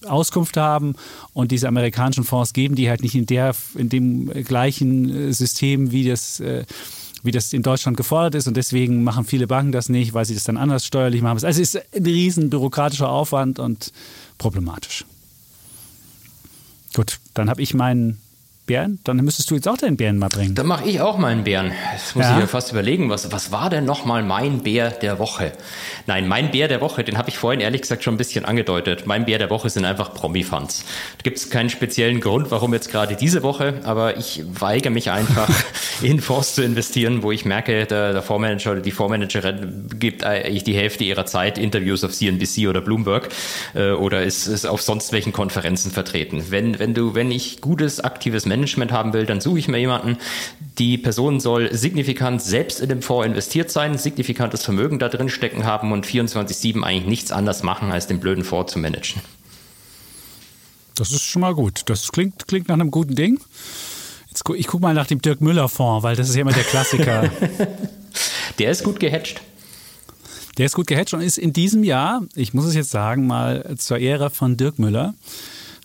[0.05, 0.97] Auskunft haben
[1.33, 5.93] und diese amerikanischen Fonds geben die halt nicht in der, in dem gleichen äh, System,
[5.93, 6.65] wie das, äh,
[7.23, 10.35] wie das in Deutschland gefordert ist und deswegen machen viele Banken das nicht, weil sie
[10.35, 11.35] das dann anders steuerlich machen.
[11.35, 13.93] Also es ist ein riesen bürokratischer Aufwand und
[14.37, 15.05] problematisch.
[16.95, 18.19] Gut, dann habe ich meinen
[18.67, 18.99] Bären?
[19.05, 20.57] Dann müsstest du jetzt auch deinen Bären mal bringen.
[20.57, 21.73] Dann mache ich auch meinen Bären.
[21.93, 22.35] Jetzt muss ja.
[22.35, 25.53] ich mir fast überlegen, was, was war denn nochmal mein Bär der Woche?
[26.07, 29.07] Nein, mein Bär der Woche, den habe ich vorhin ehrlich gesagt schon ein bisschen angedeutet.
[29.07, 30.85] Mein Bär der Woche sind einfach Promi-Funds.
[31.19, 35.11] Da gibt es keinen speziellen Grund, warum jetzt gerade diese Woche, aber ich weigere mich
[35.13, 35.49] einfach,
[36.03, 40.65] in Fonds zu investieren, wo ich merke, der, der Fondsmanager oder die Fondsmanagerin gibt eigentlich
[40.65, 43.29] die Hälfte ihrer Zeit Interviews auf CNBC oder Bloomberg
[43.75, 46.47] äh, oder ist, ist auf sonst welchen Konferenzen vertreten.
[46.51, 49.79] Wenn, wenn du, wenn ich gutes, aktives Management Management haben will, dann suche ich mir
[49.79, 50.17] jemanden.
[50.79, 55.65] Die Person soll signifikant selbst in dem Fonds investiert sein, signifikantes Vermögen da drin stecken
[55.65, 59.23] haben und 24-7 eigentlich nichts anders machen, als den blöden Fonds zu managen.
[60.97, 61.83] Das ist schon mal gut.
[61.87, 63.39] Das klingt, klingt nach einem guten Ding.
[64.29, 66.65] Jetzt, ich gucke mal nach dem Dirk Müller Fonds, weil das ist ja immer der
[66.65, 67.31] Klassiker.
[68.59, 69.43] der ist gut gehatcht.
[70.57, 73.77] Der ist gut gehatcht und ist in diesem Jahr, ich muss es jetzt sagen, mal
[73.77, 75.15] zur Ehre von Dirk Müller,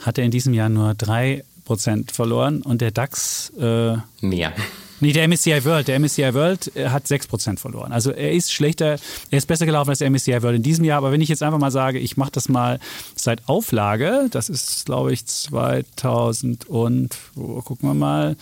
[0.01, 4.51] hat er in diesem Jahr nur drei Prozent verloren und der DAX äh, mehr.
[4.99, 5.88] Nee, der MSCI World.
[5.88, 7.93] Der MSCI World äh, hat 6% verloren.
[7.93, 8.97] Also er ist schlechter,
[9.30, 10.97] er ist besser gelaufen als der MSCI World in diesem Jahr.
[10.97, 12.80] Aber wenn ich jetzt einfach mal sage, ich mache das mal
[13.15, 18.36] seit Auflage, das ist, glaube ich, 2000 und, wo, gucken wir mal,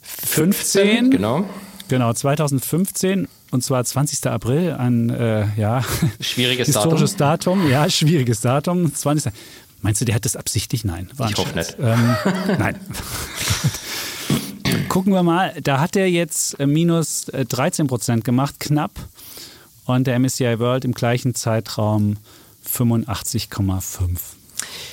[0.00, 0.54] 15.
[0.54, 1.44] 15 genau.
[1.88, 4.26] Genau, 2015 und zwar 20.
[4.26, 5.84] April, ein äh, ja,
[6.18, 7.58] schwieriges historisches Datum.
[7.58, 7.70] Datum.
[7.70, 8.92] Ja, schwieriges Datum.
[8.92, 9.32] 20.
[9.86, 10.82] Meinst du, der hat das absichtlich?
[10.82, 11.08] Nein.
[11.14, 11.76] War ich hoffe nicht.
[11.78, 12.16] Ähm,
[12.58, 12.74] nein.
[14.88, 15.54] Gucken wir mal.
[15.62, 18.90] Da hat er jetzt äh, minus 13 äh, Prozent gemacht, knapp.
[19.84, 22.16] Und der MSCI World im gleichen Zeitraum
[22.68, 24.18] 85,5.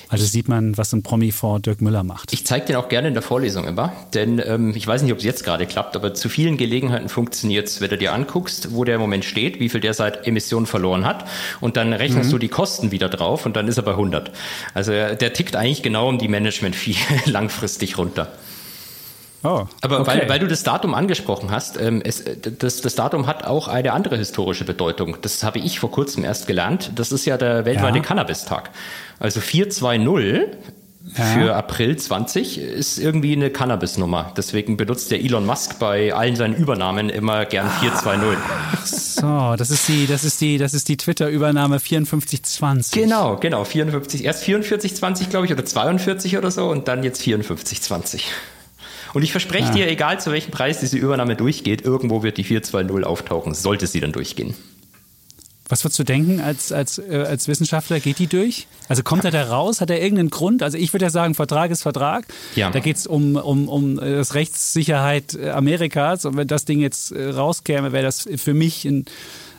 [0.10, 2.34] Also sieht man, was ein Promi vor Dirk Müller macht.
[2.34, 5.18] Ich zeige den auch gerne in der Vorlesung immer, denn ähm, ich weiß nicht, ob
[5.18, 8.84] es jetzt gerade klappt, aber zu vielen Gelegenheiten funktioniert es, wenn du dir anguckst, wo
[8.84, 11.26] der im Moment steht, wie viel der seit Emissionen verloren hat
[11.62, 12.34] und dann rechnest mhm.
[12.34, 14.32] du die Kosten wieder drauf und dann ist er bei 100.
[14.74, 16.96] Also der tickt eigentlich genau um die Management-Fee
[17.26, 18.32] langfristig runter.
[19.44, 20.08] Oh, Aber okay.
[20.08, 22.24] weil, weil du das Datum angesprochen hast, ähm, es,
[22.60, 25.18] das, das Datum hat auch eine andere historische Bedeutung.
[25.22, 26.92] Das habe ich vor kurzem erst gelernt.
[26.96, 28.04] Das ist ja der weltweite ja.
[28.04, 28.70] Cannabis-Tag.
[29.20, 30.48] Also 420
[31.18, 31.24] ja.
[31.26, 34.32] für April 20 ist irgendwie eine Cannabis-Nummer.
[34.38, 38.38] Deswegen benutzt der Elon Musk bei allen seinen Übernahmen immer gern 420.
[38.72, 43.04] Ach so, das ist die, das ist die, das ist die Twitter-Übernahme 5420.
[43.04, 44.24] Genau, genau, 54.
[44.24, 48.32] Erst 4420, glaube ich, oder 42 oder so und dann jetzt 5420.
[49.14, 49.72] Und ich verspreche ja.
[49.72, 54.00] dir, egal zu welchem Preis diese Übernahme durchgeht, irgendwo wird die 420 auftauchen, sollte sie
[54.00, 54.56] dann durchgehen.
[55.70, 58.00] Was würdest du denken als, als, äh, als Wissenschaftler?
[58.00, 58.68] Geht die durch?
[58.90, 59.82] Also kommt er da raus?
[59.82, 60.62] Hat er irgendeinen Grund?
[60.62, 62.26] Also ich würde ja sagen, Vertrag ist Vertrag.
[62.56, 62.70] Ja.
[62.70, 66.26] Da geht es um, um, um das Rechtssicherheit Amerikas.
[66.26, 69.06] Und wenn das Ding jetzt äh, rauskäme, wäre das für mich ein,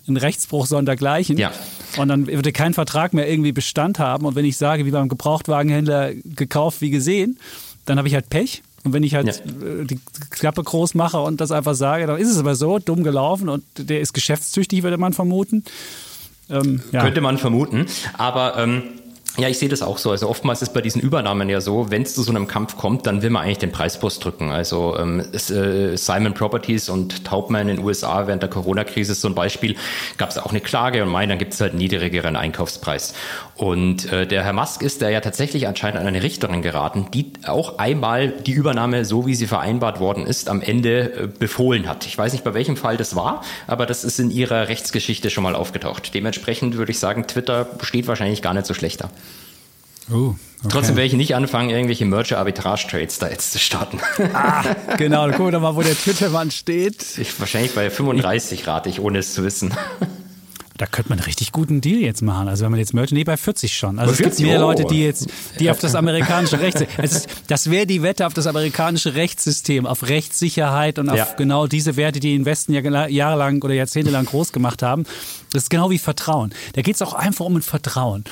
[0.07, 1.38] ein Rechtsbruch sondergleichen.
[1.38, 1.52] Ja.
[1.96, 4.26] Und dann würde kein Vertrag mehr irgendwie Bestand haben.
[4.26, 7.38] Und wenn ich sage, wie beim Gebrauchtwagenhändler gekauft wie gesehen,
[7.86, 8.62] dann habe ich halt Pech.
[8.85, 9.32] Und wenn ich halt ja.
[9.32, 9.99] Äh, die
[10.30, 13.64] Klappe groß mache und das einfach sage, dann ist es aber so, dumm gelaufen und
[13.78, 15.64] der ist geschäftstüchtig, würde man vermuten.
[16.51, 17.03] Ähm, ja.
[17.03, 17.87] Könnte man vermuten.
[18.18, 18.82] Aber ähm,
[19.37, 20.12] ja, ich sehe das auch so.
[20.12, 23.07] Also oftmals ist bei diesen Übernahmen ja so, wenn es zu so einem Kampf kommt,
[23.07, 24.51] dann will man eigentlich den Preispost drücken.
[24.51, 29.34] Also ähm, äh, Simon Properties und Taubman in den USA während der Corona-Krise so ein
[29.34, 29.75] Beispiel,
[30.18, 33.14] gab es auch eine Klage und mein, dann gibt es halt niedrigeren Einkaufspreis.
[33.57, 37.33] Und äh, der Herr Musk ist da ja tatsächlich anscheinend an eine Richterin geraten, die
[37.45, 42.07] auch einmal die Übernahme, so wie sie vereinbart worden ist, am Ende äh, befohlen hat.
[42.07, 45.42] Ich weiß nicht, bei welchem Fall das war, aber das ist in ihrer Rechtsgeschichte schon
[45.42, 46.14] mal aufgetaucht.
[46.14, 49.11] Dementsprechend würde ich sagen, Twitter steht wahrscheinlich gar nicht so schlechter.
[50.11, 50.68] Oh, okay.
[50.68, 53.99] Trotzdem werde ich nicht anfangen, irgendwelche Merger-Arbitrage-Trades da jetzt zu starten.
[54.33, 54.63] Ah,
[54.97, 55.31] genau.
[55.31, 57.18] Guck doch mal, wo der Twitter-Mann steht.
[57.18, 59.75] Ich, wahrscheinlich bei 35 rate ich, ohne es zu wissen.
[60.76, 62.49] Da könnte man einen richtig guten Deal jetzt machen.
[62.49, 64.01] Also wenn man jetzt Merger, nee, bei 40 schon.
[64.01, 65.29] Also es gibt mehr Leute, die jetzt,
[65.61, 66.87] die auf das amerikanische Recht,
[67.46, 71.29] das wäre die Wette auf das amerikanische Rechtssystem, auf Rechtssicherheit und auf ja.
[71.37, 75.05] genau diese Werte, die den Westen ja jahrelang oder jahrzehntelang groß gemacht haben.
[75.53, 76.53] Das ist genau wie Vertrauen.
[76.72, 78.25] Da geht es auch einfach um ein Vertrauen.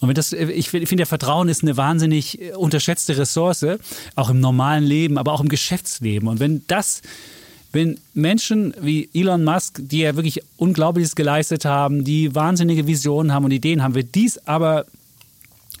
[0.00, 3.66] Und wenn das, ich finde, Vertrauen ist eine wahnsinnig unterschätzte Ressource,
[4.14, 6.28] auch im normalen Leben, aber auch im Geschäftsleben.
[6.28, 7.02] Und wenn das
[7.72, 13.44] wenn Menschen wie Elon Musk, die ja wirklich Unglaubliches geleistet haben, die wahnsinnige Visionen haben
[13.44, 14.86] und Ideen haben, wir dies aber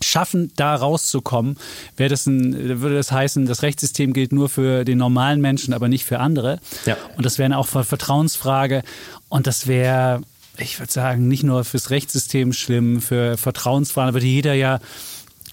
[0.02, 1.56] schaffen, da rauszukommen,
[1.96, 5.88] wäre das ein, würde das heißen, das Rechtssystem gilt nur für den normalen Menschen, aber
[5.88, 6.58] nicht für andere.
[6.86, 6.96] Ja.
[7.16, 8.82] Und das wäre auch eine Vertrauensfrage.
[9.28, 10.22] Und das wäre,
[10.56, 14.80] ich würde sagen, nicht nur fürs Rechtssystem schlimm, für Vertrauensfragen, würde jeder ja,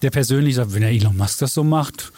[0.02, 2.12] der persönlich sagt, wenn der Elon Musk das so macht,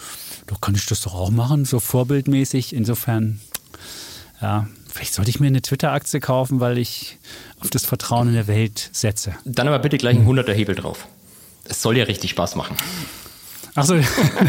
[0.47, 2.74] doch kann ich das doch auch machen, so vorbildmäßig.
[2.74, 3.40] Insofern
[4.40, 7.18] ja, vielleicht sollte ich mir eine Twitter-Aktie kaufen, weil ich
[7.60, 9.34] auf das Vertrauen in der Welt setze.
[9.44, 11.06] Dann aber bitte gleich ein 100er Hebel drauf.
[11.64, 12.76] Es soll ja richtig Spaß machen.
[13.81, 13.97] Achso,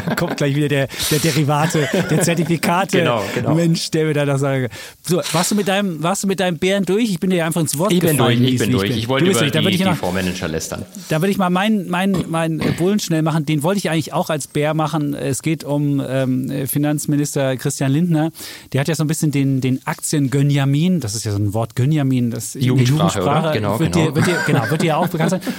[0.05, 2.99] da kommt gleich wieder der, der Derivate, der Zertifikate.
[2.99, 3.55] genau, genau.
[3.55, 4.71] Mensch, der mir da noch sagt.
[5.03, 7.09] So, warst du mit deinem, warst du mit deinem Bären durch?
[7.09, 8.17] Ich bin dir einfach ins Wort ich gefallen.
[8.17, 8.99] Bin durch, ich bin durch, ich, bin.
[8.99, 9.51] ich wollte über durch.
[9.51, 10.85] die, die Fondsmanager lästern.
[11.09, 13.45] Da würde ich mal meinen mein, mein Bullen schnell machen.
[13.45, 15.13] Den wollte ich eigentlich auch als Bär machen.
[15.13, 18.31] Es geht um ähm, Finanzminister Christian Lindner.
[18.73, 21.75] Der hat ja so ein bisschen den, den Aktien-Gönjamin, das ist ja so ein Wort
[21.75, 24.05] Gönjamin, das Jugendsprache, Jugendsprache genau, wird, genau.
[24.05, 25.41] Dir, wird dir, genau, wird dir ja auch bekannt sein.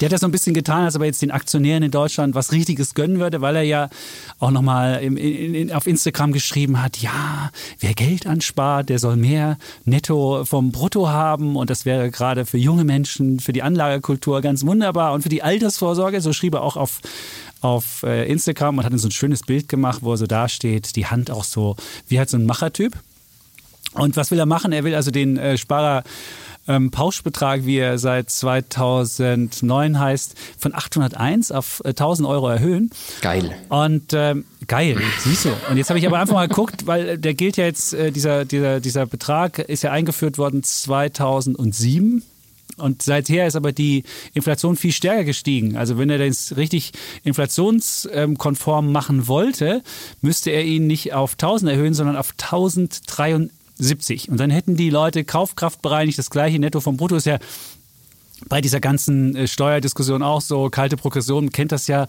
[0.00, 2.52] Der hat das so ein bisschen getan, als aber jetzt den Aktionären in Deutschland was
[2.52, 3.88] Richtiges gönnen würde, weil er ja
[4.38, 5.00] auch nochmal
[5.72, 7.50] auf Instagram geschrieben hat, ja,
[7.80, 12.58] wer Geld anspart, der soll mehr netto vom Brutto haben und das wäre gerade für
[12.58, 16.76] junge Menschen, für die Anlagekultur ganz wunderbar und für die Altersvorsorge, so schrieb er auch
[16.76, 17.00] auf
[17.60, 21.06] auf äh, Instagram und hat so ein schönes Bild gemacht, wo er so dasteht, die
[21.06, 21.74] Hand auch so
[22.06, 22.96] wie halt so ein Machertyp.
[23.94, 24.72] Und was will er machen?
[24.72, 26.04] Er will also den äh, Sparer
[26.68, 32.90] ähm, Pauschbetrag, wie er seit 2009 heißt, von 801 auf 1000 äh, Euro erhöhen.
[33.22, 33.56] Geil.
[33.68, 35.50] Und ähm, geil, siehst du.
[35.70, 38.44] Und jetzt habe ich aber einfach mal geguckt, weil der gilt ja jetzt, äh, dieser,
[38.44, 42.22] dieser, dieser Betrag ist ja eingeführt worden 2007.
[42.76, 44.04] Und seither ist aber die
[44.34, 45.76] Inflation viel stärker gestiegen.
[45.76, 46.92] Also wenn er das richtig
[47.24, 49.82] inflationskonform machen wollte,
[50.20, 54.28] müsste er ihn nicht auf 1000 erhöhen, sondern auf 1073 70.
[54.30, 57.38] Und dann hätten die Leute kaufkraftbereinigt das gleiche Netto vom Brutto ist ja
[58.48, 62.06] bei dieser ganzen äh, Steuerdiskussion auch so kalte Progression kennt das ja.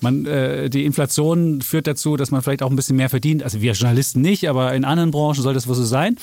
[0.00, 3.42] Man, äh, die Inflation führt dazu, dass man vielleicht auch ein bisschen mehr verdient.
[3.42, 6.16] Also wir Journalisten nicht, aber in anderen Branchen soll das wohl so sein.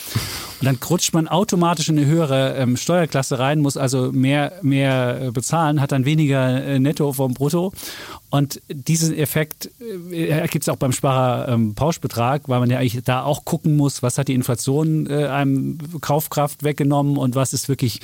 [0.59, 5.21] Und dann rutscht man automatisch in eine höhere ähm, Steuerklasse rein, muss also mehr mehr
[5.21, 7.73] äh, bezahlen, hat dann weniger äh, Netto vom Brutto.
[8.29, 9.69] Und diesen Effekt
[10.11, 13.77] äh, gibt es auch beim Sparer ähm, Pauschbetrag, weil man ja eigentlich da auch gucken
[13.77, 18.01] muss, was hat die Inflation äh, einem Kaufkraft weggenommen und was ist wirklich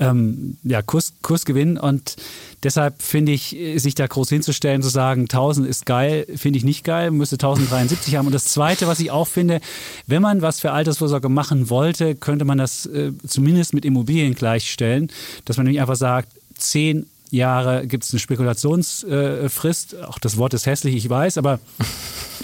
[0.00, 1.78] ähm, ja, Kurs, Kursgewinn.
[1.78, 2.16] Und
[2.62, 6.84] deshalb finde ich, sich da groß hinzustellen, zu sagen, 1000 ist geil, finde ich nicht
[6.84, 8.26] geil, müsste 1073 haben.
[8.26, 9.60] Und das Zweite, was ich auch finde,
[10.06, 15.10] wenn man was für Altersvorsorge machen wollte, könnte man das äh, zumindest mit Immobilien gleichstellen,
[15.44, 16.28] dass man nämlich einfach sagt,
[16.58, 19.94] 10 Jahre gibt es eine Spekulationsfrist.
[19.94, 21.60] Äh, auch das Wort ist hässlich, ich weiß, aber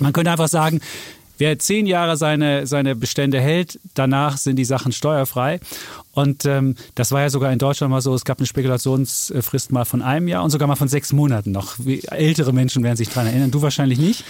[0.01, 0.81] man könnte einfach sagen,
[1.39, 5.61] Wer zehn Jahre seine, seine Bestände hält, danach sind die Sachen steuerfrei.
[6.13, 9.85] Und ähm, das war ja sogar in Deutschland mal so, es gab eine Spekulationsfrist mal
[9.85, 11.75] von einem Jahr und sogar mal von sechs Monaten noch.
[11.79, 14.25] Wie, ältere Menschen werden sich daran erinnern, du wahrscheinlich nicht.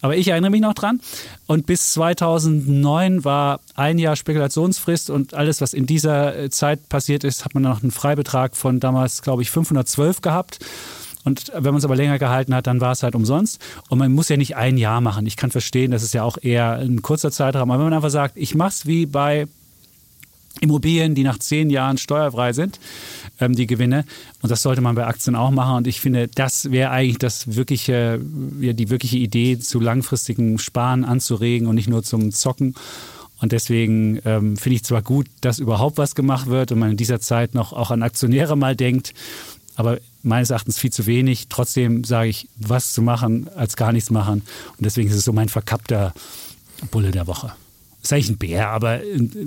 [0.00, 1.00] Aber ich erinnere mich noch dran.
[1.46, 7.22] Und bis 2009 war ein Jahr Spekulationsfrist und alles, was in dieser äh, Zeit passiert
[7.22, 10.58] ist, hat man noch einen Freibetrag von damals, glaube ich, 512 gehabt.
[11.28, 13.60] Und wenn man es aber länger gehalten hat, dann war es halt umsonst.
[13.90, 15.26] Und man muss ja nicht ein Jahr machen.
[15.26, 17.70] Ich kann verstehen, das ist ja auch eher ein kurzer Zeitraum.
[17.70, 19.46] Aber wenn man einfach sagt, ich mache es wie bei
[20.60, 22.80] Immobilien, die nach zehn Jahren steuerfrei sind,
[23.40, 24.06] ähm, die Gewinne.
[24.40, 25.76] Und das sollte man bei Aktien auch machen.
[25.76, 28.20] Und ich finde, das wäre eigentlich das wirkliche,
[28.60, 32.74] ja, die wirkliche Idee, zu langfristigem Sparen anzuregen und nicht nur zum Zocken.
[33.40, 36.96] Und deswegen ähm, finde ich zwar gut, dass überhaupt was gemacht wird und man in
[36.96, 39.12] dieser Zeit noch auch an Aktionäre mal denkt,
[39.76, 41.46] aber meines Erachtens viel zu wenig.
[41.48, 44.42] Trotzdem sage ich, was zu machen, als gar nichts machen.
[44.76, 46.12] Und deswegen ist es so mein verkappter
[46.90, 47.52] Bulle der Woche.
[48.02, 49.00] Ist eigentlich ein Bär, aber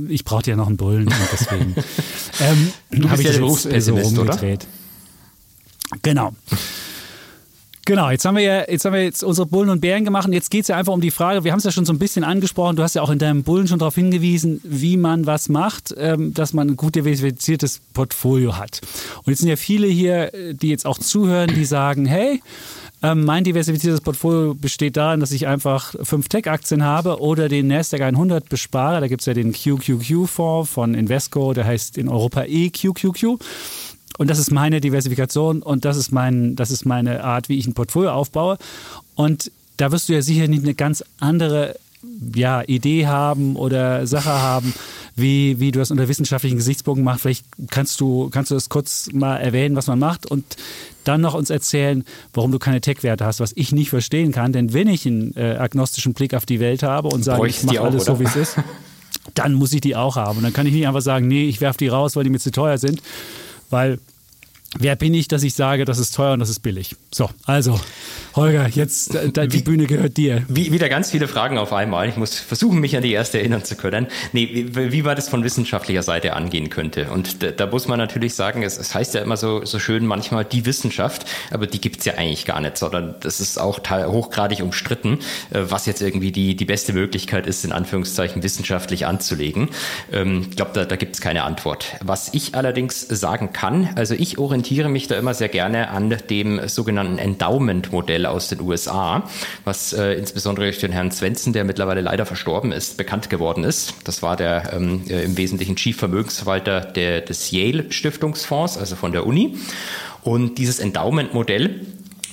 [0.09, 1.75] ich brauchte ja noch einen Bullen und deswegen
[2.39, 4.37] ähm, habe ich ja der Berufspessimist, so oder?
[6.01, 6.33] Genau.
[7.85, 10.33] Genau, jetzt haben wir ja, jetzt haben wir jetzt unsere Bullen und Bären gemacht und
[10.33, 11.99] jetzt geht es ja einfach um die Frage, wir haben es ja schon so ein
[11.99, 15.49] bisschen angesprochen, du hast ja auch in deinem Bullen schon darauf hingewiesen, wie man was
[15.49, 18.81] macht, ähm, dass man ein gut diversifiziertes Portfolio hat.
[19.23, 22.41] Und jetzt sind ja viele hier, die jetzt auch zuhören, die sagen, hey,
[23.03, 28.01] ähm, mein diversifiziertes Portfolio besteht darin, dass ich einfach fünf Tech-Aktien habe oder den Nasdaq
[28.01, 29.01] 100 bespare.
[29.01, 33.39] Da gibt es ja den QQQ-Fonds von Invesco, der heißt in Europa EQQQ.
[34.17, 37.67] Und das ist meine Diversifikation und das ist, mein, das ist meine Art, wie ich
[37.67, 38.57] ein Portfolio aufbaue.
[39.15, 41.75] Und da wirst du ja sicher nicht eine ganz andere
[42.33, 44.73] ja, Idee haben oder Sache haben,
[45.15, 47.21] wie, wie du das unter wissenschaftlichen Gesichtspunkten machst.
[47.21, 50.43] Vielleicht kannst du, kannst du das kurz mal erwähnen, was man macht und
[51.03, 54.53] dann noch uns erzählen, warum du keine Tech-Werte hast, was ich nicht verstehen kann.
[54.53, 57.81] Denn wenn ich einen äh, agnostischen Blick auf die Welt habe und sage, ich mache
[57.81, 58.15] alles oder?
[58.15, 58.57] so, wie es ist,
[59.35, 60.37] dann muss ich die auch haben.
[60.37, 62.39] Und dann kann ich nicht einfach sagen, nee, ich werfe die raus, weil die mir
[62.39, 63.01] zu teuer sind,
[63.71, 63.99] weil
[64.79, 66.95] Wer bin ich, dass ich sage, das ist teuer und das ist billig?
[67.13, 67.77] So, also,
[68.37, 70.43] Holger, jetzt äh, die wie, Bühne gehört dir.
[70.47, 72.07] Wie, wieder ganz viele Fragen auf einmal.
[72.07, 74.07] Ich muss versuchen, mich an die erste erinnern zu können.
[74.31, 77.11] Nee, wie, wie man das von wissenschaftlicher Seite angehen könnte.
[77.11, 80.05] Und da, da muss man natürlich sagen, es, es, heißt ja immer so, so schön
[80.05, 84.61] manchmal die Wissenschaft, aber die gibt's ja eigentlich gar nicht, sondern das ist auch hochgradig
[84.61, 85.19] umstritten,
[85.49, 89.67] äh, was jetzt irgendwie die, die beste Möglichkeit ist, in Anführungszeichen wissenschaftlich anzulegen.
[90.13, 91.87] Ähm, ich glaube, da, da gibt's keine Antwort.
[92.01, 96.15] Was ich allerdings sagen kann, also ich orientiere orientiere mich da immer sehr gerne an
[96.29, 99.27] dem sogenannten Endowment-Modell aus den USA,
[99.63, 103.95] was äh, insbesondere durch den Herrn Svensson, der mittlerweile leider verstorben ist, bekannt geworden ist.
[104.03, 109.11] Das war der ähm, äh, im Wesentlichen Chief Vermögensverwalter der, des Yale Stiftungsfonds, also von
[109.11, 109.57] der Uni.
[110.21, 111.79] Und dieses Endowment-Modell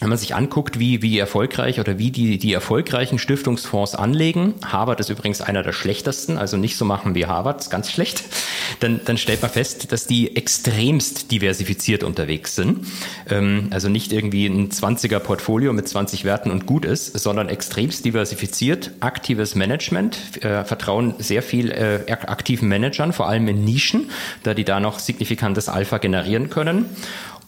[0.01, 5.01] wenn man sich anguckt, wie, wie erfolgreich oder wie die, die erfolgreichen Stiftungsfonds anlegen, Harvard
[5.01, 8.25] ist übrigens einer der schlechtesten, also nicht so machen wie Harvard, ist ganz schlecht,
[8.81, 12.87] dann, dann stellt man fest, dass die extremst diversifiziert unterwegs sind.
[13.29, 18.05] Ähm, also nicht irgendwie ein 20er Portfolio mit 20 Werten und gut ist, sondern extremst
[18.05, 24.11] diversifiziert, aktives Management, äh, vertrauen sehr viel äh, aktiven Managern, vor allem in Nischen,
[24.45, 26.87] da die da noch signifikantes Alpha generieren können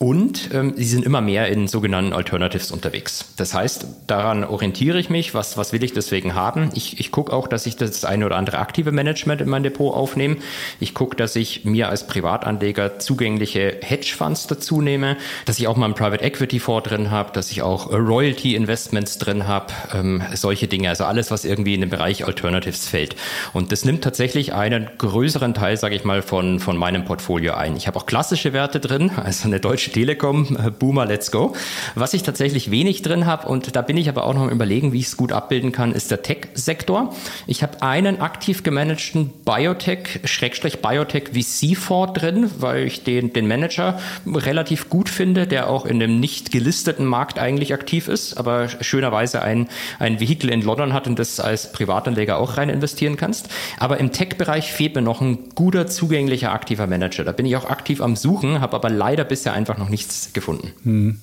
[0.02, 3.27] und ähm, sie sind immer mehr in sogenannten Alternatives unterwegs.
[3.36, 6.70] Das heißt, daran orientiere ich mich, was, was will ich deswegen haben.
[6.72, 9.94] Ich, ich gucke auch, dass ich das eine oder andere aktive Management in mein Depot
[9.94, 10.36] aufnehme.
[10.81, 15.85] Ich gucke, dass ich mir als Privatanleger zugängliche Hedgefonds dazu nehme, dass ich auch mal
[15.85, 20.66] einen Private Equity Fonds drin habe, dass ich auch Royalty Investments drin habe, ähm, solche
[20.66, 20.89] Dinge.
[20.89, 23.16] Also alles, was irgendwie in den Bereich Alternatives fällt.
[23.52, 27.77] Und das nimmt tatsächlich einen größeren Teil, sage ich mal, von, von meinem Portfolio ein.
[27.77, 31.55] Ich habe auch klassische Werte drin, also eine deutsche Telekom, äh, Boomer, let's go.
[31.95, 34.93] Was ich tatsächlich wenig drin habe, und da bin ich aber auch noch am überlegen,
[34.93, 37.15] wie ich es gut abbilden kann, ist der Tech-Sektor.
[37.47, 43.99] Ich habe einen aktiv gemanagten Biotech, Schrägstrich Biotech VC-Fonds drin, weil ich den, den Manager
[44.27, 49.43] relativ gut finde, der auch in dem nicht gelisteten Markt eigentlich aktiv ist, aber schönerweise
[49.43, 49.69] ein,
[49.99, 53.49] ein Vehikel in London hat und das als Privatanleger auch rein investieren kannst.
[53.79, 57.25] Aber im Tech-Bereich fehlt mir noch ein guter, zugänglicher, aktiver Manager.
[57.25, 60.70] Da bin ich auch aktiv am Suchen, habe aber leider bisher einfach noch nichts gefunden.
[60.85, 61.19] Hm.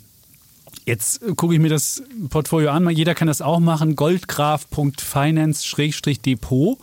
[0.85, 2.89] Jetzt gucke ich mir das Portfolio an.
[2.89, 3.95] Jeder kann das auch machen.
[3.95, 6.79] Goldgraf.finance-depot.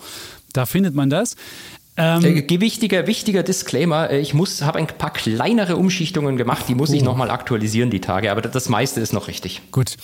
[0.52, 1.36] Da findet man das.
[1.96, 6.74] Ähm, äh, wichtiger, wichtiger Disclaimer, äh, ich muss, habe ein paar kleinere Umschichtungen gemacht, die
[6.74, 6.94] muss oh.
[6.94, 9.62] ich nochmal aktualisieren die Tage, aber das meiste ist noch richtig.
[9.70, 9.96] Gut.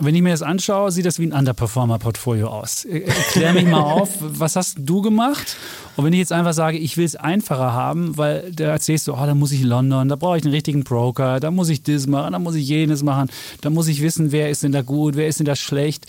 [0.00, 2.84] Wenn ich mir das anschaue, sieht das wie ein Underperformer-Portfolio aus.
[2.84, 5.56] Äh, erklär mich mal auf, was hast du gemacht?
[5.96, 9.14] Und wenn ich jetzt einfach sage, ich will es einfacher haben, weil da erzählst du,
[9.14, 12.06] oh, da muss ich London, da brauche ich einen richtigen Broker, da muss ich das
[12.06, 13.28] machen, da muss ich jenes machen,
[13.60, 16.06] da muss ich wissen, wer ist denn da gut, wer ist denn da schlecht.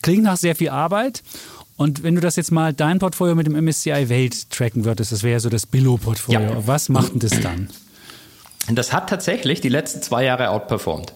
[0.00, 1.24] Klingt nach sehr viel Arbeit.
[1.76, 5.24] Und wenn du das jetzt mal dein Portfolio mit dem MSCI Welt tracken würdest, das
[5.24, 6.66] wäre ja so das Billo-Portfolio, ja.
[6.66, 7.68] was macht denn das dann?
[8.70, 11.12] Das hat tatsächlich die letzten zwei Jahre outperformed.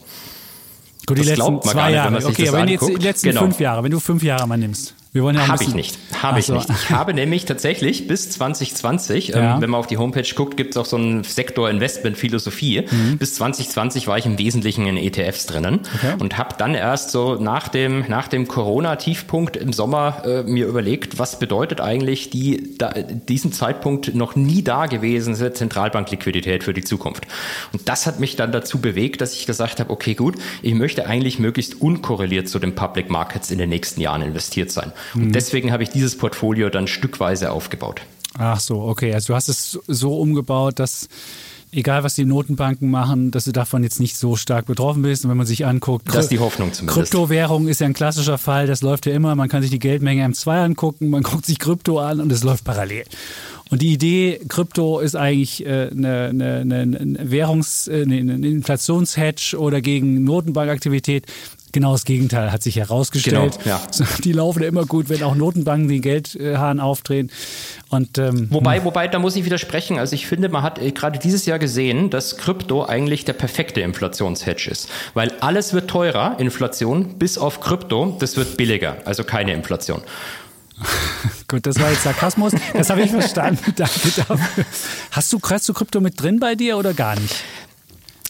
[1.07, 2.25] Gut, die das letzten zwei Jahre.
[2.27, 3.41] okay, aber wenn jetzt die letzten genau.
[3.43, 4.95] fünf Jahre, wenn du fünf Jahre mal nimmst.
[5.15, 5.99] Wir wollen ja Habe ich nicht.
[6.23, 6.55] Habe ich so.
[6.55, 6.71] nicht.
[6.71, 9.57] Ich habe nämlich tatsächlich bis 2020, ja.
[9.57, 12.87] ähm, wenn man auf die Homepage guckt, gibt es auch so einen Sektor Investment Philosophie.
[12.91, 13.19] Mhm.
[13.19, 16.15] Bis 2020 war ich im Wesentlichen in ETFs drinnen okay.
[16.19, 20.67] und habe dann erst so nach dem nach dem Corona Tiefpunkt im Sommer äh, mir
[20.67, 26.85] überlegt, was bedeutet eigentlich die da, diesen Zeitpunkt noch nie da gewesen Zentralbankliquidität für die
[26.85, 27.27] Zukunft.
[27.75, 31.05] Und das hat mich dann dazu bewegt, dass ich gesagt habe, okay, gut, ich möchte
[31.05, 34.93] eigentlich möglichst unkorreliert zu den Public Markets in den nächsten Jahren investiert sein.
[35.15, 35.33] Und mhm.
[35.33, 38.03] deswegen habe ich dieses Portfolio dann stückweise aufgebaut.
[38.39, 39.13] Ach so, okay.
[39.13, 41.09] Also du hast es so umgebaut, dass
[41.73, 45.25] egal was die Notenbanken machen, dass du davon jetzt nicht so stark betroffen bist.
[45.25, 47.11] Und wenn man sich anguckt, das ist die Hoffnung zumindest.
[47.11, 49.35] Kryptowährung ist ja ein klassischer Fall, das läuft ja immer.
[49.35, 52.65] Man kann sich die Geldmenge M2 angucken, man guckt sich Krypto an und es läuft
[52.65, 53.05] parallel.
[53.73, 59.81] Und die Idee, Krypto ist eigentlich äh, eine, eine, eine Währungs-, äh, eine Inflationshedge oder
[59.81, 61.25] gegen Notenbankaktivität.
[61.73, 63.59] Genau das Gegenteil hat sich herausgestellt.
[63.65, 63.81] Genau, ja.
[64.25, 67.31] Die laufen ja immer gut, wenn auch Notenbanken den Geldhahn aufdrehen.
[67.89, 68.85] Und, ähm, wobei, hm.
[68.85, 69.99] wobei, da muss ich widersprechen.
[69.99, 73.81] Also ich finde, man hat äh, gerade dieses Jahr gesehen, dass Krypto eigentlich der perfekte
[73.81, 74.91] Inflationshedge ist.
[75.15, 78.99] Weil alles wird teurer, Inflation, bis auf Krypto, das wird billiger.
[79.07, 80.03] Also keine Inflation.
[81.49, 82.53] Gut, das war jetzt Sarkasmus.
[82.73, 83.73] Das habe ich verstanden.
[83.77, 84.65] Danke dafür.
[85.11, 87.35] Hast du, hast du Krypto mit drin bei dir oder gar nicht?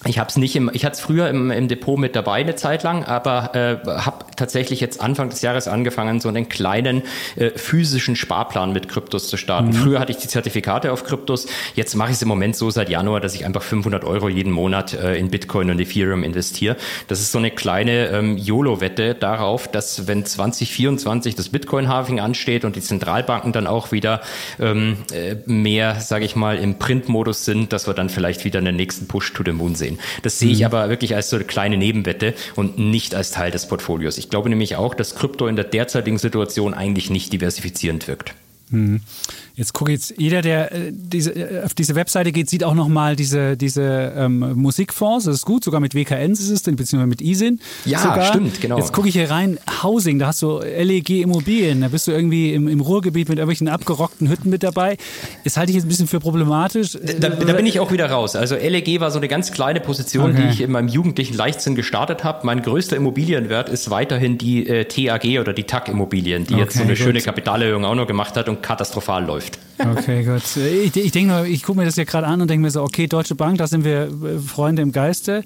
[0.04, 2.56] Ich habe es nicht im, ich hatte es früher im, im, Depot mit dabei eine
[2.56, 7.02] Zeit lang, aber äh, habe tatsächlich jetzt Anfang des Jahres angefangen, so einen kleinen
[7.36, 9.68] äh, physischen Sparplan mit Kryptos zu starten.
[9.68, 9.74] Mhm.
[9.74, 11.46] Früher hatte ich die Zertifikate auf Kryptos,
[11.76, 14.52] jetzt mache ich es im Moment so seit Januar, dass ich einfach 500 Euro jeden
[14.52, 16.76] Monat äh, in Bitcoin und Ethereum investiere.
[17.06, 22.74] Das ist so eine kleine ähm, YOLO-Wette darauf, dass wenn 2024 das Bitcoin-Halving ansteht und
[22.74, 24.20] die Zentralbanken dann auch wieder
[24.58, 28.74] ähm, äh, mehr, sage ich mal, im Print-Modus sind, dass wir dann vielleicht wieder einen
[28.74, 30.22] nächsten Push to the Moon sehen sehen.
[30.22, 30.66] Das sehe ich mhm.
[30.66, 34.18] aber wirklich als so eine kleine Nebenwette und nicht als Teil des Portfolios.
[34.18, 38.34] Ich glaube nämlich auch, dass Krypto in der derzeitigen Situation eigentlich nicht diversifizierend wirkt.
[38.70, 39.00] Mhm.
[39.54, 43.16] Jetzt gucke jetzt jeder, der äh, diese, äh, auf diese Webseite geht, sieht auch nochmal
[43.16, 45.26] diese, diese ähm, Musikfonds.
[45.26, 47.60] Das ist gut, sogar mit WKN ist es, beziehungsweise mit ISIN.
[47.84, 48.24] Ja, sogar.
[48.24, 48.78] stimmt, genau.
[48.78, 52.54] Jetzt gucke ich hier rein, Housing, da hast du LEG Immobilien, da bist du irgendwie
[52.54, 54.96] im, im Ruhrgebiet mit irgendwelchen abgerockten Hütten mit dabei.
[55.44, 56.98] Das halte ich jetzt ein bisschen für problematisch.
[57.18, 58.36] Da, da bin ich auch wieder raus.
[58.36, 60.42] Also LEG war so eine ganz kleine Position, okay.
[60.42, 62.46] die ich in meinem jugendlichen Leichtsinn gestartet habe.
[62.46, 66.76] Mein größter Immobilienwert ist weiterhin die äh, TAG oder die TAG Immobilien, die okay, jetzt
[66.76, 66.98] so eine gut.
[66.98, 69.41] schöne Kapitalerhöhung auch noch gemacht hat und katastrophal läuft.
[69.78, 70.56] Okay, gut.
[70.56, 73.06] Ich, ich denke ich gucke mir das ja gerade an und denke mir so, okay,
[73.06, 75.44] Deutsche Bank, da sind wir äh, Freunde im Geiste.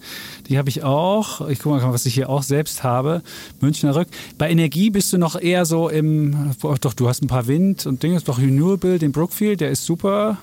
[0.48, 1.48] Die habe ich auch.
[1.48, 3.22] Ich gucke mal, was ich hier auch selbst habe.
[3.60, 4.08] Münchner Rück.
[4.38, 8.02] Bei Energie bist du noch eher so im, doch, du hast ein paar Wind und
[8.02, 10.38] Dinge, doch Renewable, den Brookfield, der ist super.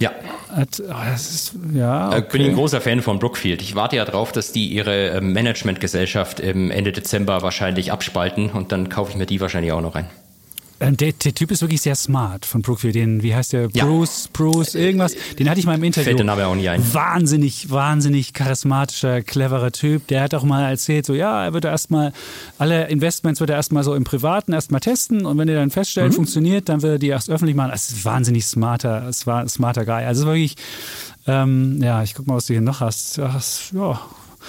[0.00, 0.12] Ja.
[0.50, 2.18] Hat, oh, ist, ja okay.
[2.18, 3.62] Ich bin ein großer Fan von Brookfield.
[3.62, 8.72] Ich warte ja darauf, dass die ihre ähm, Managementgesellschaft im Ende Dezember wahrscheinlich abspalten und
[8.72, 10.06] dann kaufe ich mir die wahrscheinlich auch noch rein.
[10.80, 12.94] Ähm, der, der, Typ ist wirklich sehr smart von Brookfield.
[12.96, 13.68] Den, wie heißt der?
[13.68, 14.30] Bruce, ja.
[14.32, 15.14] Bruce, irgendwas.
[15.38, 16.04] Den hatte ich mal im Interview.
[16.04, 16.82] Fällt der Name auch nicht ein.
[16.92, 20.06] Wahnsinnig, wahnsinnig charismatischer, cleverer Typ.
[20.08, 22.12] Der hat auch mal erzählt, so ja, er würde erstmal
[22.58, 26.10] alle Investments wird er erstmal so im Privaten erstmal testen und wenn er dann feststellt,
[26.10, 26.16] mhm.
[26.16, 27.70] funktioniert, dann wird er die erst öffentlich machen.
[27.70, 30.04] Das ist wahnsinnig smarter, smarter Guy.
[30.04, 30.56] Also wirklich,
[31.26, 33.18] ähm, ja, ich guck mal, was du hier noch hast.
[33.20, 33.42] Ach,
[33.72, 34.00] ja,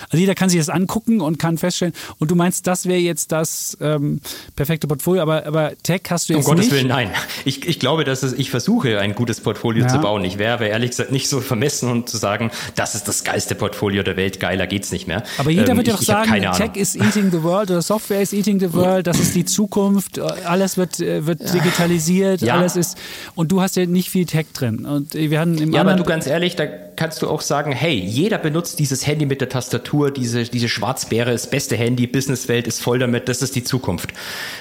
[0.04, 1.94] also jeder kann sich das angucken und kann feststellen.
[2.20, 4.22] Und du meinst, das wäre jetzt das ähm,
[4.56, 6.66] perfekte Portfolio, aber, aber Tech hast du jetzt um nicht.
[6.66, 7.12] Um Gottes Willen, nein.
[7.46, 9.90] Ich, ich glaube, dass es, ich versuche, ein gutes Portfolio ja.
[9.90, 10.24] zu bauen.
[10.24, 13.56] Ich wäre aber ehrlich gesagt nicht so vermessen und zu sagen, das ist das geilste
[13.56, 15.24] Portfolio der Welt, geiler geht's nicht mehr.
[15.38, 18.34] Aber jeder ähm, wird ja doch sagen, Tech is eating the world oder Software is
[18.34, 22.56] eating the world, das ist die Zukunft, alles wird, äh, wird digitalisiert, ja.
[22.56, 22.98] alles ist.
[23.36, 24.86] Und du hast ja nicht viel Tech drin.
[24.86, 27.94] Und wir hatten im ja, aber du ganz ehrlich, da kannst du auch sagen, hey,
[27.94, 29.85] jeder benutzt dieses Handy mit der Tastatur,
[30.16, 34.14] diese, diese Schwarzbeere, das beste Handy, Businesswelt ist voll damit, das ist die Zukunft.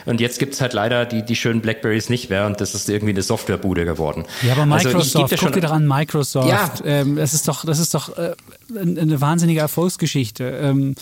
[0.07, 2.89] Und jetzt gibt es halt leider die, die schönen Blackberries nicht mehr und das ist
[2.89, 4.25] irgendwie eine Softwarebude geworden.
[4.43, 6.73] Ja, aber Microsoft, also, guck dir doch an, Microsoft, ja.
[6.85, 8.35] ähm, das ist doch, das ist doch äh,
[8.77, 10.45] eine wahnsinnige Erfolgsgeschichte.
[10.45, 10.95] Ähm,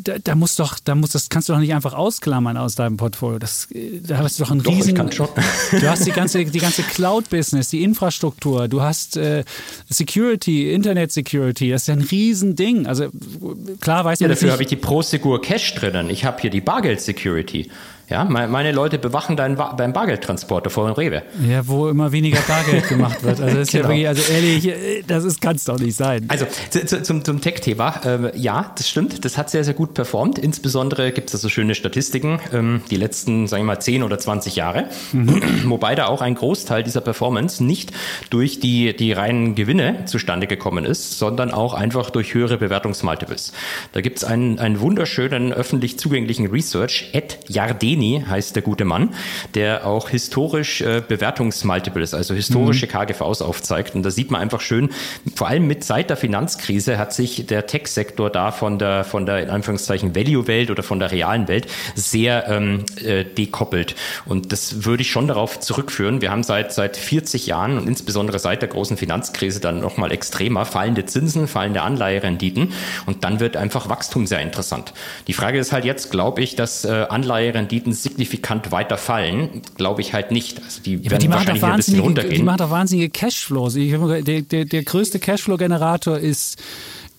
[0.00, 2.96] da, da, muss doch, da muss, das kannst du doch nicht einfach ausklammern aus deinem
[2.96, 3.38] Portfolio.
[3.38, 3.68] Das,
[4.02, 4.94] da hast du doch einen doch, riesen.
[5.02, 9.44] Du hast die ganze, die ganze Cloud-Business, die Infrastruktur, du hast äh,
[9.88, 12.86] Security, Internet-Security, das ist ja ein Riesending.
[12.86, 13.08] Also
[13.80, 14.30] klar weiß man.
[14.30, 16.10] Ja, dafür habe ich die Prosegur Cash drinnen.
[16.10, 17.70] Ich habe hier die Bargeld-Security.
[18.12, 21.22] Ja, meine Leute bewachen deinen, beim Bargeldtransporter vor dem Rewe.
[21.48, 23.40] Ja, wo immer weniger Bargeld gemacht wird.
[23.40, 23.84] Also, das ist genau.
[23.84, 26.26] ja wirklich, also ehrlich, das kann es doch nicht sein.
[26.28, 30.38] Also zu, zum, zum Tech-Thema, äh, ja, das stimmt, das hat sehr, sehr gut performt.
[30.38, 34.56] Insbesondere gibt es so schöne Statistiken, ähm, die letzten, sagen wir mal, 10 oder 20
[34.56, 34.88] Jahre.
[35.12, 35.42] Mhm.
[35.70, 37.92] Wobei da auch ein Großteil dieser Performance nicht
[38.28, 43.54] durch die, die reinen Gewinne zustande gekommen ist, sondern auch einfach durch höhere Bewertungsmultiples.
[43.92, 48.84] Da gibt es einen, einen wunderschönen öffentlich zugänglichen Research, Ed Jardini Bellini heißt der gute
[48.84, 49.10] Mann,
[49.54, 52.90] der auch historisch äh, Bewertungsmultiples, also historische mhm.
[52.90, 53.94] KGVs aufzeigt.
[53.94, 54.90] Und da sieht man einfach schön,
[55.34, 59.42] vor allem mit seit der Finanzkrise hat sich der Tech-Sektor da von der, von der
[59.42, 63.94] in Anführungszeichen Value-Welt oder von der realen Welt sehr ähm, äh, dekoppelt.
[64.26, 66.20] Und das würde ich schon darauf zurückführen.
[66.20, 70.64] Wir haben seit, seit 40 Jahren und insbesondere seit der großen Finanzkrise dann nochmal extremer
[70.64, 72.72] fallende Zinsen, fallende Anleiherenditen
[73.06, 74.92] und dann wird einfach Wachstum sehr interessant.
[75.26, 80.00] Die Frage ist halt jetzt, glaube ich, dass äh, Anleiherenditen Renditen signifikant weiter fallen, glaube
[80.00, 80.62] ich halt nicht.
[80.62, 82.36] Also die ja, werden die wahrscheinlich ein bisschen runtergehen.
[82.36, 83.74] Die machen doch wahnsinnige Cashflows.
[83.74, 86.62] Der, der, der größte Cashflow-Generator ist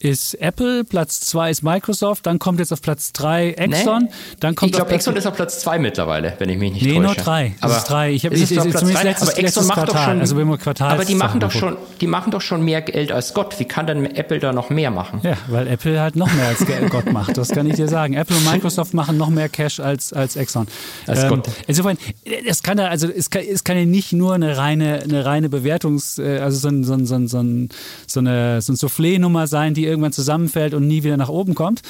[0.04, 4.10] ist Apple, Platz zwei ist Microsoft, dann kommt jetzt auf Platz drei Exxon, Nee.
[4.40, 6.90] dann kommt ich glaube, Exxon ist auf Platz zwei mittlerweile, wenn ich mich nicht Nee,
[6.96, 7.02] täusche.
[7.02, 7.56] nur drei.
[7.62, 8.12] Das Aber ist drei.
[8.12, 9.04] Ich habe ich, zumindest drei?
[9.04, 10.06] letztes, aber Exxon letztes macht doch Quartal.
[10.12, 12.82] schon, also wenn wir Quartal aber die machen doch schon, die machen doch schon mehr
[12.82, 13.58] Geld als Gott.
[13.60, 15.22] Wie kann denn Apple da noch mehr machen?
[15.24, 17.38] Ja, weil Apple halt noch mehr als Gott macht.
[17.38, 18.14] Das kann ich dir sagen.
[18.16, 20.68] Apple und Microsoft machen noch mehr Cash als, als Exxon.
[21.08, 21.48] Als Gott.
[21.68, 21.98] Insofern,
[22.46, 25.50] es kann ja, also es kann, es kann ja nicht nur eine reine, eine reine
[25.50, 27.70] Bewertungs, äh, also so, ein, so, ein, so, ein, so, ein,
[28.08, 31.82] so eine, so ein Soufflé-Nummer sein, die irgendwann zusammenfällt und nie wieder nach oben kommt.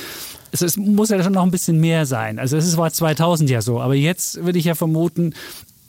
[0.52, 2.38] Es, es muss ja schon noch ein bisschen mehr sein.
[2.40, 5.34] Also es war 2000 ja so, aber jetzt würde ich ja vermuten,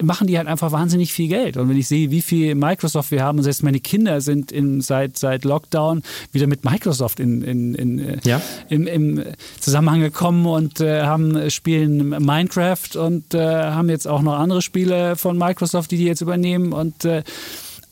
[0.02, 1.56] machen die halt einfach wahnsinnig viel Geld.
[1.56, 4.80] Und wenn ich sehe, wie viel Microsoft wir haben, und selbst meine Kinder sind in,
[4.80, 8.40] seit, seit Lockdown wieder mit Microsoft in, in, in, äh, Ja.
[8.68, 9.22] im, im
[9.60, 15.14] Zusammenhang gekommen und äh, haben spielen Minecraft und äh, haben jetzt auch noch andere Spiele
[15.16, 17.22] von Microsoft, die die jetzt übernehmen und äh,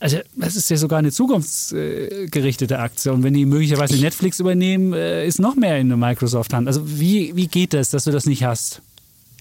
[0.03, 3.13] also das ist ja sogar eine zukunftsgerichtete Aktie.
[3.13, 6.67] Und wenn die möglicherweise Netflix übernehmen, äh, ist noch mehr in der Microsoft-Hand.
[6.67, 8.81] Also wie, wie geht das, dass du das nicht hast?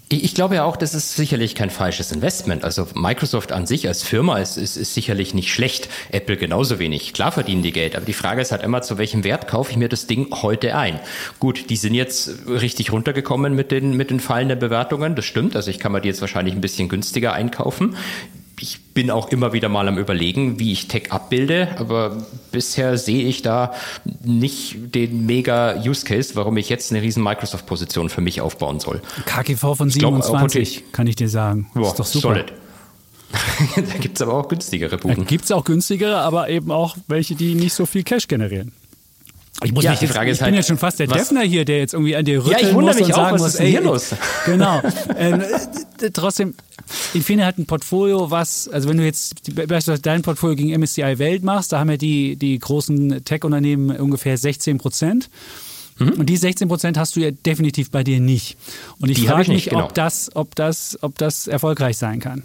[0.08, 2.62] Ich ich glaube ja auch, das ist sicherlich kein falsches Investment.
[2.62, 5.88] Also Microsoft an sich als Firma ist, ist, ist sicherlich nicht schlecht.
[6.12, 7.12] Apple genauso wenig.
[7.12, 9.76] Klar verdienen die Geld, aber die Frage ist halt immer, zu welchem Wert kaufe ich
[9.76, 11.00] mir das Ding heute ein?
[11.40, 15.16] Gut, die sind jetzt richtig runtergekommen mit den, mit den fallenden Bewertungen.
[15.16, 15.56] Das stimmt.
[15.56, 17.96] Also ich kann mir die jetzt wahrscheinlich ein bisschen günstiger einkaufen.
[18.62, 22.16] Ich bin auch immer wieder mal am überlegen, wie ich Tech abbilde, aber
[22.52, 23.74] bisher sehe ich da
[24.22, 29.02] nicht den mega Use Case, warum ich jetzt eine riesen Microsoft-Position für mich aufbauen soll.
[29.26, 31.72] KGV von glaub, auch 27, kann ich dir sagen.
[31.74, 32.34] Ja, ist doch super.
[32.34, 32.52] Solid.
[33.74, 35.26] da gibt's aber auch günstigere Buden.
[35.26, 38.70] Gibt es auch günstigere, aber eben auch welche, die nicht so viel Cash generieren.
[39.62, 41.18] Ich muss Ja, mich die Frage ich ist bin halt, jetzt schon fast der was-
[41.28, 43.40] Defner hier, der jetzt irgendwie an dir rütteln ich wundere mich und auch, sagen was
[43.42, 44.06] muss, ist denn hier ey, los?
[44.46, 44.82] Genau.
[45.16, 45.40] ähm,
[46.00, 46.54] äh, trotzdem,
[47.14, 51.44] Infineon hat ein Portfolio, was, also wenn du jetzt beispielsweise dein Portfolio gegen MSCI Welt
[51.44, 55.28] machst, da haben ja die, die großen Tech-Unternehmen ungefähr 16 Prozent.
[55.98, 56.12] Mhm.
[56.14, 58.56] Und die 16 Prozent hast du ja definitiv bei dir nicht.
[59.00, 59.84] Und ich Die frage ich nicht, mich, genau.
[59.84, 62.42] ob, das, ob, das, ob das erfolgreich sein kann.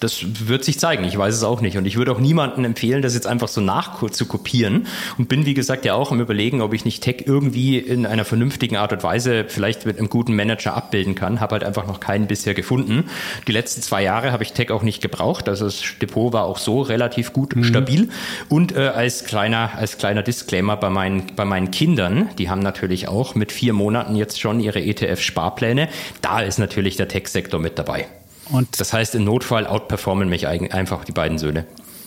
[0.00, 1.04] Das wird sich zeigen.
[1.04, 1.76] Ich weiß es auch nicht.
[1.76, 4.86] Und ich würde auch niemandem empfehlen, das jetzt einfach so nach zu kopieren.
[5.18, 8.24] Und bin, wie gesagt, ja auch am Überlegen, ob ich nicht Tech irgendwie in einer
[8.24, 11.40] vernünftigen Art und Weise vielleicht mit einem guten Manager abbilden kann.
[11.40, 13.04] Habe halt einfach noch keinen bisher gefunden.
[13.46, 15.48] Die letzten zwei Jahre habe ich Tech auch nicht gebraucht.
[15.48, 18.08] Also das Depot war auch so relativ gut stabil.
[18.48, 23.08] Und äh, als kleiner, als kleiner Disclaimer bei meinen, bei meinen Kindern, die haben natürlich
[23.08, 25.88] auch mit vier Monaten jetzt schon ihre ETF-Sparpläne.
[26.20, 28.06] Da ist natürlich der Tech-Sektor mit dabei.
[28.50, 31.66] Und Das heißt, im Notfall outperformen mich einfach die beiden Söhne.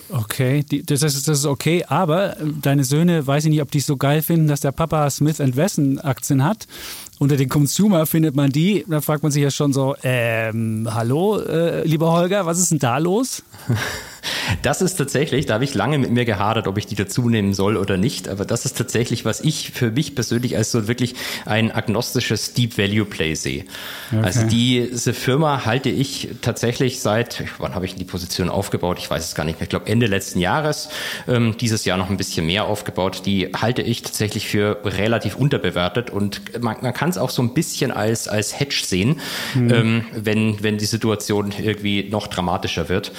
[0.10, 3.80] Okay, die, das, ist, das ist okay, aber deine Söhne, weiß ich nicht, ob die
[3.80, 6.66] es so geil finden, dass der Papa Smith Wesson Aktien hat.
[7.20, 8.86] Unter den Consumer findet man die.
[8.88, 12.80] Da fragt man sich ja schon so, ähm, hallo, äh, lieber Holger, was ist denn
[12.80, 13.44] da los?
[14.62, 17.54] Das ist tatsächlich, da habe ich lange mit mir gehadert, ob ich die dazu nehmen
[17.54, 21.16] soll oder nicht, aber das ist tatsächlich, was ich für mich persönlich als so wirklich
[21.46, 23.66] ein agnostisches Deep Value Play sehe.
[24.22, 28.98] Also diese Firma halte ich tatsächlich seit, wann habe ich die Position aufgebaut?
[29.00, 29.64] Ich weiß es gar nicht mehr.
[29.64, 30.90] Ich glaube Ende letzten Jahres,
[31.28, 33.24] ähm, dieses Jahr noch ein bisschen mehr aufgebaut.
[33.26, 37.54] Die halte ich tatsächlich für relativ unterbewertet und man, man kann es auch so ein
[37.54, 39.20] bisschen als, als Hedge sehen,
[39.56, 43.12] ähm, wenn, wenn die Situation irgendwie noch dramatischer wird.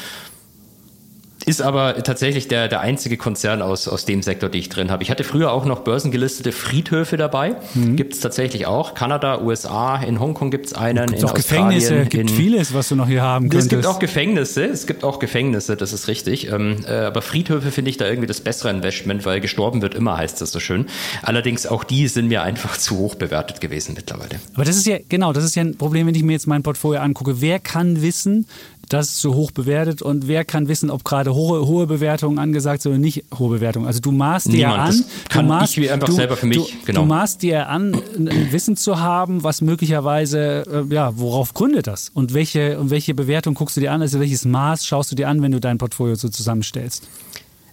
[1.49, 5.03] Ist aber tatsächlich der, der einzige Konzern aus, aus dem Sektor, den ich drin habe.
[5.03, 7.57] Ich hatte früher auch noch börsengelistete Friedhöfe dabei.
[7.75, 7.97] Mhm.
[7.97, 8.95] Gibt es tatsächlich auch.
[8.95, 12.09] Kanada, USA, in Hongkong gibt es einen, Gibt in auch Gefängnisse, Australien.
[12.09, 13.71] gibt in, vieles, was du noch hier haben es könntest.
[13.71, 16.51] gibt auch Gefängnisse, es gibt auch Gefängnisse, das ist richtig.
[16.53, 20.19] Ähm, äh, aber Friedhöfe finde ich da irgendwie das bessere Investment, weil gestorben wird immer,
[20.19, 20.87] heißt das so schön.
[21.23, 24.41] Allerdings auch die sind mir einfach zu hoch bewertet gewesen mittlerweile.
[24.55, 26.63] Aber das ist ja, genau, das ist ja ein Problem, wenn ich mir jetzt mein
[26.63, 27.41] Portfolio angucke.
[27.41, 28.47] Wer kann wissen,
[28.89, 32.83] dass es so hoch bewertet und wer kann wissen, ob gerade hohe, hohe Bewertungen angesagt
[32.83, 33.87] sind oder nicht hohe Bewertungen?
[33.87, 36.87] Also du maßt dir an, Das du maßt, ich einfach du, selber für mich, du,
[36.87, 37.01] genau.
[37.01, 42.11] du maßt dir an, ein Wissen zu haben, was möglicherweise, äh, ja, worauf gründet das?
[42.13, 44.03] Und welche, und welche Bewertung guckst du dir an?
[44.03, 47.07] Also welches Maß schaust du dir an, wenn du dein Portfolio so zusammenstellst?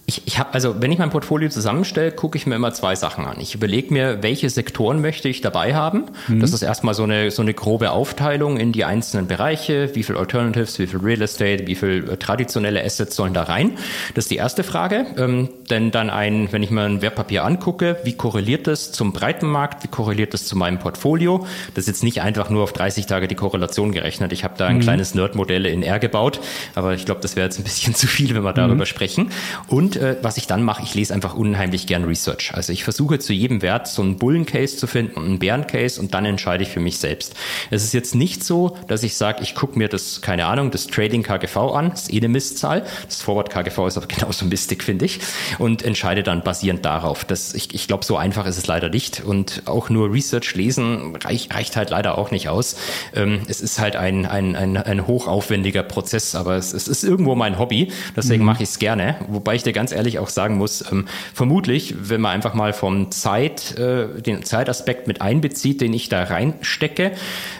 [0.08, 3.24] Ich, ich habe also, wenn ich mein Portfolio zusammenstelle, gucke ich mir immer zwei Sachen
[3.24, 3.40] an.
[3.40, 6.04] Ich überlege mir, welche Sektoren möchte ich dabei haben.
[6.40, 9.90] Das ist erstmal so eine so eine grobe Aufteilung in die einzelnen Bereiche.
[9.94, 13.72] Wie viel Alternatives, wie viel Real Estate, wie viel äh, traditionelle Assets sollen da rein?
[14.14, 15.06] Das ist die erste Frage.
[15.18, 19.82] Ähm, denn dann ein, wenn ich mir ein Wertpapier angucke, wie korreliert das zum Breitenmarkt?
[19.82, 21.46] Wie korreliert das zu meinem Portfolio?
[21.74, 24.32] Das ist jetzt nicht einfach nur auf 30 Tage die Korrelation gerechnet.
[24.32, 26.38] Ich habe da ein kleines Nerd-Modell in R gebaut,
[26.76, 29.30] aber ich glaube, das wäre jetzt ein bisschen zu viel, wenn wir darüber sprechen.
[29.66, 32.52] Und Und äh, was ich dann mache, ich lese einfach unheimlich gern Research.
[32.54, 36.14] Also ich versuche zu jedem Wert so einen Bullen-Case zu finden und einen Bären-Case und
[36.14, 37.34] dann entscheide ich für mich selbst.
[37.70, 40.86] Es ist jetzt nicht so, dass ich sage, ich gucke mir das, keine Ahnung, das
[40.86, 42.84] Trading KGV an, das ist eh eine Mistzahl.
[43.06, 45.20] Das Forward KGV ist aber genauso mistig, finde ich.
[45.58, 47.24] Und entscheide dann basierend darauf.
[47.24, 49.22] Das, ich ich glaube, so einfach ist es leider nicht.
[49.24, 52.76] Und auch nur Research lesen reich, reicht halt leider auch nicht aus.
[53.14, 57.34] Ähm, es ist halt ein, ein, ein, ein hochaufwendiger Prozess, aber es, es ist irgendwo
[57.34, 57.92] mein Hobby.
[58.16, 58.46] Deswegen mhm.
[58.46, 59.16] mache ich es gerne.
[59.28, 63.10] Wobei ich dir ganz ehrlich auch sagen muss, ähm, vermutlich, wenn man einfach mal vom
[63.10, 67.12] Zeit, äh, den Zeitaspekt mit einbezieht, den ich da reinstecke,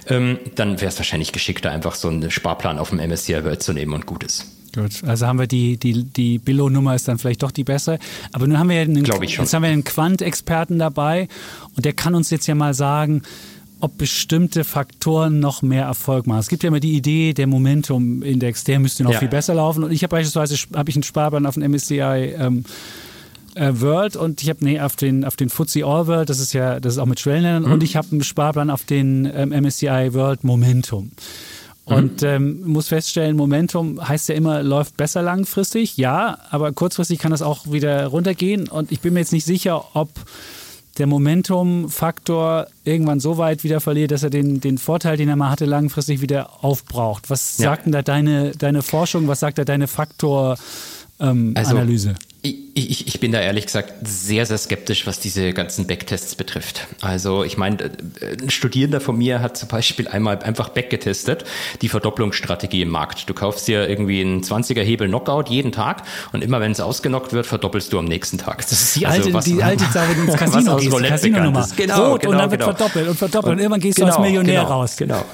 [0.09, 3.73] ähm, dann wäre es wahrscheinlich geschickter, einfach so einen Sparplan auf dem MSCI World zu
[3.73, 4.47] nehmen und gut ist.
[4.77, 7.99] Gut, also haben wir die, die, die Billo-Nummer ist dann vielleicht doch die bessere.
[8.33, 11.29] Aber nun haben wir ja einen, jetzt haben wir einen Quant-Experten dabei
[11.75, 13.23] und der kann uns jetzt ja mal sagen,
[13.81, 16.41] ob bestimmte Faktoren noch mehr Erfolg machen.
[16.41, 19.19] Es gibt ja immer die Idee, der Momentum-Index, der müsste noch ja.
[19.19, 19.85] viel besser laufen.
[19.85, 22.01] Und ich habe beispielsweise hab ich einen Sparplan auf den MSCI
[22.39, 22.65] ähm,
[23.55, 26.53] äh, World und ich habe nee auf den auf den FTSE All World, das ist
[26.53, 27.73] ja das ist auch mit Schwellenländern mhm.
[27.73, 31.11] und ich habe einen Sparplan auf den ähm, MSCI World Momentum.
[31.87, 32.29] Und mhm.
[32.29, 37.43] ähm, muss feststellen, Momentum heißt ja immer, läuft besser langfristig, ja, aber kurzfristig kann das
[37.43, 38.69] auch wieder runtergehen.
[38.69, 40.11] Und ich bin mir jetzt nicht sicher, ob
[40.99, 45.51] der Momentum-Faktor irgendwann so weit wieder verliert, dass er den, den Vorteil, den er mal
[45.51, 47.31] hatte, langfristig wieder aufbraucht.
[47.31, 47.71] Was ja.
[47.71, 50.59] sagt denn da deine, deine Forschung, was sagt da deine Faktor-Analyse?
[51.21, 52.11] Ähm, also,
[52.75, 56.87] ich, ich bin da ehrlich gesagt sehr, sehr skeptisch, was diese ganzen Backtests betrifft.
[57.01, 61.45] Also ich meine, äh, ein Studierender von mir hat zum Beispiel einmal einfach backgetestet,
[61.83, 63.29] die Verdopplungsstrategie im Markt.
[63.29, 66.03] Du kaufst dir irgendwie einen 20er Hebel Knockout jeden Tag
[66.33, 68.59] und immer wenn es ausgenockt wird, verdoppelst du am nächsten Tag.
[68.59, 71.69] Das ist die also alte, was, die alte Sache, die ins Casino gehst, Casino-Nummer.
[71.77, 72.75] Genau, Rot genau, und dann wird genau.
[72.75, 74.97] verdoppelt und verdoppelt und, und irgendwann gehst genau, du als genau, Millionär genau, raus.
[74.97, 75.25] Genau.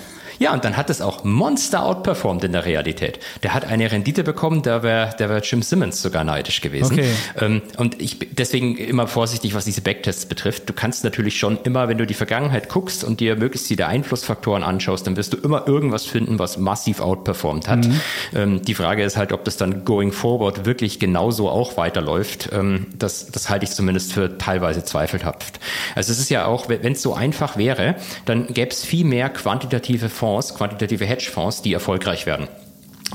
[0.43, 3.21] Ja, und dann hat es auch Monster outperformed in der Realität.
[3.45, 6.95] Der hat eine Rendite bekommen, da wäre der wär Jim Simmons sogar neidisch gewesen.
[6.95, 7.13] Okay.
[7.41, 10.69] Ähm, und ich deswegen immer vorsichtig, was diese Backtests betrifft.
[10.69, 14.65] Du kannst natürlich schon immer, wenn du die Vergangenheit guckst und dir möglichst viele Einflussfaktoren
[14.65, 17.87] anschaust, dann wirst du immer irgendwas finden, was massiv outperformed hat.
[17.87, 18.01] Mhm.
[18.35, 22.49] Ähm, die Frage ist halt, ob das dann going forward wirklich genauso auch weiterläuft.
[22.53, 25.61] Ähm, das, das halte ich zumindest für teilweise zweifelhaft.
[25.95, 27.95] Also es ist ja auch, wenn es so einfach wäre,
[28.25, 32.49] dann gäbe es viel mehr quantitative Fonds Fonds, quantitative Hedgefonds, die erfolgreich werden.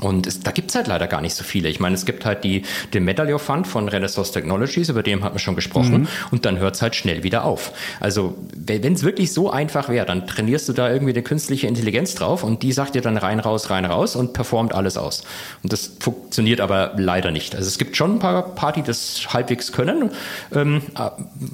[0.00, 1.68] Und es, da gibt's halt leider gar nicht so viele.
[1.68, 2.62] Ich meine, es gibt halt die,
[2.94, 6.08] den Medallion Fund von Renaissance Technologies, über den hat man schon gesprochen, mhm.
[6.30, 7.72] und dann hört's halt schnell wieder auf.
[8.00, 12.14] Also wenn es wirklich so einfach wäre, dann trainierst du da irgendwie eine künstliche Intelligenz
[12.14, 15.24] drauf und die sagt dir dann rein, raus, rein, raus und performt alles aus.
[15.62, 17.54] Und das funktioniert aber leider nicht.
[17.54, 20.10] Also es gibt schon ein paar, die das halbwegs können,
[20.54, 20.82] ähm,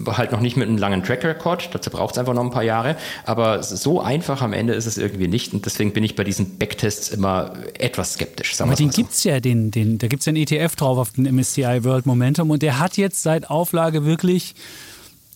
[0.07, 2.97] halt noch nicht mit einem langen Track Record, dazu braucht's einfach noch ein paar Jahre,
[3.25, 6.59] aber so einfach am Ende ist es irgendwie nicht und deswegen bin ich bei diesen
[6.59, 8.61] Backtests immer etwas skeptisch skeptisch.
[8.61, 8.97] Aber den so.
[8.97, 11.85] gibt es ja, den, den, da gibt es ja einen ETF drauf auf den MSCI
[11.85, 14.55] World Momentum und der hat jetzt seit Auflage wirklich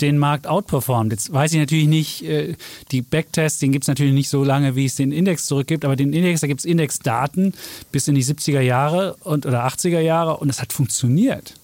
[0.00, 1.12] den Markt outperformt.
[1.12, 2.54] Jetzt weiß ich natürlich nicht, äh,
[2.92, 5.96] die Backtests, den gibt es natürlich nicht so lange, wie es den Index zurückgibt, aber
[5.96, 7.52] den Index, da gibt es Indexdaten
[7.90, 11.54] bis in die 70er Jahre und, oder 80er Jahre und es hat funktioniert.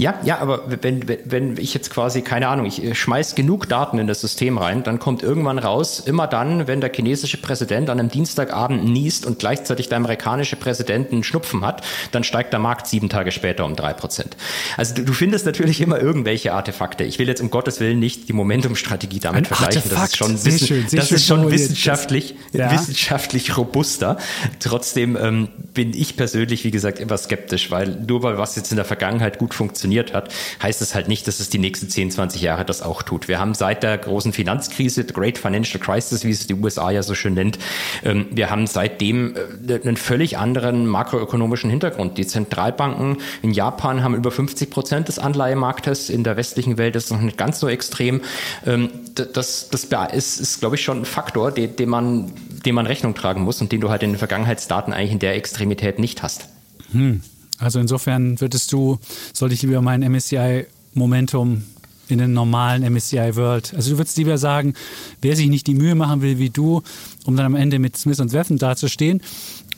[0.00, 4.06] Ja, ja, aber wenn, wenn ich jetzt quasi, keine Ahnung, ich schmeiß genug Daten in
[4.06, 8.08] das System rein, dann kommt irgendwann raus, immer dann, wenn der chinesische Präsident an einem
[8.08, 11.82] Dienstagabend niest und gleichzeitig der amerikanische Präsident einen Schnupfen hat,
[12.12, 14.38] dann steigt der Markt sieben Tage später um drei Prozent.
[14.78, 17.04] Also du, du, findest natürlich immer irgendwelche Artefakte.
[17.04, 19.82] Ich will jetzt um Gottes Willen nicht die Momentumstrategie damit Ein vergleichen.
[19.82, 20.02] Artefakt.
[20.02, 22.72] Das ist schon, sehr schön, sehr das ist schon wissenschaftlich, ja.
[22.72, 24.16] wissenschaftlich robuster.
[24.60, 28.76] Trotzdem ähm, bin ich persönlich, wie gesagt, immer skeptisch, weil nur weil was jetzt in
[28.76, 32.12] der Vergangenheit gut funktioniert, funktioniert hat, heißt es halt nicht, dass es die nächsten 10,
[32.12, 33.28] 20 Jahre das auch tut.
[33.28, 37.02] Wir haben seit der großen Finanzkrise, the Great Financial Crisis, wie es die USA ja
[37.02, 37.58] so schön nennt,
[38.04, 39.34] ähm, wir haben seitdem
[39.66, 42.18] äh, einen völlig anderen makroökonomischen Hintergrund.
[42.18, 47.06] Die Zentralbanken in Japan haben über 50 Prozent des Anleihemarktes, in der westlichen Welt ist
[47.06, 48.20] es noch nicht ganz so extrem.
[48.66, 52.32] Ähm, das, das ist, ist glaube ich, schon ein Faktor, den, den, man,
[52.64, 55.34] dem man Rechnung tragen muss und den du halt in den Vergangenheitsdaten eigentlich in der
[55.34, 56.48] Extremität nicht hast.
[56.92, 57.22] Hm.
[57.60, 58.98] Also insofern würdest du,
[59.32, 61.62] sollte ich lieber mein MSCI Momentum
[62.08, 63.72] in den normalen MSCI World.
[63.74, 64.74] Also du würdest lieber sagen,
[65.22, 66.82] wer sich nicht die Mühe machen will wie du,
[67.24, 69.20] um dann am Ende mit Smith und Wesson dazustehen,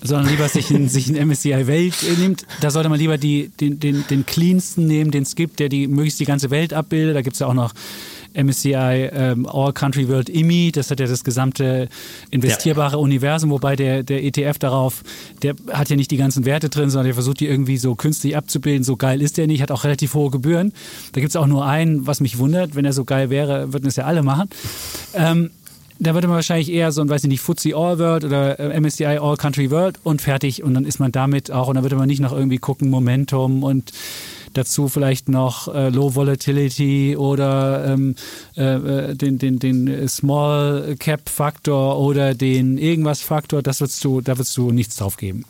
[0.03, 3.79] sondern lieber sich ein, sich ein MSCI Welt nimmt, da sollte man lieber die, den,
[3.81, 7.15] den, den cleansten nehmen, den es gibt, der die möglichst die ganze Welt abbildet.
[7.17, 7.75] Da gibt es ja auch noch
[8.35, 11.89] MSCI ähm, All Country World IMI, das hat ja das gesamte
[12.31, 12.99] investierbare ja.
[12.99, 15.03] Universum, wobei der, der ETF darauf,
[15.43, 18.37] der hat ja nicht die ganzen Werte drin, sondern der versucht die irgendwie so künstlich
[18.37, 18.85] abzubilden.
[18.85, 20.73] So geil ist der nicht, hat auch relativ hohe Gebühren.
[21.13, 23.87] Da gibt es auch nur einen, was mich wundert, wenn er so geil wäre, würden
[23.87, 24.49] es ja alle machen.
[25.15, 25.51] Ähm,
[26.03, 28.81] da würde man wahrscheinlich eher so ein, weiß ich nicht, FTSE All World oder äh,
[28.81, 31.97] MSCI All Country World und fertig und dann ist man damit auch und dann würde
[31.97, 33.93] man nicht noch irgendwie gucken, Momentum und
[34.53, 38.15] dazu vielleicht noch äh, Low Volatility oder ähm,
[38.57, 44.21] äh, äh den, den, den Small Cap Faktor oder den irgendwas Faktor, das würdest du,
[44.21, 45.45] da würdest du nichts drauf geben.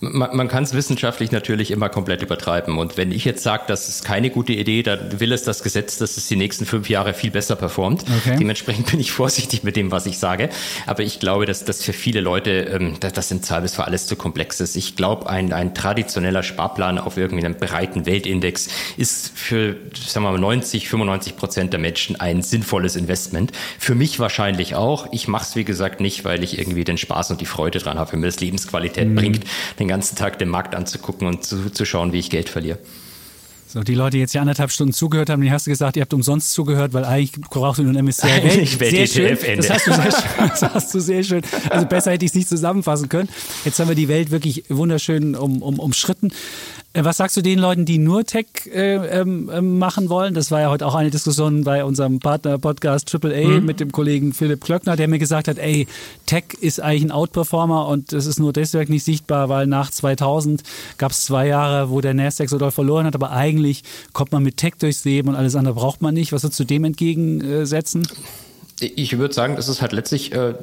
[0.00, 2.78] Man, man kann es wissenschaftlich natürlich immer komplett übertreiben.
[2.78, 5.98] Und wenn ich jetzt sage, das ist keine gute Idee, dann will es das Gesetz,
[5.98, 8.04] dass es die nächsten fünf Jahre viel besser performt.
[8.20, 8.36] Okay.
[8.38, 10.50] Dementsprechend bin ich vorsichtig mit dem, was ich sage.
[10.86, 14.60] Aber ich glaube, dass das für viele Leute, ähm, das im Zweifelsfall alles zu komplex
[14.60, 14.76] ist.
[14.76, 20.38] Ich glaube, ein, ein traditioneller Sparplan auf irgendeinem breiten Weltindex ist für, sagen wir mal,
[20.38, 23.50] 90, 95 Prozent der Menschen ein sinnvolles Investment.
[23.78, 25.08] Für mich wahrscheinlich auch.
[25.10, 27.98] Ich mache es, wie gesagt, nicht, weil ich irgendwie den Spaß und die Freude dran
[27.98, 29.14] habe, wenn mir das Lebensqualität mhm.
[29.16, 29.47] bringt
[29.78, 32.78] den ganzen Tag den Markt anzugucken und zu, zu schauen, wie ich Geld verliere.
[33.70, 36.00] So, die Leute, die jetzt hier anderthalb Stunden zugehört haben, die hast du gesagt, ihr
[36.00, 38.56] habt umsonst zugehört, weil eigentlich brauchst du nur ein MSCI Welt.
[38.56, 39.68] Ich werde ETF Ende.
[39.68, 41.42] Das hast, du sehr schön, das hast du sehr schön.
[41.68, 43.28] Also besser hätte ich es nicht zusammenfassen können.
[43.66, 46.32] Jetzt haben wir die Welt wirklich wunderschön um, um, umschritten.
[46.94, 50.32] Äh, was sagst du den Leuten, die nur Tech äh, ähm, ähm, machen wollen?
[50.32, 53.66] Das war ja heute auch eine Diskussion bei unserem Partner-Podcast AAA mhm.
[53.66, 55.86] mit dem Kollegen Philipp Klöckner, der mir gesagt hat, ey,
[56.26, 60.62] Tech ist eigentlich ein Outperformer und es ist nur deswegen nicht sichtbar, weil nach 2000
[60.96, 63.57] gab es zwei Jahre, wo der Nasdaq so doll verloren hat, aber eigentlich
[64.12, 66.32] kommt man mit Tech durchs Leben und alles andere braucht man nicht.
[66.32, 68.06] Was würdest du dem entgegensetzen?
[68.80, 70.54] Ich würde sagen, das ist halt letztlich äh,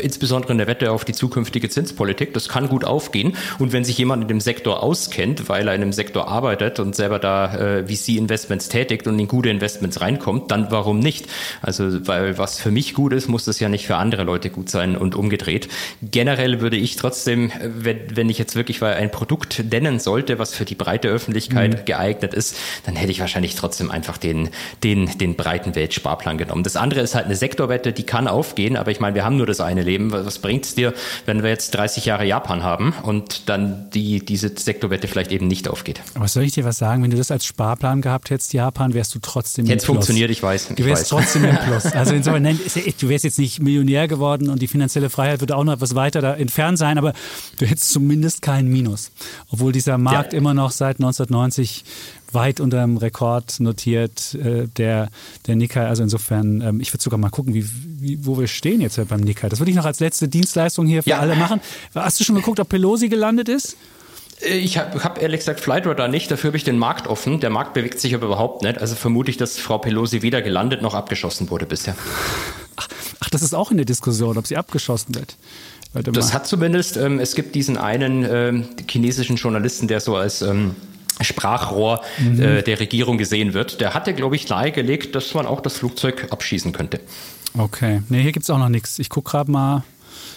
[0.00, 2.32] insbesondere in der Wette auf die zukünftige Zinspolitik.
[2.32, 3.36] Das kann gut aufgehen.
[3.58, 6.94] Und wenn sich jemand in dem Sektor auskennt, weil er in dem Sektor arbeitet und
[6.94, 11.26] selber da äh, VC-Investments tätigt und in gute Investments reinkommt, dann warum nicht?
[11.62, 14.68] Also, weil was für mich gut ist, muss das ja nicht für andere Leute gut
[14.68, 15.68] sein und umgedreht.
[16.02, 20.64] Generell würde ich trotzdem, wenn, wenn ich jetzt wirklich ein Produkt nennen sollte, was für
[20.64, 21.84] die breite Öffentlichkeit mhm.
[21.84, 24.50] geeignet ist, dann hätte ich wahrscheinlich trotzdem einfach den,
[24.82, 26.62] den, den breiten Weltsparplan genommen.
[26.62, 29.36] Das andere ist halt eine Sektor Sektorwette, die kann aufgehen, aber ich meine, wir haben
[29.36, 30.12] nur das eine Leben.
[30.12, 30.92] Was bringt es dir,
[31.24, 35.68] wenn wir jetzt 30 Jahre Japan haben und dann die, diese Sektorwette vielleicht eben nicht
[35.68, 36.02] aufgeht?
[36.14, 37.02] Aber soll ich dir was sagen?
[37.02, 40.74] Wenn du das als Sparplan gehabt hättest, Japan, wärst du trotzdem Jetzt funktioniert, ich weiß.
[40.76, 41.86] Du wärst trotzdem im Plus.
[41.86, 42.60] Also insofern, nein,
[43.00, 46.20] du wärst jetzt nicht Millionär geworden und die finanzielle Freiheit würde auch noch etwas weiter
[46.20, 47.14] da entfernt sein, aber
[47.58, 49.10] du hättest zumindest keinen Minus.
[49.50, 50.38] Obwohl dieser Markt ja.
[50.38, 51.84] immer noch seit 1990
[52.34, 55.08] weit unter dem Rekord notiert, äh, der,
[55.46, 55.86] der Nikkei.
[55.86, 57.64] Also insofern, ähm, ich würde sogar mal gucken, wie,
[58.00, 59.48] wie, wo wir stehen jetzt beim Nikkei.
[59.48, 61.18] Das würde ich noch als letzte Dienstleistung hier für ja.
[61.18, 61.60] alle machen.
[61.94, 63.76] Hast du schon geguckt, ob Pelosi gelandet ist?
[64.42, 67.40] Äh, ich habe hab ehrlich gesagt Flightradar nicht, dafür habe ich den Markt offen.
[67.40, 68.78] Der Markt bewegt sich aber überhaupt nicht.
[68.78, 71.96] Also vermute ich, dass Frau Pelosi weder gelandet noch abgeschossen wurde bisher.
[72.76, 72.88] Ach,
[73.20, 75.36] ach das ist auch in der Diskussion, ob sie abgeschossen wird.
[75.94, 80.74] Das hat zumindest, ähm, es gibt diesen einen ähm, chinesischen Journalisten, der so als ähm,
[81.20, 82.40] Sprachrohr mhm.
[82.40, 83.80] äh, der Regierung gesehen wird.
[83.80, 87.00] Der hatte, glaube ich, nahegelegt, dass man auch das Flugzeug abschießen könnte.
[87.56, 88.98] Okay, nee, hier gibt es auch noch nichts.
[88.98, 89.84] Ich gucke gerade mal.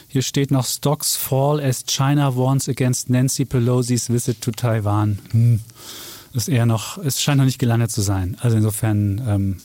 [0.07, 5.19] Hier steht noch Stocks fall as China warns against Nancy Pelosi's visit to Taiwan.
[5.31, 5.59] Hm.
[6.33, 8.37] Ist eher noch, es scheint noch nicht gelandet zu sein.
[8.39, 9.57] Also insofern ähm,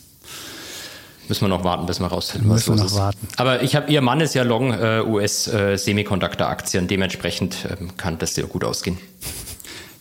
[1.29, 2.97] Müssen wir noch warten, bis wir rausfinden, was los ist.
[2.97, 3.29] Warten.
[3.37, 8.19] Aber ich habe, ihr Mann ist ja Long äh, US äh, Semiconductor-Aktien, dementsprechend ähm, kann
[8.19, 8.99] das sehr gut ausgehen.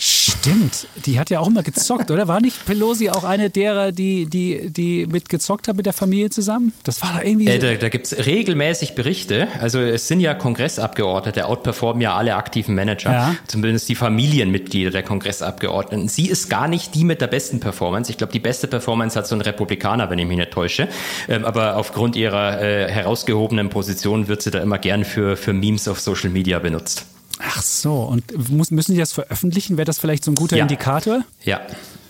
[0.04, 2.28] Stimmt, die hat ja auch immer gezockt, oder?
[2.28, 6.32] War nicht Pelosi auch eine derer, die, die, die mit gezockt hat mit der Familie
[6.32, 6.74] zusammen?
[6.84, 7.46] Das war da irgendwie.
[7.46, 9.48] Äh, da da gibt es regelmäßig Berichte.
[9.60, 13.36] Also es sind ja Kongressabgeordnete, outperformen ja alle aktiven Manager, ja.
[13.46, 16.08] zumindest die Familienmitglieder der Kongressabgeordneten.
[16.08, 18.10] Sie ist gar nicht die mit der besten Performance.
[18.10, 20.88] Ich glaube, die beste Performance hat so ein Republikaner, wenn ich mich nicht täusche.
[21.30, 25.88] Ähm, aber aufgrund ihrer äh, herausgehobenen Position wird sie da immer gern für, für Memes
[25.88, 27.06] auf Social Media benutzt.
[27.44, 29.78] Ach so, und muss, müssen die das veröffentlichen?
[29.78, 30.64] Wäre das vielleicht so ein guter ja.
[30.64, 31.24] Indikator?
[31.44, 31.62] Ja,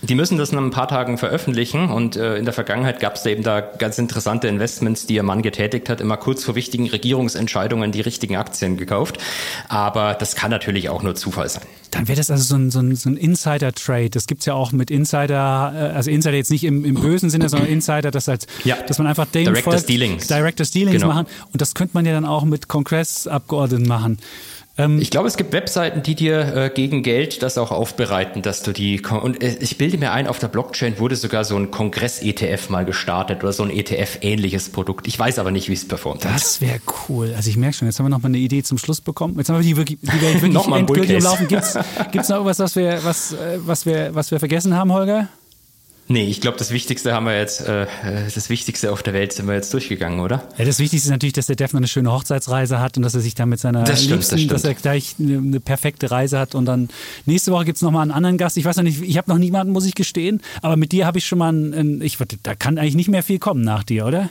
[0.03, 3.25] die müssen das in ein paar Tagen veröffentlichen und äh, in der Vergangenheit gab es
[3.27, 7.91] eben da ganz interessante Investments, die ihr Mann getätigt hat, immer kurz vor wichtigen Regierungsentscheidungen
[7.91, 9.19] die richtigen Aktien gekauft.
[9.67, 11.63] Aber das kann natürlich auch nur Zufall sein.
[11.91, 14.09] Dann wäre das also so ein, so ein, so ein Insider-Trade.
[14.09, 17.29] Das gibt es ja auch mit Insider, äh, also Insider jetzt nicht im, im bösen
[17.29, 18.77] Sinne, sondern Insider, das halt, ja.
[18.87, 20.25] dass man einfach dem Director folgt, Dealings.
[20.25, 21.13] Director Dealings genau.
[21.13, 21.27] machen.
[21.53, 24.17] Und das könnte man ja dann auch mit Kongressabgeordneten machen.
[24.77, 28.63] Ähm, ich glaube, es gibt Webseiten, die dir äh, gegen Geld das auch aufbereiten, dass
[28.63, 31.71] du die und äh, ich bilde mir ein, auf der Blockchain wurde sogar so ein
[31.71, 35.07] Kongress-ETF mal gestartet oder so ein ETF-ähnliches Produkt.
[35.07, 36.23] Ich weiß aber nicht, wie es performt.
[36.23, 36.79] Das wäre
[37.09, 37.33] cool.
[37.35, 39.35] Also ich merke schon, jetzt haben wir noch mal eine Idee zum Schluss bekommen.
[39.37, 41.47] Jetzt haben wir die wirklich, die wirklich noch mal endgültig umlaufen.
[41.47, 41.75] Gibt es
[42.29, 45.27] noch irgendwas, was wir, was, äh, was, wir, was wir vergessen haben, Holger?
[46.11, 47.87] Nee, ich glaube, das Wichtigste haben wir jetzt, äh,
[48.33, 50.43] das Wichtigste auf der Welt sind wir jetzt durchgegangen, oder?
[50.57, 53.21] Ja, das Wichtigste ist natürlich, dass der Defner eine schöne Hochzeitsreise hat und dass er
[53.21, 56.37] sich da mit seiner das stimmt, Liebsten, das dass er gleich eine, eine, perfekte Reise
[56.37, 56.89] hat und dann
[57.25, 58.57] nächste Woche gibt es nochmal einen anderen Gast.
[58.57, 61.17] Ich weiß noch nicht, ich habe noch niemanden, muss ich gestehen, aber mit dir habe
[61.17, 64.29] ich schon mal einen, ich, da kann eigentlich nicht mehr viel kommen nach dir, oder?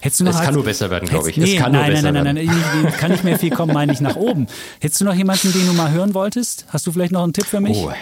[0.00, 1.36] Hättest du noch es kann nur besser werden, glaube ich.
[1.36, 3.50] Nee, es kann nein, nur nein, nein, nein, nein, nein, nein, kann nicht mehr viel
[3.50, 4.46] kommen, meine ich nach oben.
[4.80, 6.66] Hättest du noch jemanden, den du mal hören wolltest?
[6.68, 7.76] Hast du vielleicht noch einen Tipp für mich?
[7.76, 7.92] Oh.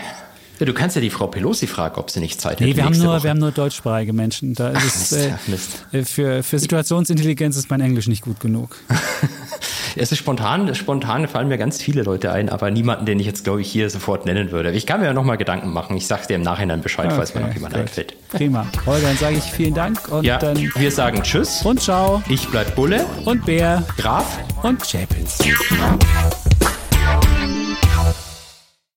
[0.58, 2.76] Ja, du kannst ja die Frau Pelosi fragen, ob sie nicht Zeit nee, hat.
[2.76, 4.54] wir haben nur, wir haben nur deutschsprachige Menschen.
[4.54, 5.86] Da ist Mist, es, äh, Mist.
[5.92, 8.76] äh, für, für Situationsintelligenz ist mein Englisch nicht gut genug.
[9.96, 13.42] Es ist spontan, spontan fallen mir ganz viele Leute ein, aber niemanden, den ich jetzt,
[13.42, 14.70] glaube ich, hier sofort nennen würde.
[14.70, 15.96] Ich kann mir ja nochmal Gedanken machen.
[15.96, 17.82] Ich sag dir im Nachhinein Bescheid, falls mir noch jemand gut.
[17.82, 18.14] einfällt.
[18.28, 18.66] Prima.
[18.86, 21.62] Holger, dann sage ich vielen Dank und Ja, dann wir sagen Tschüss.
[21.64, 25.38] und ciao Ich bleib Bulle, und Bär Graf und Chapitz.